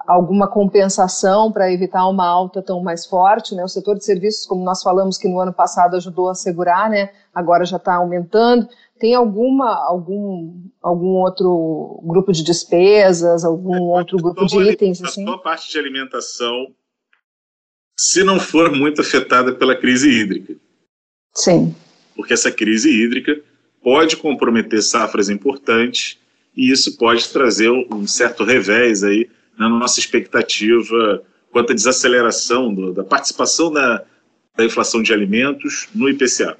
alguma 0.06 0.50
compensação 0.50 1.52
para 1.52 1.72
evitar 1.72 2.08
uma 2.08 2.28
alta 2.28 2.62
tão 2.62 2.84
mais 2.84 3.06
forte, 3.06 3.56
né? 3.56 3.64
O 3.64 3.70
setor 3.70 3.98
de 3.98 4.04
serviços, 4.04 4.46
como 4.46 4.64
nós 4.64 4.84
falamos 4.84 5.18
que 5.18 5.30
no 5.30 5.40
ano 5.40 5.54
passado 5.54 5.96
ajudou 5.96 6.30
a 6.30 6.36
segurar, 6.36 6.90
né? 6.90 7.10
Agora 7.34 7.64
já 7.64 7.78
está 7.78 7.96
aumentando. 7.96 8.68
Tem 9.00 9.16
alguma 9.16 9.74
algum 9.88 10.64
algum 10.82 11.16
outro 11.18 12.02
grupo 12.04 12.32
de 12.32 12.44
despesas, 12.44 13.44
algum 13.44 13.82
outro 13.84 14.18
grupo 14.18 14.46
de 14.46 14.60
itens 14.62 15.02
assim? 15.02 15.28
A 15.30 15.38
parte 15.38 15.72
de 15.72 15.78
alimentação, 15.78 16.74
se 17.98 18.24
não 18.24 18.40
for 18.40 18.72
muito 18.72 19.02
afetada 19.02 19.54
pela 19.54 19.76
crise 19.76 20.10
hídrica. 20.10 20.56
Sim. 21.34 21.76
Porque 22.16 22.34
essa 22.34 22.52
crise 22.52 22.90
hídrica 22.90 23.40
pode 23.84 24.18
comprometer 24.18 24.82
safras 24.82 25.30
importantes 25.30 26.18
e 26.56 26.72
isso 26.72 26.98
pode 26.98 27.30
trazer 27.30 27.70
um 27.70 28.08
certo 28.08 28.44
revés 28.44 29.04
aí 29.04 29.30
na 29.58 29.70
nossa 29.70 30.00
expectativa 30.00 31.24
quanto 31.52 31.72
à 31.72 31.76
desaceleração 31.76 32.74
do, 32.74 32.94
da 32.94 33.04
participação 33.04 33.72
da, 33.72 34.04
da 34.56 34.66
inflação 34.66 35.02
de 35.02 35.14
alimentos 35.14 35.88
no 35.94 36.10
IPCA. 36.10 36.58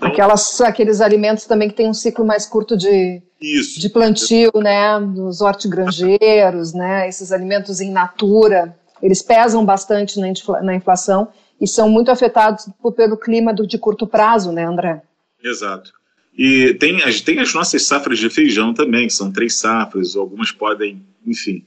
Então, 0.00 0.08
Aquelas, 0.08 0.60
aqueles 0.62 1.00
alimentos 1.02 1.44
também 1.44 1.68
que 1.68 1.74
têm 1.74 1.88
um 1.88 1.94
ciclo 1.94 2.24
mais 2.24 2.46
curto 2.46 2.74
de, 2.74 3.20
isso, 3.38 3.78
de 3.78 3.90
plantio, 3.90 4.50
né, 4.54 4.98
dos 4.98 5.42
hortigranjeiros, 5.42 6.72
né, 6.72 7.06
esses 7.06 7.30
alimentos 7.30 7.82
em 7.82 7.92
natura, 7.92 8.74
eles 9.02 9.20
pesam 9.20 9.64
bastante 9.64 10.18
na, 10.18 10.28
infla, 10.28 10.62
na 10.62 10.74
inflação 10.74 11.28
e 11.60 11.68
são 11.68 11.88
muito 11.88 12.10
afetados 12.10 12.66
por, 12.80 12.92
pelo 12.92 13.16
clima 13.16 13.52
do, 13.52 13.66
de 13.66 13.76
curto 13.76 14.06
prazo, 14.06 14.52
né, 14.52 14.64
André? 14.64 15.02
Exato. 15.44 15.92
E 16.36 16.72
tem, 16.74 16.98
tem 17.22 17.38
as 17.40 17.52
nossas 17.52 17.82
safras 17.82 18.18
de 18.18 18.30
feijão 18.30 18.72
também, 18.72 19.06
que 19.06 19.12
são 19.12 19.30
três 19.30 19.58
safras, 19.58 20.16
algumas 20.16 20.50
podem, 20.50 21.04
enfim, 21.26 21.62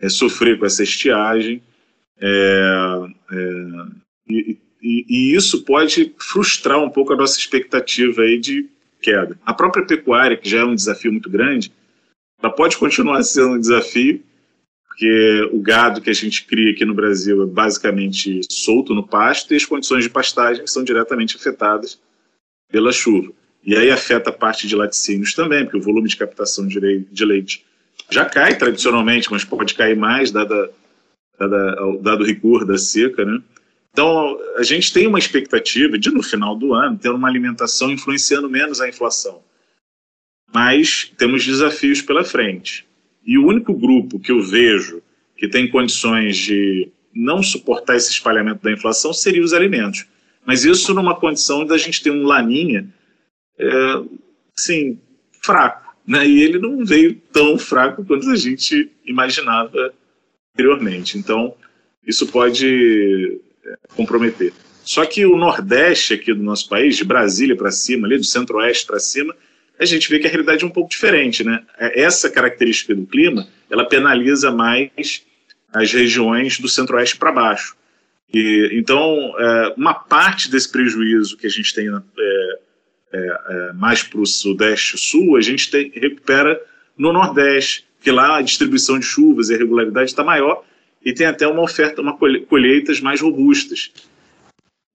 é, 0.00 0.08
sofrer 0.08 0.58
com 0.58 0.66
essa 0.66 0.82
estiagem. 0.82 1.62
É, 2.20 3.06
é, 3.30 3.66
e, 4.28 4.58
e, 4.82 5.04
e, 5.08 5.34
isso 5.34 5.64
pode 5.64 6.14
frustrar 6.18 6.82
um 6.82 6.90
pouco 6.90 7.12
a 7.12 7.16
nossa 7.16 7.38
expectativa 7.38 8.22
aí 8.22 8.38
de 8.38 8.68
queda. 9.00 9.38
A 9.44 9.54
própria 9.54 9.84
pecuária, 9.84 10.36
que 10.36 10.48
já 10.48 10.60
é 10.60 10.64
um 10.64 10.74
desafio 10.74 11.12
muito 11.12 11.30
grande, 11.30 11.72
ela 12.42 12.52
pode 12.52 12.76
continuar 12.76 13.22
sendo 13.22 13.54
um 13.54 13.60
desafio, 13.60 14.22
porque 14.86 15.48
o 15.52 15.60
gado 15.60 16.00
que 16.00 16.10
a 16.10 16.14
gente 16.14 16.44
cria 16.44 16.72
aqui 16.72 16.84
no 16.84 16.94
Brasil 16.94 17.42
é 17.42 17.46
basicamente 17.46 18.40
solto 18.50 18.94
no 18.94 19.06
pasto 19.06 19.52
e 19.52 19.56
as 19.56 19.64
condições 19.64 20.04
de 20.04 20.10
pastagem 20.10 20.66
são 20.66 20.84
diretamente 20.84 21.36
afetadas 21.36 22.00
pela 22.70 22.92
chuva. 22.92 23.32
E 23.64 23.74
aí 23.74 23.90
afeta 23.90 24.30
a 24.30 24.32
parte 24.32 24.68
de 24.68 24.76
laticínios 24.76 25.34
também, 25.34 25.64
porque 25.64 25.78
o 25.78 25.82
volume 25.82 26.08
de 26.08 26.16
captação 26.16 26.66
de 26.66 27.24
leite 27.24 27.64
já 28.10 28.24
cai 28.24 28.56
tradicionalmente, 28.56 29.30
mas 29.30 29.44
pode 29.44 29.74
cair 29.74 29.96
mais, 29.96 30.30
dada, 30.30 30.70
dada, 31.38 31.76
dado 32.00 32.22
o 32.22 32.26
rigor 32.26 32.64
da 32.64 32.78
seca, 32.78 33.24
né? 33.24 33.42
Então, 33.96 34.38
a 34.56 34.62
gente 34.62 34.92
tem 34.92 35.06
uma 35.06 35.18
expectativa 35.18 35.98
de, 35.98 36.10
no 36.10 36.22
final 36.22 36.54
do 36.54 36.74
ano, 36.74 36.98
ter 36.98 37.08
uma 37.08 37.26
alimentação 37.26 37.90
influenciando 37.90 38.46
menos 38.46 38.78
a 38.78 38.86
inflação. 38.86 39.42
Mas 40.52 41.10
temos 41.16 41.46
desafios 41.46 42.02
pela 42.02 42.22
frente. 42.22 42.86
E 43.24 43.38
o 43.38 43.46
único 43.46 43.72
grupo 43.72 44.20
que 44.20 44.30
eu 44.30 44.42
vejo 44.42 45.02
que 45.34 45.48
tem 45.48 45.66
condições 45.66 46.36
de 46.36 46.92
não 47.14 47.42
suportar 47.42 47.96
esse 47.96 48.10
espalhamento 48.10 48.62
da 48.62 48.70
inflação 48.70 49.14
seria 49.14 49.42
os 49.42 49.54
alimentos. 49.54 50.04
Mas 50.44 50.66
isso 50.66 50.92
numa 50.92 51.18
condição 51.18 51.64
da 51.64 51.78
gente 51.78 52.02
ter 52.02 52.10
um 52.10 52.26
laninha, 52.26 52.86
é, 53.58 53.66
assim, 54.54 55.00
fraco 55.42 55.86
né? 56.06 56.28
E 56.28 56.42
ele 56.42 56.58
não 56.58 56.84
veio 56.84 57.14
tão 57.32 57.58
fraco 57.58 58.04
quanto 58.04 58.28
a 58.28 58.36
gente 58.36 58.92
imaginava 59.06 59.90
anteriormente. 60.54 61.16
Então, 61.16 61.54
isso 62.06 62.26
pode 62.26 63.40
comprometer. 63.96 64.52
Só 64.84 65.04
que 65.04 65.26
o 65.26 65.36
Nordeste 65.36 66.14
aqui 66.14 66.32
do 66.32 66.42
nosso 66.42 66.68
país, 66.68 66.96
de 66.96 67.04
Brasília 67.04 67.56
para 67.56 67.72
cima, 67.72 68.06
ali 68.06 68.18
do 68.18 68.24
Centro-Oeste 68.24 68.86
para 68.86 69.00
cima, 69.00 69.34
a 69.78 69.84
gente 69.84 70.08
vê 70.08 70.18
que 70.18 70.26
a 70.26 70.30
realidade 70.30 70.62
é 70.64 70.66
um 70.66 70.70
pouco 70.70 70.88
diferente, 70.88 71.44
né? 71.44 71.62
É, 71.78 72.02
essa 72.02 72.30
característica 72.30 72.94
do 72.94 73.04
clima, 73.04 73.46
ela 73.68 73.84
penaliza 73.84 74.50
mais 74.50 75.24
as 75.72 75.92
regiões 75.92 76.58
do 76.58 76.68
Centro-Oeste 76.68 77.16
para 77.16 77.32
baixo. 77.32 77.76
E, 78.32 78.70
então, 78.72 79.34
é, 79.38 79.74
uma 79.76 79.94
parte 79.94 80.50
desse 80.50 80.70
prejuízo 80.70 81.36
que 81.36 81.46
a 81.46 81.50
gente 81.50 81.74
tem 81.74 81.88
é, 81.88 82.58
é, 83.12 83.18
é, 83.48 83.72
mais 83.72 84.02
para 84.02 84.20
o 84.20 84.26
sudeste 84.26 84.96
sul, 84.96 85.36
a 85.36 85.40
gente 85.40 85.70
tem, 85.70 85.90
recupera 85.94 86.60
no 86.96 87.12
nordeste, 87.12 87.84
que 88.00 88.10
lá 88.10 88.38
a 88.38 88.42
distribuição 88.42 88.98
de 88.98 89.04
chuvas 89.04 89.50
e 89.50 89.54
a 89.54 89.58
regularidade 89.58 90.10
está 90.10 90.22
maior 90.22 90.64
e 91.06 91.14
tem 91.14 91.28
até 91.28 91.46
uma 91.46 91.62
oferta, 91.62 92.02
uma 92.02 92.18
colheitas 92.18 93.00
mais 93.00 93.20
robustas. 93.20 93.92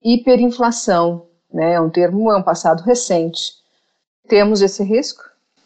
Hiperinflação, 0.04 1.26
né? 1.50 1.72
É 1.72 1.80
um 1.80 1.88
termo, 1.88 2.30
é 2.30 2.36
um 2.36 2.42
passado 2.42 2.82
recente. 2.82 3.54
Temos 4.28 4.60
esse 4.60 4.84
risco? 4.84 5.22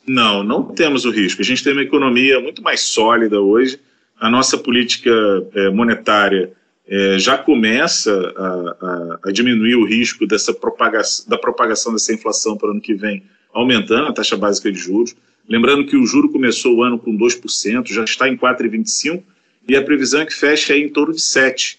Não, 0.06 0.44
não 0.44 0.62
temos 0.62 1.04
o 1.04 1.10
risco. 1.10 1.42
A 1.42 1.44
gente 1.44 1.64
tem 1.64 1.72
uma 1.72 1.82
economia 1.82 2.38
muito 2.38 2.62
mais 2.62 2.82
sólida 2.82 3.40
hoje. 3.40 3.80
A 4.20 4.30
nossa 4.30 4.56
política 4.56 5.10
é, 5.52 5.70
monetária 5.70 6.52
é, 6.86 7.18
já 7.18 7.36
começa 7.36 8.12
a, 8.36 8.46
a, 8.46 9.18
a, 9.24 9.32
diminuir 9.32 9.74
o 9.74 9.84
risco 9.84 10.28
dessa 10.28 10.54
propagação, 10.54 11.28
da 11.28 11.36
propagação 11.36 11.92
dessa 11.92 12.14
inflação 12.14 12.56
para 12.56 12.68
o 12.68 12.70
ano 12.70 12.80
que 12.80 12.94
vem, 12.94 13.24
aumentando 13.52 14.06
a 14.06 14.12
taxa 14.12 14.36
básica 14.36 14.70
de 14.70 14.78
juros. 14.78 15.16
Lembrando 15.48 15.86
que 15.86 15.96
o 15.96 16.06
juro 16.06 16.30
começou 16.30 16.76
o 16.76 16.82
ano 16.84 17.00
com 17.00 17.18
2%, 17.18 17.88
já 17.88 18.04
está 18.04 18.28
em 18.28 18.36
4,25%, 18.36 19.24
e 19.68 19.76
a 19.76 19.82
previsão 19.82 20.20
é 20.20 20.26
que 20.26 20.34
feche 20.34 20.72
aí 20.72 20.82
em 20.82 20.88
torno 20.88 21.12
de 21.12 21.20
7%. 21.20 21.78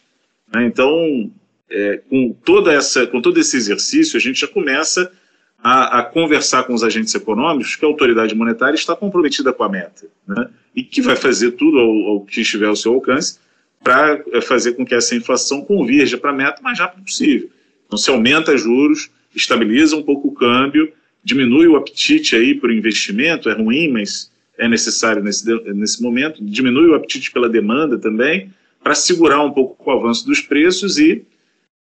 Né? 0.53 0.65
Então, 0.65 1.31
é, 1.69 2.01
com, 2.09 2.35
toda 2.43 2.71
essa, 2.71 3.05
com 3.07 3.21
todo 3.21 3.39
esse 3.39 3.57
exercício, 3.57 4.17
a 4.17 4.19
gente 4.19 4.41
já 4.41 4.47
começa 4.47 5.11
a, 5.57 5.99
a, 5.99 6.03
conversar 6.03 6.63
com 6.63 6.73
os 6.73 6.83
agentes 6.83 7.13
econômicos 7.15 7.75
que 7.75 7.83
a 7.83 7.88
autoridade 7.88 8.35
monetária 8.35 8.75
está 8.75 8.95
comprometida 8.95 9.51
com 9.51 9.63
a 9.63 9.69
meta, 9.69 10.07
né? 10.27 10.49
e 10.75 10.83
que 10.83 11.01
vai 11.01 11.15
fazer 11.15 11.51
tudo 11.51 11.79
ao, 11.79 12.21
que 12.21 12.41
estiver 12.41 12.67
ao 12.67 12.75
seu 12.75 12.93
alcance 12.93 13.39
para 13.83 14.23
eh, 14.31 14.41
fazer 14.41 14.73
com 14.73 14.85
que 14.85 14.95
essa 14.95 15.15
inflação 15.15 15.61
convirja 15.61 16.17
para 16.17 16.31
a 16.31 16.33
meta 16.33 16.61
o 16.61 16.63
mais 16.63 16.79
rápido 16.79 17.03
possível. 17.03 17.49
Então, 17.85 17.97
se 17.97 18.09
aumenta 18.09 18.57
juros, 18.57 19.09
estabiliza 19.35 19.95
um 19.95 20.03
pouco 20.03 20.27
o 20.27 20.33
câmbio, 20.33 20.91
diminui 21.23 21.67
o 21.67 21.75
apetite 21.75 22.35
aí 22.35 22.55
por 22.55 22.71
investimento, 22.71 23.49
é 23.49 23.53
ruim, 23.53 23.89
mas 23.89 24.31
é 24.58 24.68
necessário 24.68 25.24
nesse, 25.24 25.45
nesse 25.74 26.01
momento, 26.01 26.43
diminui 26.43 26.88
o 26.88 26.95
apetite 26.95 27.32
pela 27.32 27.47
demanda 27.49 27.97
também, 27.97 28.51
para 28.84 28.95
segurar 28.95 29.41
um 29.43 29.51
pouco 29.51 29.89
o 29.89 29.91
avanço 29.93 30.26
dos 30.26 30.39
preços 30.41 30.97
e, 30.97 31.24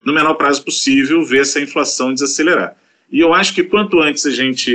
no 0.04 0.12
menor 0.12 0.34
prazo 0.34 0.64
possível, 0.64 1.24
ver 1.24 1.40
essa 1.40 1.60
inflação 1.60 2.12
desacelerar. 2.12 2.76
E 3.10 3.20
eu 3.20 3.32
acho 3.32 3.54
que 3.54 3.62
quanto 3.62 4.00
antes 4.00 4.26
a 4.26 4.30
gente 4.30 4.72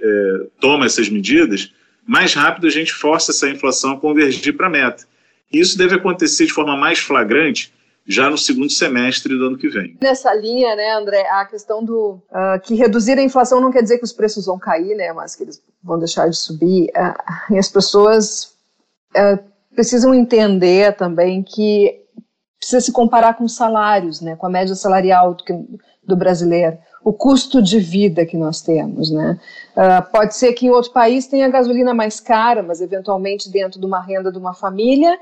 é, 0.00 0.46
toma 0.60 0.86
essas 0.86 1.08
medidas, 1.08 1.72
mais 2.06 2.34
rápido 2.34 2.66
a 2.66 2.70
gente 2.70 2.92
força 2.92 3.32
essa 3.32 3.48
inflação 3.48 3.92
a 3.92 4.00
convergir 4.00 4.56
para 4.56 4.66
a 4.66 4.70
meta. 4.70 5.04
Isso 5.52 5.76
deve 5.76 5.94
acontecer 5.94 6.46
de 6.46 6.52
forma 6.52 6.76
mais 6.76 6.98
flagrante 6.98 7.72
já 8.06 8.28
no 8.28 8.36
segundo 8.36 8.70
semestre 8.70 9.36
do 9.36 9.46
ano 9.46 9.58
que 9.58 9.68
vem. 9.68 9.96
Nessa 10.00 10.34
linha, 10.34 10.74
né, 10.74 10.92
André, 10.92 11.26
a 11.30 11.44
questão 11.44 11.84
do 11.84 12.20
uh, 12.30 12.60
que 12.62 12.74
reduzir 12.74 13.18
a 13.18 13.22
inflação 13.22 13.60
não 13.60 13.70
quer 13.70 13.82
dizer 13.82 13.98
que 13.98 14.04
os 14.04 14.12
preços 14.12 14.46
vão 14.46 14.58
cair, 14.58 14.96
né, 14.96 15.12
mas 15.12 15.36
que 15.36 15.44
eles 15.44 15.62
vão 15.82 15.98
deixar 15.98 16.28
de 16.28 16.36
subir. 16.36 16.90
Uh, 16.96 17.54
e 17.54 17.58
as 17.58 17.68
pessoas 17.68 18.54
uh, 19.16 19.38
precisam 19.74 20.14
entender 20.14 20.96
também 20.96 21.42
que 21.42 22.00
precisa 22.58 22.80
se 22.80 22.92
comparar 22.92 23.34
com 23.34 23.44
os 23.44 23.54
salários, 23.54 24.20
né, 24.20 24.36
com 24.36 24.46
a 24.46 24.50
média 24.50 24.74
salarial 24.74 25.34
do, 25.34 25.44
do 26.04 26.16
brasileiro, 26.16 26.78
o 27.04 27.12
custo 27.12 27.60
de 27.60 27.80
vida 27.80 28.24
que 28.24 28.36
nós 28.36 28.60
temos, 28.62 29.10
né. 29.10 29.36
pode 30.12 30.36
ser 30.36 30.52
que 30.52 30.66
em 30.66 30.70
outro 30.70 30.92
país 30.92 31.26
tenha 31.26 31.48
gasolina 31.48 31.92
mais 31.92 32.20
cara, 32.20 32.62
mas 32.62 32.80
eventualmente 32.80 33.50
dentro 33.50 33.80
de 33.80 33.84
uma 33.84 34.00
renda 34.00 34.30
de 34.30 34.38
uma 34.38 34.54
família 34.54 35.18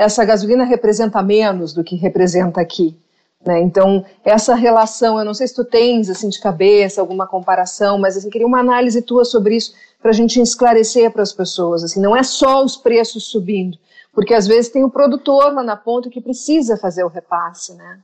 essa 0.00 0.24
gasolina 0.24 0.64
representa 0.64 1.22
menos 1.22 1.74
do 1.74 1.84
que 1.84 1.94
representa 1.94 2.58
aqui. 2.58 2.96
Né? 3.44 3.60
Então, 3.60 4.02
essa 4.24 4.54
relação, 4.54 5.18
eu 5.18 5.26
não 5.26 5.34
sei 5.34 5.46
se 5.46 5.54
tu 5.54 5.62
tens 5.62 6.08
assim 6.08 6.30
de 6.30 6.40
cabeça 6.40 7.02
alguma 7.02 7.26
comparação, 7.26 7.98
mas 7.98 8.16
assim, 8.16 8.30
queria 8.30 8.46
uma 8.46 8.60
análise 8.60 9.02
tua 9.02 9.26
sobre 9.26 9.56
isso 9.56 9.74
para 10.00 10.10
a 10.10 10.14
gente 10.14 10.40
esclarecer 10.40 11.10
para 11.10 11.20
as 11.20 11.34
pessoas. 11.34 11.84
Assim, 11.84 12.00
não 12.00 12.16
é 12.16 12.22
só 12.22 12.64
os 12.64 12.78
preços 12.78 13.24
subindo, 13.24 13.76
porque 14.14 14.32
às 14.32 14.46
vezes 14.46 14.70
tem 14.70 14.82
o 14.82 14.90
produtor 14.90 15.52
lá 15.52 15.62
na 15.62 15.76
ponta 15.76 16.08
que 16.08 16.20
precisa 16.20 16.78
fazer 16.78 17.04
o 17.04 17.08
repasse, 17.08 17.74
né? 17.74 17.98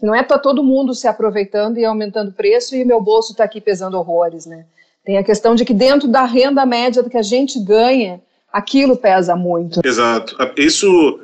Não 0.00 0.14
é 0.14 0.22
para 0.22 0.38
todo 0.38 0.64
mundo 0.64 0.94
se 0.94 1.06
aproveitando 1.06 1.76
e 1.76 1.84
aumentando 1.84 2.30
o 2.30 2.34
preço 2.34 2.74
e 2.74 2.86
meu 2.86 3.02
bolso 3.02 3.32
está 3.32 3.44
aqui 3.44 3.60
pesando 3.60 3.98
horrores, 3.98 4.46
né? 4.46 4.64
Tem 5.04 5.18
a 5.18 5.24
questão 5.24 5.54
de 5.54 5.66
que 5.66 5.74
dentro 5.74 6.08
da 6.08 6.24
renda 6.24 6.64
média 6.64 7.04
que 7.04 7.18
a 7.18 7.22
gente 7.22 7.60
ganha, 7.60 8.18
aquilo 8.50 8.96
pesa 8.96 9.36
muito. 9.36 9.80
Exato. 9.84 10.36
Isso 10.56 11.20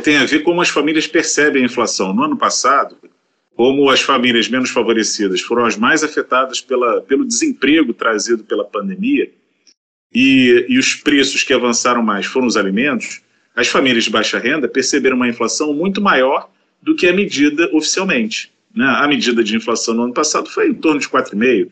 tem 0.00 0.16
a 0.16 0.24
ver 0.24 0.40
com 0.40 0.46
como 0.50 0.60
as 0.60 0.68
famílias 0.68 1.06
percebem 1.06 1.62
a 1.62 1.66
inflação. 1.66 2.12
No 2.12 2.24
ano 2.24 2.36
passado, 2.36 2.96
como 3.54 3.88
as 3.90 4.00
famílias 4.00 4.48
menos 4.48 4.70
favorecidas 4.70 5.40
foram 5.40 5.64
as 5.64 5.76
mais 5.76 6.02
afetadas 6.02 6.60
pela, 6.60 7.00
pelo 7.02 7.24
desemprego 7.24 7.94
trazido 7.94 8.42
pela 8.44 8.64
pandemia 8.64 9.30
e, 10.12 10.66
e 10.68 10.78
os 10.78 10.94
preços 10.94 11.42
que 11.42 11.52
avançaram 11.52 12.02
mais 12.02 12.26
foram 12.26 12.46
os 12.46 12.56
alimentos, 12.56 13.20
as 13.54 13.68
famílias 13.68 14.04
de 14.04 14.10
baixa 14.10 14.38
renda 14.38 14.68
perceberam 14.68 15.16
uma 15.16 15.28
inflação 15.28 15.72
muito 15.72 16.00
maior 16.00 16.50
do 16.82 16.94
que 16.94 17.06
a 17.06 17.12
medida 17.12 17.68
oficialmente. 17.72 18.52
Né? 18.74 18.84
A 18.84 19.06
medida 19.06 19.42
de 19.42 19.56
inflação 19.56 19.94
no 19.94 20.04
ano 20.04 20.14
passado 20.14 20.48
foi 20.48 20.68
em 20.68 20.74
torno 20.74 21.00
de 21.00 21.08
4,5%, 21.08 21.70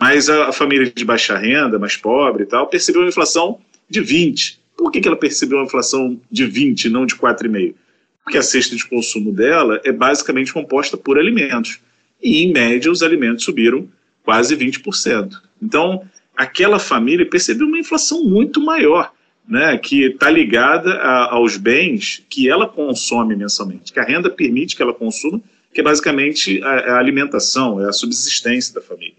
mas 0.00 0.28
a, 0.28 0.48
a 0.48 0.52
família 0.52 0.90
de 0.90 1.04
baixa 1.04 1.36
renda, 1.36 1.78
mais 1.78 1.96
pobre 1.96 2.44
e 2.44 2.46
tal, 2.46 2.66
percebeu 2.66 3.02
uma 3.02 3.08
inflação 3.08 3.60
de 3.88 4.00
20%. 4.00 4.58
Por 4.84 4.92
que, 4.92 5.00
que 5.00 5.08
ela 5.08 5.16
percebeu 5.16 5.56
uma 5.56 5.64
inflação 5.64 6.20
de 6.30 6.46
20% 6.46 6.84
e 6.84 6.88
não 6.90 7.06
de 7.06 7.14
4,5%? 7.14 7.74
Porque 8.22 8.36
a 8.36 8.42
cesta 8.42 8.76
de 8.76 8.86
consumo 8.86 9.32
dela 9.32 9.80
é 9.82 9.90
basicamente 9.90 10.52
composta 10.52 10.94
por 10.94 11.18
alimentos. 11.18 11.80
E, 12.22 12.42
em 12.42 12.52
média, 12.52 12.92
os 12.92 13.02
alimentos 13.02 13.44
subiram 13.44 13.88
quase 14.22 14.54
20%. 14.54 15.40
Então, 15.62 16.04
aquela 16.36 16.78
família 16.78 17.24
percebeu 17.24 17.66
uma 17.66 17.78
inflação 17.78 18.24
muito 18.24 18.60
maior 18.60 19.10
né, 19.48 19.78
que 19.78 20.04
está 20.04 20.28
ligada 20.28 20.92
a, 20.96 21.32
aos 21.32 21.56
bens 21.56 22.22
que 22.28 22.50
ela 22.50 22.68
consome 22.68 23.34
mensalmente, 23.34 23.90
que 23.90 24.00
a 24.00 24.04
renda 24.04 24.28
permite 24.28 24.76
que 24.76 24.82
ela 24.82 24.92
consuma, 24.92 25.40
que 25.72 25.80
é 25.80 25.82
basicamente 25.82 26.62
a, 26.62 26.68
a 26.68 26.98
alimentação, 26.98 27.80
é 27.80 27.88
a 27.88 27.92
subsistência 27.92 28.74
da 28.74 28.82
família. 28.82 29.16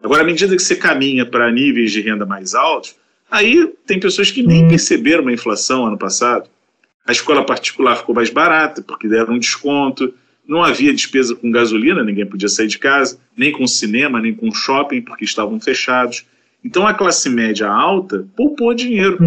Agora, 0.00 0.22
à 0.22 0.24
medida 0.24 0.54
que 0.54 0.62
você 0.62 0.76
caminha 0.76 1.26
para 1.26 1.50
níveis 1.50 1.90
de 1.90 2.00
renda 2.00 2.24
mais 2.24 2.54
altos, 2.54 2.94
aí 3.30 3.72
tem 3.86 4.00
pessoas 4.00 4.30
que 4.30 4.42
nem 4.42 4.68
perceberam 4.68 5.22
uma 5.22 5.32
inflação 5.32 5.86
ano 5.86 5.98
passado. 5.98 6.48
A 7.06 7.12
escola 7.12 7.44
particular 7.44 7.96
ficou 7.96 8.14
mais 8.14 8.30
barata, 8.30 8.82
porque 8.82 9.08
deram 9.08 9.34
um 9.34 9.38
desconto, 9.38 10.14
não 10.46 10.62
havia 10.62 10.92
despesa 10.92 11.34
com 11.34 11.50
gasolina, 11.50 12.02
ninguém 12.02 12.26
podia 12.26 12.48
sair 12.48 12.66
de 12.66 12.78
casa, 12.78 13.18
nem 13.36 13.50
com 13.50 13.66
cinema, 13.66 14.20
nem 14.20 14.34
com 14.34 14.52
shopping, 14.52 15.02
porque 15.02 15.24
estavam 15.24 15.58
fechados. 15.58 16.24
Então 16.62 16.86
a 16.86 16.94
classe 16.94 17.28
média 17.28 17.68
alta 17.68 18.26
poupou 18.36 18.74
dinheiro, 18.74 19.18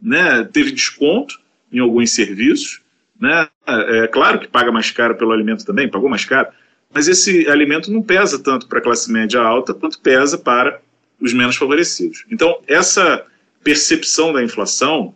né? 0.00 0.44
teve 0.44 0.72
desconto 0.72 1.38
em 1.72 1.78
alguns 1.78 2.10
serviços, 2.10 2.80
né? 3.20 3.48
é 3.66 4.06
claro 4.06 4.38
que 4.38 4.46
paga 4.46 4.70
mais 4.70 4.90
caro 4.90 5.16
pelo 5.16 5.32
alimento 5.32 5.64
também, 5.64 5.88
pagou 5.88 6.08
mais 6.08 6.24
caro, 6.24 6.48
mas 6.92 7.08
esse 7.08 7.48
alimento 7.48 7.90
não 7.90 8.02
pesa 8.02 8.38
tanto 8.38 8.68
para 8.68 8.78
a 8.78 8.82
classe 8.82 9.10
média 9.10 9.40
alta 9.40 9.74
quanto 9.74 10.00
pesa 10.00 10.38
para 10.38 10.80
os 11.20 11.32
menos 11.32 11.56
favorecidos. 11.56 12.24
Então 12.30 12.60
essa 12.66 13.24
percepção 13.66 14.32
da 14.32 14.44
inflação, 14.44 15.12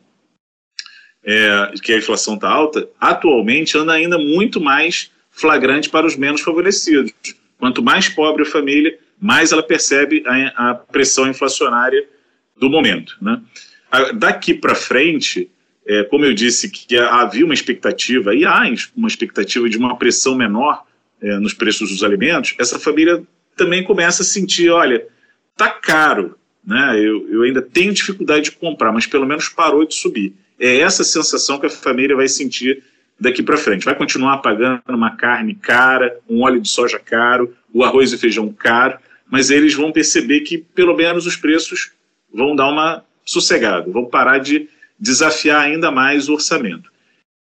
é, 1.23 1.73
que 1.85 1.93
a 1.93 1.99
inflação 1.99 2.35
está 2.35 2.51
alta, 2.51 2.89
atualmente 3.01 3.79
anda 3.79 3.93
ainda 3.93 4.19
muito 4.19 4.61
mais 4.61 5.13
flagrante 5.31 5.89
para 5.89 6.05
os 6.05 6.17
menos 6.17 6.41
favorecidos. 6.41 7.13
Quanto 7.61 7.81
mais 7.81 8.09
pobre 8.09 8.43
a 8.43 8.47
família, 8.47 8.99
mais 9.21 9.53
ela 9.53 9.63
percebe 9.63 10.25
a, 10.27 10.71
a 10.71 10.75
pressão 10.75 11.29
inflacionária 11.29 12.09
do 12.57 12.69
momento. 12.69 13.17
Né? 13.23 13.41
Daqui 14.15 14.53
para 14.53 14.75
frente, 14.75 15.49
é, 15.87 16.03
como 16.03 16.25
eu 16.25 16.35
disse, 16.35 16.69
que 16.69 16.99
havia 16.99 17.45
uma 17.45 17.55
expectativa, 17.55 18.35
e 18.35 18.45
há 18.45 18.65
uma 18.97 19.07
expectativa 19.07 19.71
de 19.71 19.79
uma 19.79 19.97
pressão 19.97 20.35
menor 20.35 20.85
é, 21.23 21.37
nos 21.39 21.55
preços 21.55 21.89
dos 21.89 22.03
alimentos, 22.03 22.57
essa 22.59 22.81
família 22.81 23.23
também 23.57 23.85
começa 23.85 24.23
a 24.23 24.27
sentir, 24.27 24.71
olha, 24.71 25.07
tá 25.57 25.69
caro, 25.69 26.40
né? 26.71 26.97
Eu, 27.01 27.29
eu 27.29 27.43
ainda 27.43 27.61
tenho 27.61 27.93
dificuldade 27.93 28.45
de 28.45 28.53
comprar, 28.53 28.93
mas 28.93 29.05
pelo 29.05 29.27
menos 29.27 29.49
parou 29.49 29.85
de 29.85 29.93
subir. 29.93 30.33
É 30.57 30.79
essa 30.79 31.03
sensação 31.03 31.59
que 31.59 31.67
a 31.67 31.71
família 31.71 32.15
vai 32.15 32.29
sentir 32.29 32.85
daqui 33.19 33.43
para 33.43 33.57
frente. 33.57 33.85
Vai 33.85 33.97
continuar 33.97 34.39
pagando 34.39 34.81
uma 34.89 35.17
carne 35.17 35.57
cara, 35.57 36.17
um 36.29 36.43
óleo 36.43 36.61
de 36.61 36.69
soja 36.69 37.01
caro, 37.01 37.53
o 37.75 37.83
arroz 37.83 38.13
e 38.13 38.19
feijão 38.19 38.53
caro, 38.53 38.99
mas 39.29 39.51
eles 39.51 39.75
vão 39.75 39.91
perceber 39.91 40.43
que 40.43 40.59
pelo 40.59 40.97
menos 40.97 41.27
os 41.27 41.35
preços 41.35 41.91
vão 42.33 42.55
dar 42.55 42.69
uma 42.69 43.05
sossegada, 43.27 43.91
vão 43.91 44.05
parar 44.05 44.39
de 44.39 44.69
desafiar 44.97 45.63
ainda 45.63 45.91
mais 45.91 46.29
o 46.29 46.35
orçamento. 46.35 46.89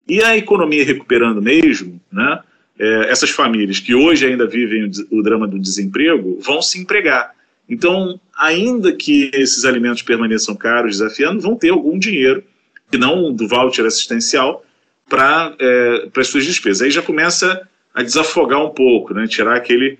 E 0.08 0.22
a 0.22 0.38
economia 0.38 0.86
recuperando 0.86 1.42
mesmo, 1.42 2.00
né, 2.10 2.40
é, 2.78 3.10
essas 3.10 3.28
famílias 3.28 3.78
que 3.78 3.94
hoje 3.94 4.24
ainda 4.24 4.46
vivem 4.46 4.84
o, 4.84 5.18
o 5.18 5.22
drama 5.22 5.46
do 5.46 5.58
desemprego 5.58 6.38
vão 6.40 6.62
se 6.62 6.80
empregar. 6.80 7.34
Então, 7.68 8.18
ainda 8.38 8.92
que 8.92 9.30
esses 9.34 9.64
alimentos 9.64 10.02
permaneçam 10.02 10.54
caros, 10.54 10.98
desafiando, 10.98 11.40
vão 11.40 11.56
ter 11.56 11.70
algum 11.70 11.98
dinheiro, 11.98 12.44
que 12.90 12.96
não 12.96 13.32
do 13.32 13.48
voucher 13.48 13.84
assistencial, 13.84 14.64
para 15.08 15.54
é, 15.58 16.08
as 16.16 16.28
suas 16.28 16.44
despesas. 16.44 16.82
Aí 16.82 16.90
já 16.90 17.02
começa 17.02 17.68
a 17.92 18.02
desafogar 18.02 18.64
um 18.64 18.70
pouco, 18.70 19.12
né, 19.12 19.26
tirar 19.26 19.56
aquele 19.56 19.98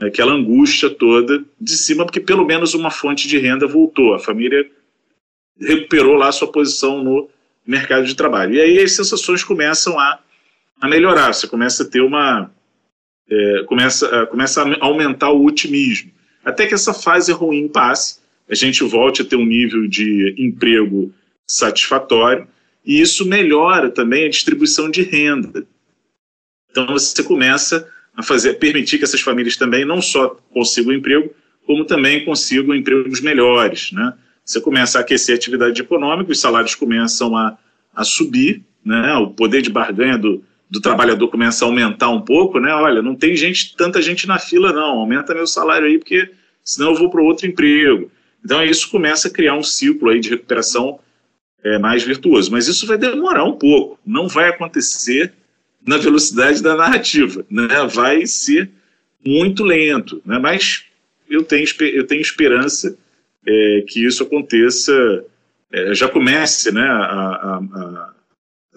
aquela 0.00 0.32
angústia 0.32 0.88
toda 0.88 1.44
de 1.60 1.76
cima, 1.76 2.04
porque 2.04 2.20
pelo 2.20 2.46
menos 2.46 2.72
uma 2.72 2.90
fonte 2.90 3.26
de 3.26 3.36
renda 3.36 3.66
voltou, 3.66 4.14
a 4.14 4.18
família 4.18 4.64
recuperou 5.60 6.14
lá 6.14 6.30
sua 6.30 6.50
posição 6.50 7.02
no 7.02 7.28
mercado 7.66 8.06
de 8.06 8.14
trabalho. 8.14 8.54
E 8.54 8.60
aí 8.60 8.78
as 8.78 8.92
sensações 8.92 9.42
começam 9.42 9.98
a, 9.98 10.20
a 10.80 10.88
melhorar, 10.88 11.34
você 11.34 11.48
começa 11.48 11.82
a 11.82 11.86
ter 11.86 12.00
uma. 12.00 12.50
É, 13.30 13.64
começa, 13.64 14.26
começa 14.26 14.62
a 14.62 14.84
aumentar 14.84 15.30
o 15.30 15.44
otimismo. 15.44 16.12
Até 16.44 16.66
que 16.66 16.74
essa 16.74 16.94
fase 16.94 17.32
ruim 17.32 17.68
passe, 17.68 18.18
a 18.48 18.54
gente 18.54 18.82
volte 18.84 19.22
a 19.22 19.24
ter 19.24 19.36
um 19.36 19.44
nível 19.44 19.86
de 19.86 20.34
emprego 20.38 21.12
satisfatório, 21.46 22.46
e 22.84 23.00
isso 23.00 23.26
melhora 23.26 23.90
também 23.90 24.24
a 24.24 24.30
distribuição 24.30 24.90
de 24.90 25.02
renda. 25.02 25.66
Então 26.70 26.86
você 26.86 27.22
começa 27.22 27.88
a 28.16 28.22
fazer, 28.22 28.54
permitir 28.54 28.98
que 28.98 29.04
essas 29.04 29.20
famílias 29.20 29.56
também 29.56 29.84
não 29.84 30.00
só 30.00 30.36
consigam 30.52 30.92
emprego, 30.92 31.30
como 31.66 31.84
também 31.84 32.24
consigam 32.24 32.74
empregos 32.74 33.20
melhores, 33.20 33.92
né? 33.92 34.14
Você 34.44 34.60
começa 34.60 34.98
a 34.98 35.02
aquecer 35.02 35.34
a 35.34 35.36
atividade 35.36 35.80
econômica, 35.80 36.32
os 36.32 36.40
salários 36.40 36.74
começam 36.74 37.36
a, 37.36 37.58
a 37.94 38.04
subir, 38.04 38.64
né? 38.84 39.14
O 39.16 39.28
poder 39.28 39.60
de 39.60 39.68
barganha 39.68 40.16
do, 40.16 40.42
do 40.70 40.80
trabalhador 40.80 41.28
começa 41.28 41.64
a 41.64 41.68
aumentar 41.68 42.10
um 42.10 42.20
pouco, 42.20 42.60
né? 42.60 42.72
Olha, 42.74 43.02
não 43.02 43.14
tem 43.14 43.34
gente, 43.36 43.74
tanta 43.76 44.02
gente 44.02 44.26
na 44.26 44.38
fila 44.38 44.72
não, 44.72 44.98
aumenta 45.00 45.34
meu 45.34 45.46
salário 45.46 45.86
aí 45.86 45.98
porque 45.98 46.30
senão 46.62 46.90
eu 46.90 46.96
vou 46.96 47.10
para 47.10 47.22
outro 47.22 47.46
emprego. 47.46 48.10
Então 48.44 48.62
isso 48.62 48.90
começa 48.90 49.28
a 49.28 49.30
criar 49.30 49.54
um 49.54 49.62
ciclo 49.62 50.10
aí 50.10 50.20
de 50.20 50.28
recuperação 50.28 50.98
é, 51.64 51.78
mais 51.78 52.02
virtuoso, 52.02 52.50
mas 52.52 52.68
isso 52.68 52.86
vai 52.86 52.98
demorar 52.98 53.44
um 53.44 53.56
pouco, 53.56 53.98
não 54.06 54.28
vai 54.28 54.48
acontecer 54.48 55.32
na 55.86 55.96
velocidade 55.96 56.62
da 56.62 56.76
narrativa, 56.76 57.44
né? 57.50 57.68
Vai 57.90 58.26
ser 58.26 58.70
muito 59.24 59.64
lento, 59.64 60.22
né? 60.24 60.38
Mas 60.38 60.84
eu 61.28 61.42
tenho, 61.42 61.66
eu 61.80 62.06
tenho 62.06 62.20
esperança 62.20 62.96
é, 63.46 63.84
que 63.86 64.04
isso 64.04 64.22
aconteça, 64.22 65.24
é, 65.72 65.94
já 65.94 66.08
comece, 66.08 66.72
né, 66.72 66.82
a, 66.82 67.60
a, 67.60 68.07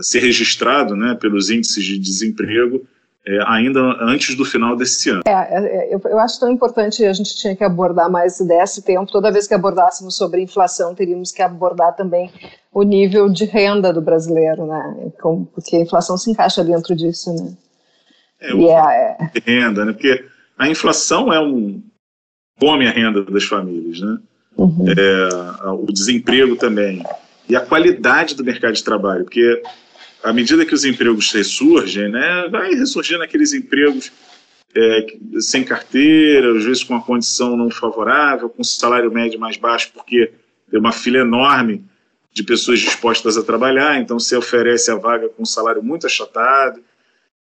ser 0.02 0.20
registrado, 0.20 0.96
né, 0.96 1.16
pelos 1.20 1.50
índices 1.50 1.84
de 1.84 1.98
desemprego 1.98 2.86
é, 3.26 3.40
ainda 3.46 3.80
antes 4.02 4.36
do 4.36 4.44
final 4.44 4.76
desse 4.76 5.10
ano. 5.10 5.22
É, 5.26 5.32
é, 5.32 5.94
eu, 5.94 6.02
eu, 6.06 6.20
acho 6.20 6.40
tão 6.40 6.52
importante, 6.52 7.06
a 7.06 7.14
gente 7.14 7.36
tinha 7.36 7.56
que 7.56 7.64
abordar 7.64 8.10
mais 8.10 8.40
desse 8.40 8.82
tempo, 8.82 9.12
toda 9.12 9.32
vez 9.32 9.48
que 9.48 9.54
abordássemos 9.54 10.16
sobre 10.18 10.42
inflação, 10.42 10.96
teríamos 10.96 11.32
que 11.32 11.42
abordar 11.42 11.96
também 11.96 12.32
o 12.74 12.82
nível 12.84 13.30
de 13.30 13.46
renda 13.46 13.94
do 13.94 14.02
brasileiro, 14.02 14.66
né, 14.66 15.12
Como, 15.22 15.46
porque 15.46 15.76
a 15.76 15.82
inflação 15.82 16.18
se 16.18 16.32
encaixa 16.32 16.64
dentro 16.64 16.96
disso, 16.96 17.34
né. 17.34 17.54
É, 18.40 18.54
o 18.56 18.68
é, 18.68 19.18
é, 19.20 19.40
renda, 19.46 19.86
né, 19.86 19.94
porque 19.94 20.26
a 20.58 20.68
inflação 20.68 21.32
é 21.32 21.40
um 21.40 21.82
come 22.60 22.88
a 22.88 22.92
renda 22.92 23.24
das 23.24 23.44
famílias, 23.44 24.00
né, 24.00 24.18
uhum. 24.58 24.86
É, 24.90 25.70
o 25.70 25.86
desemprego 25.92 26.56
também, 26.56 27.04
e 27.48 27.56
a 27.56 27.62
qualidade 27.62 28.34
do 28.34 28.44
mercado 28.44 28.74
de 28.74 28.84
trabalho, 28.84 29.26
porque 29.26 29.62
à 30.24 30.34
medida 30.34 30.66
que 30.66 30.74
os 30.74 30.86
empregos 30.86 31.32
ressurgem, 31.32 32.10
né, 32.10 32.48
vai 32.50 32.74
ressurgindo 32.74 33.24
aqueles 33.24 33.54
empregos 33.54 34.12
é, 34.76 35.06
sem 35.40 35.64
carteira, 35.64 36.58
às 36.58 36.64
vezes 36.64 36.84
com 36.84 36.94
uma 36.94 37.04
condição 37.04 37.58
não 37.58 37.70
favorável, 37.70 38.50
com 38.50 38.64
salário 38.64 39.12
médio 39.12 39.40
mais 39.40 39.58
baixo, 39.58 39.92
porque 39.94 40.32
tem 40.70 40.80
uma 40.80 40.92
fila 40.92 41.18
enorme 41.18 41.84
de 42.34 42.44
pessoas 42.44 42.80
dispostas 42.80 43.38
a 43.38 43.44
trabalhar, 43.44 44.00
então 44.00 44.18
você 44.18 44.36
oferece 44.36 44.90
a 44.90 44.96
vaga 44.96 45.28
com 45.28 45.44
um 45.44 45.46
salário 45.46 45.84
muito 45.84 46.08
achatado. 46.08 46.82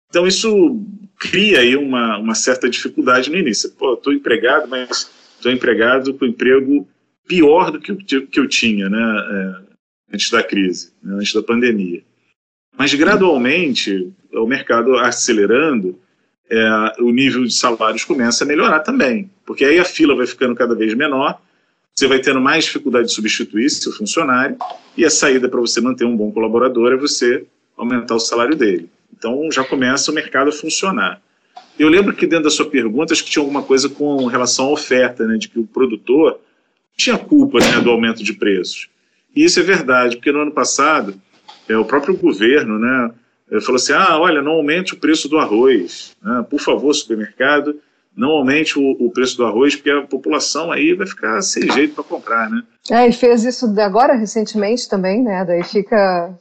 Então, 0.09 0.28
isso 0.28 0.84
cria 1.19 1.59
aí 1.59 1.76
uma, 1.76 2.17
uma 2.17 2.36
certa 2.36 2.69
dificuldade 2.69 3.30
no 3.30 3.38
início. 3.38 3.72
Pô, 3.72 3.93
estou 3.93 4.11
empregado, 4.11 4.67
mas 4.67 5.09
estou 5.36 5.51
empregado 5.51 6.13
com 6.15 6.26
emprego 6.26 6.88
pior 7.28 7.72
do 7.72 7.80
que, 7.80 7.95
que 8.22 8.39
eu 8.39 8.47
tinha 8.47 8.89
né, 8.89 8.97
é, 8.99 10.15
antes 10.15 10.30
da 10.32 10.43
crise, 10.43 10.91
né, 11.01 11.15
antes 11.15 11.34
da 11.34 11.43
pandemia. 11.43 12.03
Mas, 12.78 12.93
gradualmente, 12.93 14.11
o 14.34 14.45
mercado 14.45 14.97
acelerando, 14.97 15.99
é, 16.49 16.93
o 16.99 17.11
nível 17.11 17.45
de 17.45 17.53
salários 17.53 18.03
começa 18.03 18.43
a 18.43 18.47
melhorar 18.47 18.80
também, 18.82 19.30
porque 19.45 19.63
aí 19.63 19.80
a 19.80 19.86
fila 19.86 20.15
vai 20.15 20.28
ficando 20.28 20.55
cada 20.55 20.76
vez 20.76 20.93
menor, 20.93 21.39
você 21.93 22.07
vai 22.07 22.19
tendo 22.19 22.41
mais 22.41 22.65
dificuldade 22.65 23.07
de 23.07 23.13
substituir 23.13 23.69
seu 23.69 23.91
funcionário, 23.91 24.57
e 24.97 25.05
a 25.05 25.09
saída 25.09 25.47
para 25.47 25.59
você 25.59 25.80
manter 25.80 26.05
um 26.05 26.15
bom 26.15 26.32
colaborador 26.32 26.93
é 26.93 26.97
você 26.97 27.45
aumentar 27.78 28.15
o 28.15 28.19
salário 28.19 28.55
dele. 28.55 28.89
Então 29.15 29.49
já 29.51 29.63
começa 29.63 30.11
o 30.11 30.13
mercado 30.13 30.49
a 30.49 30.53
funcionar. 30.53 31.22
Eu 31.80 31.89
lembro 31.89 32.13
que 32.13 32.28
dentro 32.28 32.45
da 32.45 32.49
sua 32.49 32.69
pergunta, 32.69 33.13
acho 33.13 33.24
que 33.24 33.32
tinha 33.32 33.41
alguma 33.41 33.63
coisa 33.63 33.88
com 33.88 34.26
relação 34.26 34.65
à 34.65 34.72
oferta, 34.72 35.26
né, 35.26 35.38
de 35.38 35.47
que 35.47 35.59
o 35.59 35.65
produtor 35.65 36.39
tinha 36.97 37.17
culpa 37.17 37.59
né, 37.59 37.80
do 37.80 37.89
aumento 37.89 38.24
de 38.24 38.34
preços. 38.34 38.89
E 39.36 39.43
isso 39.43 39.59
é 39.59 39.63
verdade, 39.63 40.17
porque 40.17 40.32
no 40.32 40.41
ano 40.41 40.51
passado, 40.51 41.19
é, 41.68 41.78
o 41.78 41.86
próprio 41.86 42.18
governo 42.18 42.80
né, 42.80 43.12
falou 43.59 43.76
assim: 43.76 43.93
ah, 43.93 44.18
olha, 44.20 44.41
não 44.41 44.53
aumente 44.53 44.93
o 44.93 44.97
preço 44.97 45.28
do 45.28 45.38
arroz. 45.38 46.16
Né? 46.22 46.45
Por 46.49 46.59
favor, 46.59 46.93
supermercado, 46.93 47.80
não 48.16 48.30
aumente 48.30 48.78
o, 48.78 48.91
o, 48.99 49.12
preço 49.12 49.38
do 49.38 49.45
arroz, 49.45 49.76
porque 49.76 49.89
a 49.89 50.01
população 50.03 50.72
aí 50.72 50.93
vai 50.93 51.07
ficar 51.07 51.41
sem 51.41 51.70
jeito 51.72 51.95
para 51.95 52.03
comprar, 52.03 52.49
né? 52.49 52.62
É, 52.89 53.07
e 53.07 53.14
fez 53.14 53.43
isso 53.43 53.74
agora 53.80 54.14
recentemente 54.14 54.88
também, 54.88 55.24
né? 55.24 55.43
Daí 55.45 55.64
fica. 55.64 56.34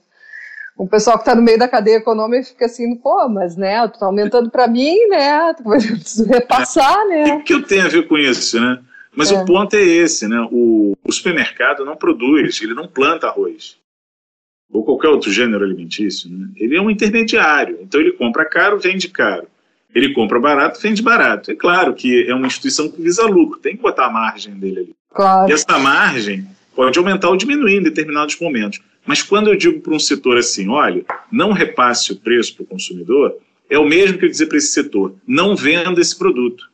O 0.76 0.88
pessoal 0.88 1.16
que 1.18 1.22
está 1.22 1.34
no 1.34 1.42
meio 1.42 1.58
da 1.58 1.68
cadeia 1.68 1.96
econômica 1.96 2.42
fica 2.42 2.64
assim, 2.64 2.96
pô, 2.96 3.28
mas 3.28 3.54
né, 3.54 3.86
tá 3.88 4.06
aumentando 4.06 4.50
para 4.50 4.66
mim, 4.66 4.96
né? 5.08 5.50
Eu 5.50 5.54
preciso 5.98 6.26
repassar, 6.26 7.06
né? 7.06 7.34
O 7.34 7.44
que 7.44 7.52
eu 7.52 7.62
tenho 7.62 7.84
a 7.84 7.88
ver 7.88 8.08
com 8.08 8.16
isso, 8.16 8.58
né? 8.58 8.78
Mas 9.14 9.30
é. 9.30 9.34
o 9.34 9.44
ponto 9.44 9.74
é 9.74 9.82
esse, 9.82 10.26
né? 10.26 10.40
O, 10.50 10.96
o 11.04 11.12
supermercado 11.12 11.84
não 11.84 11.96
produz, 11.96 12.62
ele 12.62 12.72
não 12.72 12.88
planta 12.88 13.26
arroz 13.26 13.79
ou 14.72 14.84
qualquer 14.84 15.08
outro 15.08 15.30
gênero 15.30 15.64
alimentício, 15.64 16.30
né, 16.30 16.48
ele 16.56 16.76
é 16.76 16.80
um 16.80 16.90
intermediário. 16.90 17.78
Então 17.82 18.00
ele 18.00 18.12
compra 18.12 18.44
caro, 18.44 18.78
vende 18.78 19.08
caro. 19.08 19.46
Ele 19.92 20.12
compra 20.12 20.38
barato, 20.38 20.80
vende 20.80 21.02
barato. 21.02 21.50
É 21.50 21.54
claro 21.54 21.94
que 21.94 22.24
é 22.28 22.34
uma 22.34 22.46
instituição 22.46 22.88
que 22.88 23.02
visa 23.02 23.26
lucro, 23.26 23.58
tem 23.58 23.76
que 23.76 23.82
botar 23.82 24.06
a 24.06 24.10
margem 24.10 24.54
dele 24.54 24.78
ali. 24.78 24.94
Claro. 25.12 25.50
E 25.50 25.52
essa 25.52 25.78
margem 25.78 26.46
pode 26.74 26.96
aumentar 26.98 27.28
ou 27.28 27.36
diminuir 27.36 27.76
em 27.76 27.82
determinados 27.82 28.38
momentos. 28.38 28.80
Mas 29.04 29.22
quando 29.22 29.48
eu 29.48 29.56
digo 29.56 29.80
para 29.80 29.94
um 29.94 29.98
setor 29.98 30.38
assim, 30.38 30.68
olha, 30.68 31.04
não 31.32 31.52
repasse 31.52 32.12
o 32.12 32.16
preço 32.16 32.54
para 32.54 32.62
o 32.62 32.66
consumidor, 32.66 33.36
é 33.68 33.78
o 33.78 33.84
mesmo 33.84 34.18
que 34.18 34.26
eu 34.26 34.30
dizer 34.30 34.46
para 34.46 34.58
esse 34.58 34.72
setor, 34.72 35.14
não 35.26 35.56
venda 35.56 36.00
esse 36.00 36.16
produto. 36.16 36.70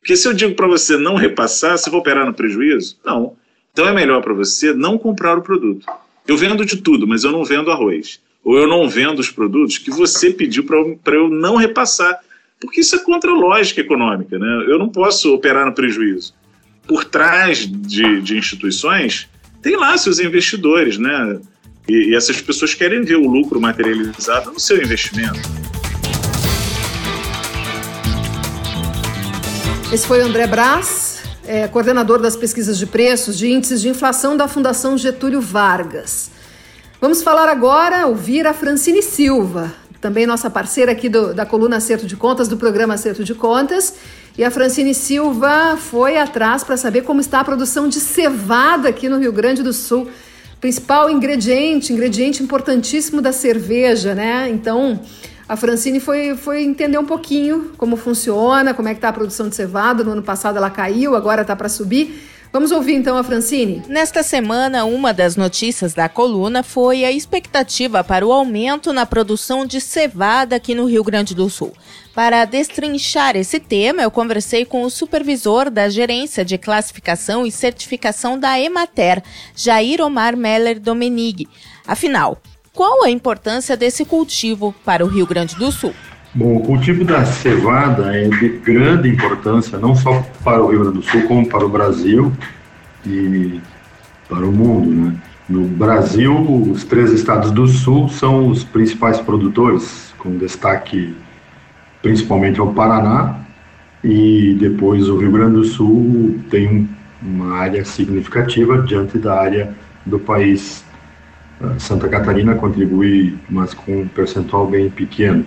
Porque 0.00 0.16
se 0.16 0.28
eu 0.28 0.34
digo 0.34 0.54
para 0.54 0.66
você 0.66 0.96
não 0.96 1.16
repassar, 1.16 1.76
você 1.76 1.90
vai 1.90 2.00
operar 2.00 2.26
no 2.26 2.34
prejuízo? 2.34 2.98
Não. 3.04 3.36
Então 3.72 3.88
é 3.88 3.92
melhor 3.92 4.22
para 4.22 4.32
você 4.32 4.72
não 4.72 4.96
comprar 4.96 5.36
o 5.36 5.42
produto. 5.42 5.86
Eu 6.26 6.36
vendo 6.38 6.64
de 6.64 6.78
tudo, 6.78 7.06
mas 7.06 7.22
eu 7.22 7.30
não 7.30 7.44
vendo 7.44 7.70
arroz. 7.70 8.20
Ou 8.42 8.56
eu 8.56 8.66
não 8.66 8.88
vendo 8.88 9.18
os 9.18 9.30
produtos 9.30 9.78
que 9.78 9.90
você 9.90 10.30
pediu 10.30 10.64
para 10.64 11.14
eu 11.14 11.28
não 11.28 11.56
repassar. 11.56 12.18
Porque 12.58 12.80
isso 12.80 12.96
é 12.96 12.98
contra 12.98 13.30
a 13.30 13.34
lógica 13.34 13.80
econômica. 13.80 14.38
Né? 14.38 14.64
Eu 14.68 14.78
não 14.78 14.88
posso 14.88 15.34
operar 15.34 15.66
no 15.66 15.74
prejuízo. 15.74 16.34
Por 16.86 17.04
trás 17.04 17.66
de, 17.66 18.20
de 18.22 18.38
instituições, 18.38 19.28
tem 19.62 19.76
lá 19.76 19.96
seus 19.96 20.18
investidores, 20.18 20.98
né? 20.98 21.40
E, 21.88 22.10
e 22.10 22.14
essas 22.14 22.40
pessoas 22.40 22.74
querem 22.74 23.02
ver 23.02 23.16
o 23.16 23.26
lucro 23.26 23.60
materializado 23.60 24.52
no 24.52 24.60
seu 24.60 24.82
investimento. 24.82 25.40
Esse 29.92 30.06
foi 30.06 30.20
o 30.20 30.24
André 30.24 30.46
Brás, 30.46 31.13
é, 31.46 31.68
coordenador 31.68 32.20
das 32.20 32.36
pesquisas 32.36 32.78
de 32.78 32.86
preços 32.86 33.36
de 33.36 33.50
índices 33.50 33.80
de 33.80 33.88
inflação 33.88 34.36
da 34.36 34.48
Fundação 34.48 34.96
Getúlio 34.96 35.40
Vargas. 35.40 36.30
Vamos 37.00 37.22
falar 37.22 37.48
agora, 37.48 38.06
ouvir 38.06 38.46
a 38.46 38.54
Francine 38.54 39.02
Silva, 39.02 39.74
também 40.00 40.26
nossa 40.26 40.48
parceira 40.50 40.92
aqui 40.92 41.08
do, 41.08 41.34
da 41.34 41.46
coluna 41.46 41.76
Acerto 41.76 42.06
de 42.06 42.16
Contas, 42.16 42.48
do 42.48 42.56
programa 42.56 42.94
Acerto 42.94 43.24
de 43.24 43.34
Contas. 43.34 43.94
E 44.36 44.44
a 44.44 44.50
Francine 44.50 44.94
Silva 44.94 45.76
foi 45.76 46.18
atrás 46.18 46.64
para 46.64 46.76
saber 46.76 47.02
como 47.02 47.20
está 47.20 47.40
a 47.40 47.44
produção 47.44 47.88
de 47.88 48.00
cevada 48.00 48.88
aqui 48.88 49.08
no 49.08 49.18
Rio 49.18 49.32
Grande 49.32 49.62
do 49.62 49.72
Sul. 49.72 50.08
Principal 50.60 51.08
ingrediente, 51.10 51.92
ingrediente 51.92 52.42
importantíssimo 52.42 53.22
da 53.22 53.32
cerveja, 53.32 54.14
né? 54.14 54.48
Então, 54.50 55.00
a 55.48 55.56
Francine 55.56 56.00
foi, 56.00 56.36
foi 56.36 56.62
entender 56.62 56.98
um 56.98 57.04
pouquinho 57.04 57.72
como 57.76 57.96
funciona, 57.96 58.72
como 58.72 58.88
é 58.88 58.92
que 58.92 58.98
está 58.98 59.10
a 59.10 59.12
produção 59.12 59.48
de 59.48 59.54
cevada. 59.54 60.02
No 60.02 60.12
ano 60.12 60.22
passado 60.22 60.56
ela 60.56 60.70
caiu, 60.70 61.14
agora 61.14 61.42
está 61.42 61.54
para 61.54 61.68
subir. 61.68 62.30
Vamos 62.50 62.70
ouvir 62.70 62.94
então 62.94 63.16
a 63.16 63.24
Francine? 63.24 63.82
Nesta 63.88 64.22
semana, 64.22 64.84
uma 64.84 65.12
das 65.12 65.34
notícias 65.34 65.92
da 65.92 66.08
coluna 66.08 66.62
foi 66.62 67.04
a 67.04 67.10
expectativa 67.10 68.04
para 68.04 68.24
o 68.24 68.32
aumento 68.32 68.92
na 68.92 69.04
produção 69.04 69.66
de 69.66 69.80
cevada 69.80 70.54
aqui 70.54 70.72
no 70.72 70.86
Rio 70.86 71.02
Grande 71.02 71.34
do 71.34 71.50
Sul. 71.50 71.72
Para 72.14 72.44
destrinchar 72.44 73.34
esse 73.34 73.58
tema, 73.58 74.02
eu 74.02 74.10
conversei 74.10 74.64
com 74.64 74.84
o 74.84 74.90
supervisor 74.90 75.68
da 75.68 75.88
Gerência 75.88 76.44
de 76.44 76.56
Classificação 76.56 77.44
e 77.44 77.50
Certificação 77.50 78.38
da 78.38 78.58
Emater, 78.58 79.20
Jair 79.56 80.00
Omar 80.00 80.36
Meller 80.36 80.78
Domenig. 80.78 81.48
Afinal, 81.84 82.40
qual 82.74 83.04
a 83.04 83.10
importância 83.10 83.76
desse 83.76 84.04
cultivo 84.04 84.74
para 84.84 85.04
o 85.04 85.08
Rio 85.08 85.26
Grande 85.26 85.54
do 85.54 85.70
Sul? 85.70 85.94
Bom, 86.34 86.56
o 86.56 86.60
cultivo 86.60 87.04
da 87.04 87.24
cevada 87.24 88.14
é 88.14 88.28
de 88.28 88.48
grande 88.48 89.08
importância, 89.08 89.78
não 89.78 89.94
só 89.94 90.26
para 90.42 90.60
o 90.60 90.68
Rio 90.68 90.80
Grande 90.80 90.98
do 90.98 91.02
Sul, 91.04 91.22
como 91.22 91.48
para 91.48 91.64
o 91.64 91.68
Brasil 91.68 92.32
e 93.06 93.60
para 94.28 94.44
o 94.44 94.50
mundo. 94.50 94.90
Né? 94.90 95.14
No 95.48 95.62
Brasil, 95.68 96.34
os 96.72 96.82
três 96.82 97.12
estados 97.12 97.52
do 97.52 97.68
Sul 97.68 98.08
são 98.08 98.48
os 98.48 98.64
principais 98.64 99.20
produtores, 99.20 100.12
com 100.18 100.36
destaque 100.36 101.14
principalmente 102.02 102.58
ao 102.58 102.72
Paraná, 102.74 103.38
e 104.02 104.56
depois 104.58 105.08
o 105.08 105.16
Rio 105.16 105.30
Grande 105.30 105.54
do 105.54 105.64
Sul 105.64 106.40
tem 106.50 106.88
uma 107.22 107.56
área 107.56 107.84
significativa 107.84 108.82
diante 108.82 109.16
da 109.16 109.40
área 109.40 109.72
do 110.04 110.18
país 110.18 110.84
Santa 111.78 112.08
Catarina 112.08 112.54
contribui, 112.54 113.36
mas 113.48 113.72
com 113.74 114.02
um 114.02 114.08
percentual 114.08 114.66
bem 114.66 114.90
pequeno. 114.90 115.44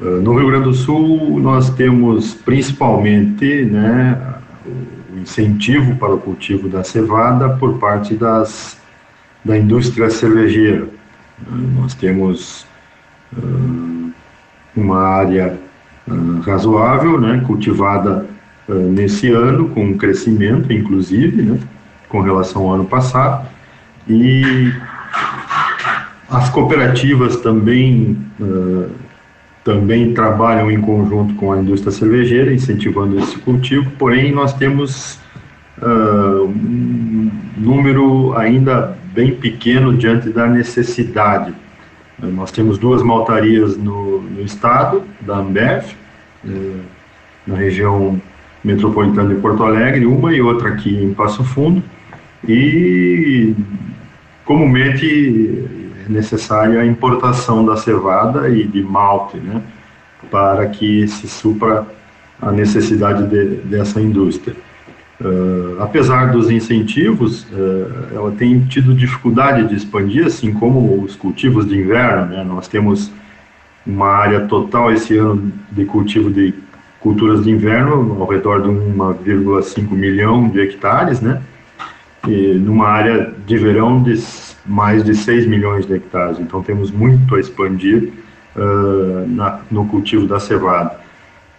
Ah, 0.00 0.04
no 0.04 0.36
Rio 0.36 0.48
Grande 0.48 0.64
do 0.64 0.74
Sul, 0.74 1.38
nós 1.40 1.70
temos 1.70 2.34
principalmente 2.34 3.64
né, 3.64 4.20
o 4.66 5.18
incentivo 5.18 5.96
para 5.96 6.14
o 6.14 6.18
cultivo 6.18 6.68
da 6.68 6.82
cevada 6.82 7.50
por 7.50 7.78
parte 7.78 8.14
das, 8.14 8.78
da 9.44 9.56
indústria 9.56 10.10
cervejeira. 10.10 10.88
Ah, 11.46 11.56
nós 11.80 11.94
temos 11.94 12.66
uma 14.76 15.00
área 15.00 15.58
razoável, 16.44 17.20
né, 17.20 17.42
cultivada 17.44 18.24
nesse 18.68 19.30
ano, 19.30 19.68
com 19.70 19.98
crescimento, 19.98 20.72
inclusive, 20.72 21.42
né, 21.42 21.58
com 22.08 22.20
relação 22.20 22.62
ao 22.62 22.74
ano 22.74 22.84
passado, 22.84 23.48
e 24.08 24.72
as 26.36 26.48
cooperativas 26.50 27.36
também, 27.36 28.18
uh, 28.40 28.90
também 29.62 30.12
trabalham 30.12 30.70
em 30.70 30.80
conjunto 30.80 31.34
com 31.34 31.52
a 31.52 31.58
indústria 31.58 31.92
cervejeira, 31.92 32.52
incentivando 32.52 33.18
esse 33.18 33.38
cultivo, 33.38 33.90
porém 33.98 34.32
nós 34.32 34.52
temos 34.52 35.18
uh, 35.78 36.44
um 36.46 37.30
número 37.56 38.36
ainda 38.36 38.96
bem 39.14 39.32
pequeno 39.32 39.96
diante 39.96 40.30
da 40.30 40.46
necessidade. 40.46 41.54
Nós 42.20 42.50
temos 42.50 42.78
duas 42.78 43.02
maltarias 43.02 43.76
no, 43.76 44.22
no 44.22 44.42
estado, 44.42 45.02
da 45.20 45.38
Ambev, 45.38 45.84
na 47.46 47.56
região 47.56 48.20
metropolitana 48.62 49.34
de 49.34 49.40
Porto 49.40 49.62
Alegre, 49.62 50.06
uma 50.06 50.32
e 50.32 50.40
outra 50.40 50.70
aqui 50.70 50.96
em 50.96 51.12
Passo 51.12 51.44
Fundo, 51.44 51.82
e 52.48 53.54
comumente 54.44 55.64
necessária 56.08 56.80
a 56.80 56.86
importação 56.86 57.64
da 57.64 57.76
cevada 57.76 58.48
e 58.48 58.64
de 58.64 58.82
malte, 58.82 59.38
né, 59.38 59.62
para 60.30 60.66
que 60.68 61.06
se 61.08 61.28
supra 61.28 61.86
a 62.40 62.50
necessidade 62.50 63.26
de, 63.26 63.56
dessa 63.62 64.00
indústria. 64.00 64.56
Uh, 65.20 65.80
apesar 65.80 66.32
dos 66.32 66.50
incentivos, 66.50 67.44
uh, 67.44 68.14
ela 68.14 68.32
tem 68.32 68.60
tido 68.64 68.92
dificuldade 68.92 69.68
de 69.68 69.76
expandir, 69.76 70.26
assim 70.26 70.52
como 70.52 71.02
os 71.02 71.14
cultivos 71.14 71.68
de 71.68 71.78
inverno. 71.78 72.26
Né? 72.26 72.44
Nós 72.44 72.66
temos 72.66 73.12
uma 73.86 74.08
área 74.08 74.40
total 74.46 74.92
esse 74.92 75.16
ano 75.16 75.52
de 75.70 75.84
cultivo 75.84 76.30
de 76.30 76.52
culturas 76.98 77.44
de 77.44 77.50
inverno, 77.50 78.16
ao 78.18 78.26
redor 78.26 78.62
de 78.62 78.68
1,5 78.68 79.90
milhão 79.90 80.48
de 80.48 80.60
hectares, 80.60 81.20
né? 81.20 81.42
E 82.26 82.54
numa 82.54 82.88
área 82.88 83.30
de 83.46 83.58
verão 83.58 84.02
de 84.02 84.16
mais 84.64 85.04
de 85.04 85.14
6 85.14 85.46
milhões 85.46 85.86
de 85.86 85.94
hectares. 85.94 86.38
Então 86.38 86.62
temos 86.62 86.90
muito 86.90 87.34
a 87.34 87.40
expandir 87.40 88.12
uh, 88.56 89.28
na, 89.28 89.60
no 89.70 89.86
cultivo 89.86 90.26
da 90.26 90.40
cevada. 90.40 90.98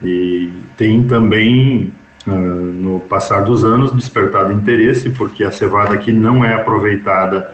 E 0.01 0.51
tem 0.77 1.03
também, 1.03 1.93
uh, 2.27 2.31
no 2.31 2.99
passar 3.01 3.41
dos 3.41 3.63
anos, 3.63 3.91
despertado 3.93 4.51
interesse, 4.51 5.09
porque 5.09 5.43
a 5.43 5.51
cevada 5.51 5.93
aqui 5.93 6.11
não 6.11 6.43
é 6.43 6.53
aproveitada 6.53 7.53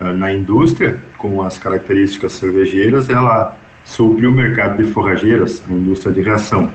uh, 0.00 0.12
na 0.12 0.32
indústria, 0.32 0.98
com 1.18 1.42
as 1.42 1.58
características 1.58 2.32
cervejeiras, 2.32 3.08
ela 3.08 3.56
supre 3.84 4.26
o 4.26 4.32
mercado 4.32 4.82
de 4.82 4.90
forrageiras, 4.92 5.62
a 5.68 5.72
indústria 5.72 6.12
de 6.12 6.22
reação. 6.22 6.70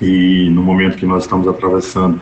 E 0.00 0.48
no 0.50 0.62
momento 0.62 0.96
que 0.96 1.04
nós 1.04 1.24
estamos 1.24 1.46
atravessando 1.46 2.20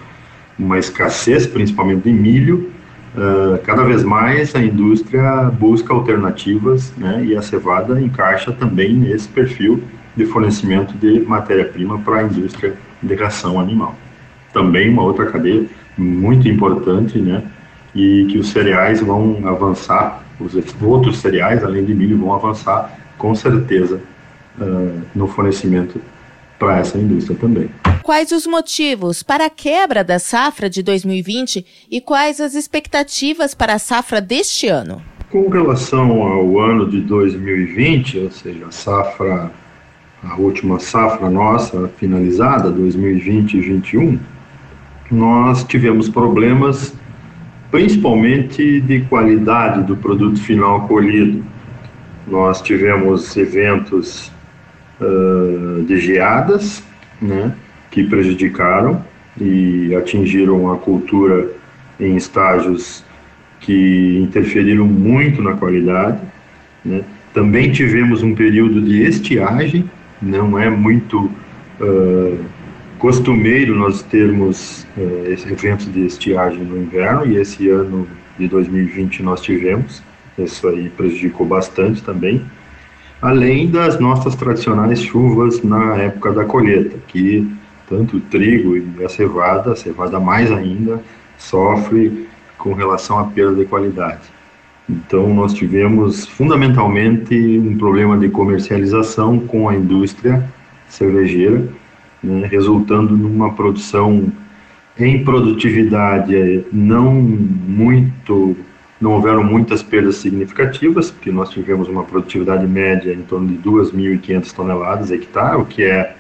uma 0.59 0.79
escassez, 0.79 1.47
principalmente 1.47 2.03
de 2.03 2.13
milho, 2.13 2.73
uh, 3.19 3.59
cada 3.65 3.83
vez 3.83 4.03
mais 4.05 4.55
a 4.55 4.63
indústria 4.63 5.51
busca 5.51 5.93
alternativas, 5.93 6.93
né, 6.97 7.25
e 7.25 7.37
a 7.37 7.43
cevada 7.43 8.01
encaixa 8.01 8.53
também 8.53 8.95
nesse 8.95 9.29
perfil 9.29 9.83
de 10.17 10.25
fornecimento 10.27 10.95
de 10.95 11.21
matéria-prima 11.21 11.99
para 11.99 12.21
a 12.21 12.23
indústria 12.23 12.75
de 13.03 13.15
ração 13.15 13.61
animal. 13.61 13.95
Também 14.53 14.89
uma 14.89 15.03
outra 15.03 15.27
cadeia 15.27 15.67
muito 15.97 16.49
importante, 16.49 17.19
né, 17.19 17.43
e 17.95 18.27
que 18.31 18.39
os 18.39 18.51
cereais 18.51 19.01
vão 19.01 19.47
avançar, 19.47 20.23
os 20.39 20.57
outros 20.81 21.19
cereais, 21.19 21.65
além 21.65 21.85
de 21.85 21.95
milho, 21.95 22.17
vão 22.17 22.33
avançar 22.33 22.97
com 23.17 23.35
certeza 23.35 24.01
uh, 24.61 25.01
no 25.15 25.27
fornecimento 25.27 26.01
para 26.59 26.79
essa 26.79 26.97
indústria 26.97 27.37
também. 27.37 27.69
Quais 28.09 28.33
os 28.33 28.47
motivos 28.47 29.23
para 29.23 29.45
a 29.45 29.51
quebra 29.51 30.03
da 30.03 30.19
safra 30.19 30.71
de 30.71 30.83
2020 30.83 31.67
e 31.91 32.01
quais 32.01 32.41
as 32.41 32.55
expectativas 32.55 33.53
para 33.53 33.75
a 33.75 33.79
safra 33.79 34.19
deste 34.19 34.67
ano? 34.67 35.03
Com 35.29 35.51
relação 35.51 36.23
ao 36.23 36.59
ano 36.59 36.89
de 36.89 37.03
2020, 37.03 38.21
ou 38.21 38.31
seja, 38.31 38.67
a 38.67 38.71
safra, 38.71 39.51
a 40.25 40.37
última 40.37 40.79
safra 40.79 41.29
nossa 41.29 41.87
finalizada, 41.99 42.71
2020 42.71 43.53
e 43.53 43.57
2021, 43.59 44.19
nós 45.11 45.63
tivemos 45.65 46.09
problemas 46.09 46.95
principalmente 47.71 48.81
de 48.81 49.03
qualidade 49.03 49.83
do 49.83 49.95
produto 49.95 50.41
final 50.41 50.89
colhido. 50.89 51.45
Nós 52.27 52.63
tivemos 52.63 53.37
eventos 53.37 54.33
uh, 54.99 55.83
de 55.83 56.01
geadas, 56.01 56.83
né, 57.21 57.55
que 57.91 58.05
prejudicaram 58.05 59.05
e 59.41 59.95
atingiram 59.95 60.73
a 60.73 60.77
cultura 60.77 61.51
em 61.99 62.17
estágios 62.17 63.05
que 63.61 64.19
interferiram 64.23 64.87
muito 64.87 65.43
na 65.43 65.55
qualidade. 65.55 66.21
Né. 66.85 67.03
Também 67.35 67.71
tivemos 67.71 68.23
um 68.23 68.35
período 68.35 68.81
de 68.81 69.03
estiagem, 69.03 69.89
não 70.21 70.59
é 70.59 70.69
muito 70.69 71.31
uh, 71.81 72.39
costumeiro 72.99 73.75
nós 73.75 74.03
termos 74.03 74.87
uh, 74.97 75.51
eventos 75.51 75.93
de 75.93 76.07
estiagem 76.07 76.65
no 76.65 76.77
inverno, 76.79 77.27
e 77.27 77.37
esse 77.37 77.69
ano 77.69 78.07
de 78.39 78.49
2020 78.49 79.23
nós 79.23 79.41
tivemos, 79.41 80.03
isso 80.39 80.69
aí 80.69 80.89
prejudicou 80.91 81.47
bastante 81.47 82.03
também 82.03 82.45
além 83.21 83.69
das 83.69 83.99
nossas 83.99 84.35
tradicionais 84.37 85.03
chuvas 85.03 85.63
na 85.63 85.97
época 85.97 86.33
da 86.33 86.45
colheita, 86.45 86.97
que 87.09 87.47
tanto 87.89 88.17
o 88.17 88.21
trigo 88.21 88.77
e 88.77 89.05
a 89.05 89.09
cevada, 89.09 89.73
a 89.73 89.77
cevada 89.77 90.21
mais 90.21 90.51
ainda, 90.53 91.03
sofre 91.37 92.29
com 92.57 92.73
relação 92.73 93.19
à 93.19 93.25
perda 93.25 93.57
de 93.57 93.65
qualidade. 93.65 94.23
Então, 94.89 95.33
nós 95.35 95.53
tivemos 95.53 96.27
fundamentalmente 96.27 97.35
um 97.35 97.77
problema 97.77 98.17
de 98.17 98.29
comercialização 98.29 99.39
com 99.39 99.69
a 99.69 99.75
indústria 99.75 100.43
cervejeira, 100.89 101.69
né, 102.23 102.47
resultando 102.47 103.17
numa 103.17 103.53
produção 103.53 104.33
em 104.99 105.23
produtividade 105.23 106.65
não 106.73 107.15
muito 107.15 108.57
não 109.01 109.13
houveram 109.13 109.45
muitas 109.45 109.81
perdas 109.81 110.17
significativas, 110.17 111.11
porque 111.11 111.31
nós 111.31 111.51
tivemos 111.51 111.89
uma 111.89 112.03
produtividade 112.03 112.67
média 112.67 113.13
em 113.13 113.23
torno 113.23 113.47
de 113.47 113.57
2.500 113.59 114.53
toneladas 114.53 115.13
hectare, 115.13 115.57
o 115.57 115.65
que 115.65 115.85
é, 115.85 116.17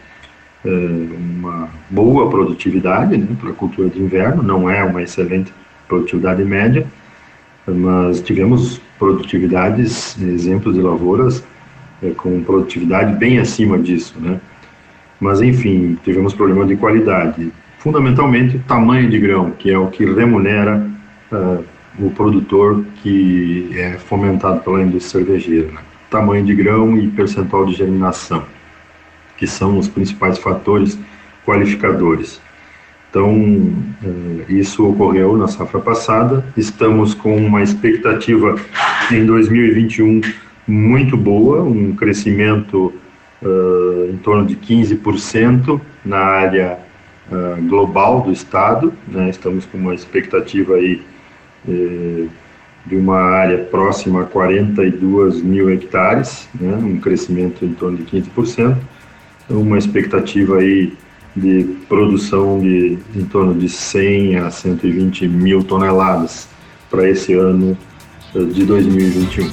é 0.68 1.38
uma 1.38 1.68
boa 1.90 2.28
produtividade 2.28 3.16
né, 3.16 3.26
para 3.40 3.50
a 3.50 3.54
cultura 3.54 3.88
de 3.88 4.00
inverno, 4.00 4.42
não 4.42 4.68
é 4.68 4.84
uma 4.84 5.02
excelente 5.02 5.52
produtividade 5.86 6.44
média, 6.44 6.86
mas 7.66 8.20
tivemos 8.20 8.80
produtividades, 8.98 10.20
exemplos 10.20 10.74
de 10.74 10.80
lavouras 10.80 11.44
é, 12.02 12.10
com 12.10 12.42
produtividade 12.42 13.16
bem 13.16 13.38
acima 13.38 13.78
disso, 13.78 14.14
né? 14.20 14.40
Mas 15.20 15.40
enfim, 15.40 15.98
tivemos 16.04 16.32
problema 16.32 16.64
de 16.64 16.76
qualidade, 16.76 17.52
fundamentalmente 17.78 18.56
o 18.56 18.60
tamanho 18.60 19.10
de 19.10 19.18
grão, 19.18 19.50
que 19.50 19.70
é 19.70 19.78
o 19.78 19.88
que 19.88 20.04
remunera 20.04 20.88
uh, 21.32 21.64
o 21.98 22.10
produtor 22.10 22.84
que 23.02 23.68
é 23.74 23.92
fomentado 23.98 24.60
pela 24.60 24.80
indústria 24.80 25.24
cervejeira. 25.24 25.72
Né? 25.72 25.80
Tamanho 26.08 26.44
de 26.44 26.54
grão 26.54 26.96
e 26.96 27.08
percentual 27.08 27.66
de 27.66 27.74
germinação, 27.74 28.44
que 29.38 29.46
são 29.46 29.78
os 29.78 29.88
principais 29.88 30.38
fatores 30.38 30.98
qualificadores. 31.46 32.40
Então, 33.08 33.72
eh, 34.04 34.52
isso 34.52 34.86
ocorreu 34.86 35.34
na 35.36 35.48
safra 35.48 35.80
passada. 35.80 36.44
Estamos 36.56 37.14
com 37.14 37.34
uma 37.36 37.62
expectativa 37.62 38.56
em 39.10 39.24
2021 39.24 40.20
muito 40.66 41.16
boa, 41.16 41.62
um 41.62 41.94
crescimento 41.96 42.92
uh, 43.42 44.10
em 44.12 44.18
torno 44.18 44.44
de 44.44 44.54
15% 44.56 45.80
na 46.04 46.18
área 46.18 46.78
uh, 47.32 47.66
global 47.66 48.20
do 48.20 48.30
estado. 48.30 48.92
Né? 49.06 49.30
Estamos 49.30 49.64
com 49.64 49.78
uma 49.78 49.94
expectativa 49.94 50.74
aí 50.74 51.02
de 52.86 52.96
uma 52.96 53.20
área 53.20 53.58
próxima 53.58 54.22
a 54.22 54.24
42 54.24 55.42
mil 55.42 55.70
hectares, 55.70 56.48
né, 56.58 56.74
um 56.76 56.98
crescimento 56.98 57.64
em 57.64 57.74
torno 57.74 57.98
de 57.98 58.04
15%, 58.04 58.30
então 58.58 58.76
uma 59.48 59.78
expectativa 59.78 60.58
aí 60.58 60.92
de 61.34 61.76
produção 61.88 62.60
de 62.60 62.98
em 63.14 63.24
torno 63.24 63.54
de 63.54 63.68
100 63.68 64.36
a 64.36 64.50
120 64.50 65.28
mil 65.28 65.62
toneladas 65.62 66.48
para 66.90 67.08
esse 67.08 67.34
ano 67.34 67.76
eh, 68.34 68.44
de 68.44 68.64
2021. 68.64 69.50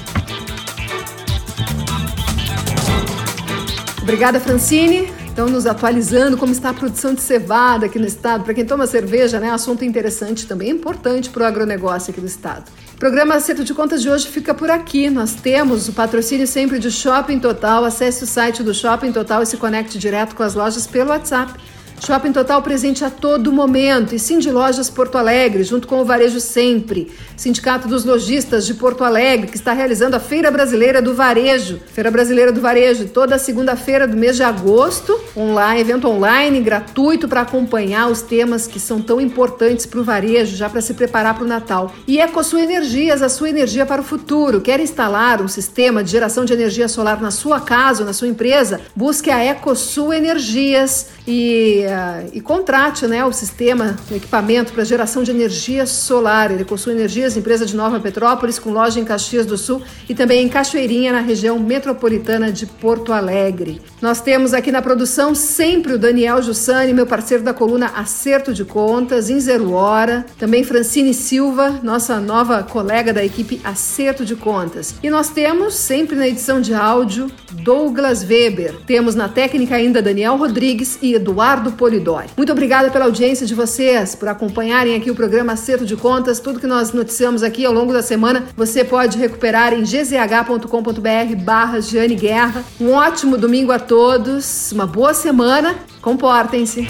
Obrigada, 4.02 4.40
Francine. 4.40 5.15
Então, 5.36 5.50
nos 5.50 5.66
atualizando 5.66 6.38
como 6.38 6.54
está 6.54 6.70
a 6.70 6.74
produção 6.74 7.14
de 7.14 7.20
cevada 7.20 7.88
aqui 7.88 8.00
no 8.00 8.06
estado. 8.06 8.46
Para 8.46 8.54
quem 8.54 8.66
toma 8.66 8.88
cerveja, 8.88 9.38
né? 9.38 9.52
Assunto 9.52 9.84
interessante 9.84 10.48
também, 10.48 10.70
importante 10.70 11.30
para 11.30 11.44
o 11.44 11.46
agronegócio 11.46 12.12
aqui 12.12 12.22
do 12.22 12.26
estado. 12.26 12.72
O 12.94 12.98
programa 12.98 13.36
Acerto 13.36 13.62
de 13.62 13.74
Contas 13.74 14.02
de 14.02 14.10
hoje 14.10 14.28
fica 14.28 14.54
por 14.54 14.72
aqui. 14.72 15.10
Nós 15.10 15.34
temos 15.36 15.90
o 15.90 15.92
patrocínio 15.92 16.48
sempre 16.48 16.80
de 16.80 16.90
Shopping 16.90 17.40
Total. 17.40 17.84
Acesse 17.84 18.24
o 18.24 18.26
site 18.26 18.64
do 18.64 18.74
Shopping 18.74 19.12
Total 19.12 19.44
e 19.44 19.46
se 19.46 19.58
conecte 19.58 20.00
direto 20.00 20.38
com 20.38 20.44
as 20.44 20.54
lojas 20.54 20.88
pelo 20.88 21.10
WhatsApp. 21.10 21.54
Shopping 22.00 22.32
Total 22.32 22.62
presente 22.62 23.04
a 23.04 23.10
todo 23.10 23.52
momento 23.52 24.14
e 24.14 24.20
Sim 24.20 24.38
de 24.40 24.52
Lojas 24.52 24.90
Porto 24.90 25.18
Alegre, 25.18 25.64
junto 25.64 25.88
com 25.88 26.02
o 26.02 26.06
Varejo 26.06 26.40
Sempre. 26.40 27.12
Sindicato 27.38 27.88
dos 27.88 28.06
Lojistas 28.06 28.66
de 28.66 28.74
Porto 28.74 29.04
Alegre, 29.04 29.48
que 29.48 29.58
está 29.58 29.74
realizando 29.74 30.16
a 30.16 30.20
Feira 30.20 30.52
Brasileira 30.52 31.02
do 31.02 31.14
Varejo. 31.14 31.80
Feira 31.92 32.12
Brasileira 32.12 32.52
do 32.52 32.62
Varejo, 32.62 33.08
toda 33.08 33.38
segunda-feira 33.38 34.08
do 34.08 34.16
mês 34.16 34.36
de 34.36 34.44
agosto, 34.44 35.20
online, 35.36 35.82
evento 35.82 36.08
online, 36.08 36.60
gratuito 36.60 37.28
para 37.28 37.42
acompanhar 37.42 38.12
os 38.12 38.22
temas 38.22 38.68
que 38.68 38.80
são 38.80 39.02
tão 39.02 39.20
importantes 39.20 39.86
para 39.86 40.00
o 40.00 40.04
varejo, 40.04 40.56
já 40.56 40.70
para 40.70 40.82
se 40.82 40.94
preparar 40.94 41.36
para 41.36 41.44
o 41.44 41.48
Natal. 41.48 41.94
E 42.08 42.20
EcoSul 42.20 42.60
Energias, 42.60 43.22
a 43.22 43.30
sua 43.30 43.50
energia 43.50 43.86
para 43.86 44.02
o 44.02 44.06
futuro. 44.06 44.62
Quer 44.62 44.80
instalar 44.80 45.42
um 45.42 45.48
sistema 45.48 46.04
de 46.04 46.12
geração 46.12 46.46
de 46.46 46.54
energia 46.54 46.88
solar 46.88 47.22
na 47.22 47.32
sua 47.32 47.60
casa 47.60 48.02
ou 48.02 48.06
na 48.06 48.14
sua 48.14 48.28
empresa? 48.28 48.82
Busque 48.96 49.32
a 49.32 49.44
EcoSul 49.44 50.14
Energias 50.14 51.08
e 51.28 51.85
uh, 51.86 52.30
e 52.34 52.42
contrate 52.42 53.06
né, 53.06 53.24
o 53.24 53.32
sistema, 53.32 53.96
o 54.10 54.16
equipamento 54.16 54.74
para 54.74 54.84
geração 54.84 55.22
de 55.22 55.32
energia 55.32 55.86
solar. 55.86 56.52
Ele 56.52 56.66
possui 56.66 56.96
Energias, 56.96 57.36
empresa 57.36 57.66
de 57.66 57.76
Nova 57.76 58.00
Petrópolis, 58.00 58.58
com 58.58 58.72
loja 58.72 59.00
em 59.00 59.06
Caxias 59.06 59.46
do 59.46 59.58
Sul 59.58 59.82
e 60.08 60.16
também 60.16 60.46
em 60.46 60.50
Cachoeirinha, 60.50 61.12
na 61.12 61.20
região 61.20 61.60
metropolitana 61.60 62.52
de 62.52 62.66
Porto 62.66 63.12
Alegre. 63.12 63.82
Nós 64.02 64.22
temos 64.22 64.54
aqui 64.54 64.72
na 64.72 64.82
produção 64.82 65.36
sempre 65.36 65.94
o 65.94 66.00
Daniel 66.00 66.42
Jussani, 66.42 66.94
meu 66.94 67.06
parceiro 67.06 67.44
da 67.44 67.54
coluna 67.54 67.88
Acerto 67.88 68.54
de 68.54 68.64
Contas, 68.64 69.30
em 69.30 69.40
Zero 69.40 69.74
Hora. 69.74 70.26
Também 70.40 70.64
Francine 70.64 71.14
Silva, 71.14 71.82
nossa 71.84 72.20
nova 72.20 72.64
colega 72.64 73.12
da 73.12 73.24
equipe 73.24 73.60
Acerto 73.64 74.24
de 74.24 74.36
Contas. 74.36 74.96
E 75.04 75.10
nós 75.10 75.30
temos, 75.30 75.74
sempre 75.76 76.16
na 76.16 76.28
edição 76.28 76.62
de 76.62 76.74
áudio, 76.74 77.30
Douglas 77.52 78.24
Weber. 78.24 78.76
Temos 78.86 79.16
na 79.16 79.28
técnica 79.28 79.76
ainda 79.76 80.02
Daniel 80.02 80.38
Rodrigues 80.38 80.98
e 81.02 81.14
Eduardo 81.14 81.74
Polidori. 81.76 82.30
Muito 82.36 82.52
obrigada 82.52 82.90
pela 82.90 83.06
audiência 83.06 83.46
de 83.46 83.54
vocês, 83.54 84.16
por 84.16 84.28
acompanharem 84.28 84.96
aqui 84.96 85.12
o 85.12 85.16
programa 85.16 85.54
Acerto 85.54 85.86
de 85.86 85.96
Contas. 85.96 86.40
Tudo 86.40 86.60
que 86.60 86.68
nós 86.68 86.94
noticiamos 86.94 87.44
aqui 87.44 87.66
ao 87.66 87.74
longo 87.74 87.94
da 87.94 88.02
semana 88.02 88.46
você 88.56 88.84
pode 88.84 89.18
recuperar 89.18 89.74
em 89.74 89.84
gzh.com.br 89.84 91.36
barra 91.44 91.80
Guerra. 92.20 92.64
Um 92.80 92.92
ótimo 92.92 93.38
domingo 93.38 93.72
a 93.72 93.80
todos, 93.80 94.72
uma 94.72 94.88
boa 94.88 95.14
semana, 95.14 95.76
comportem-se. 96.02 96.88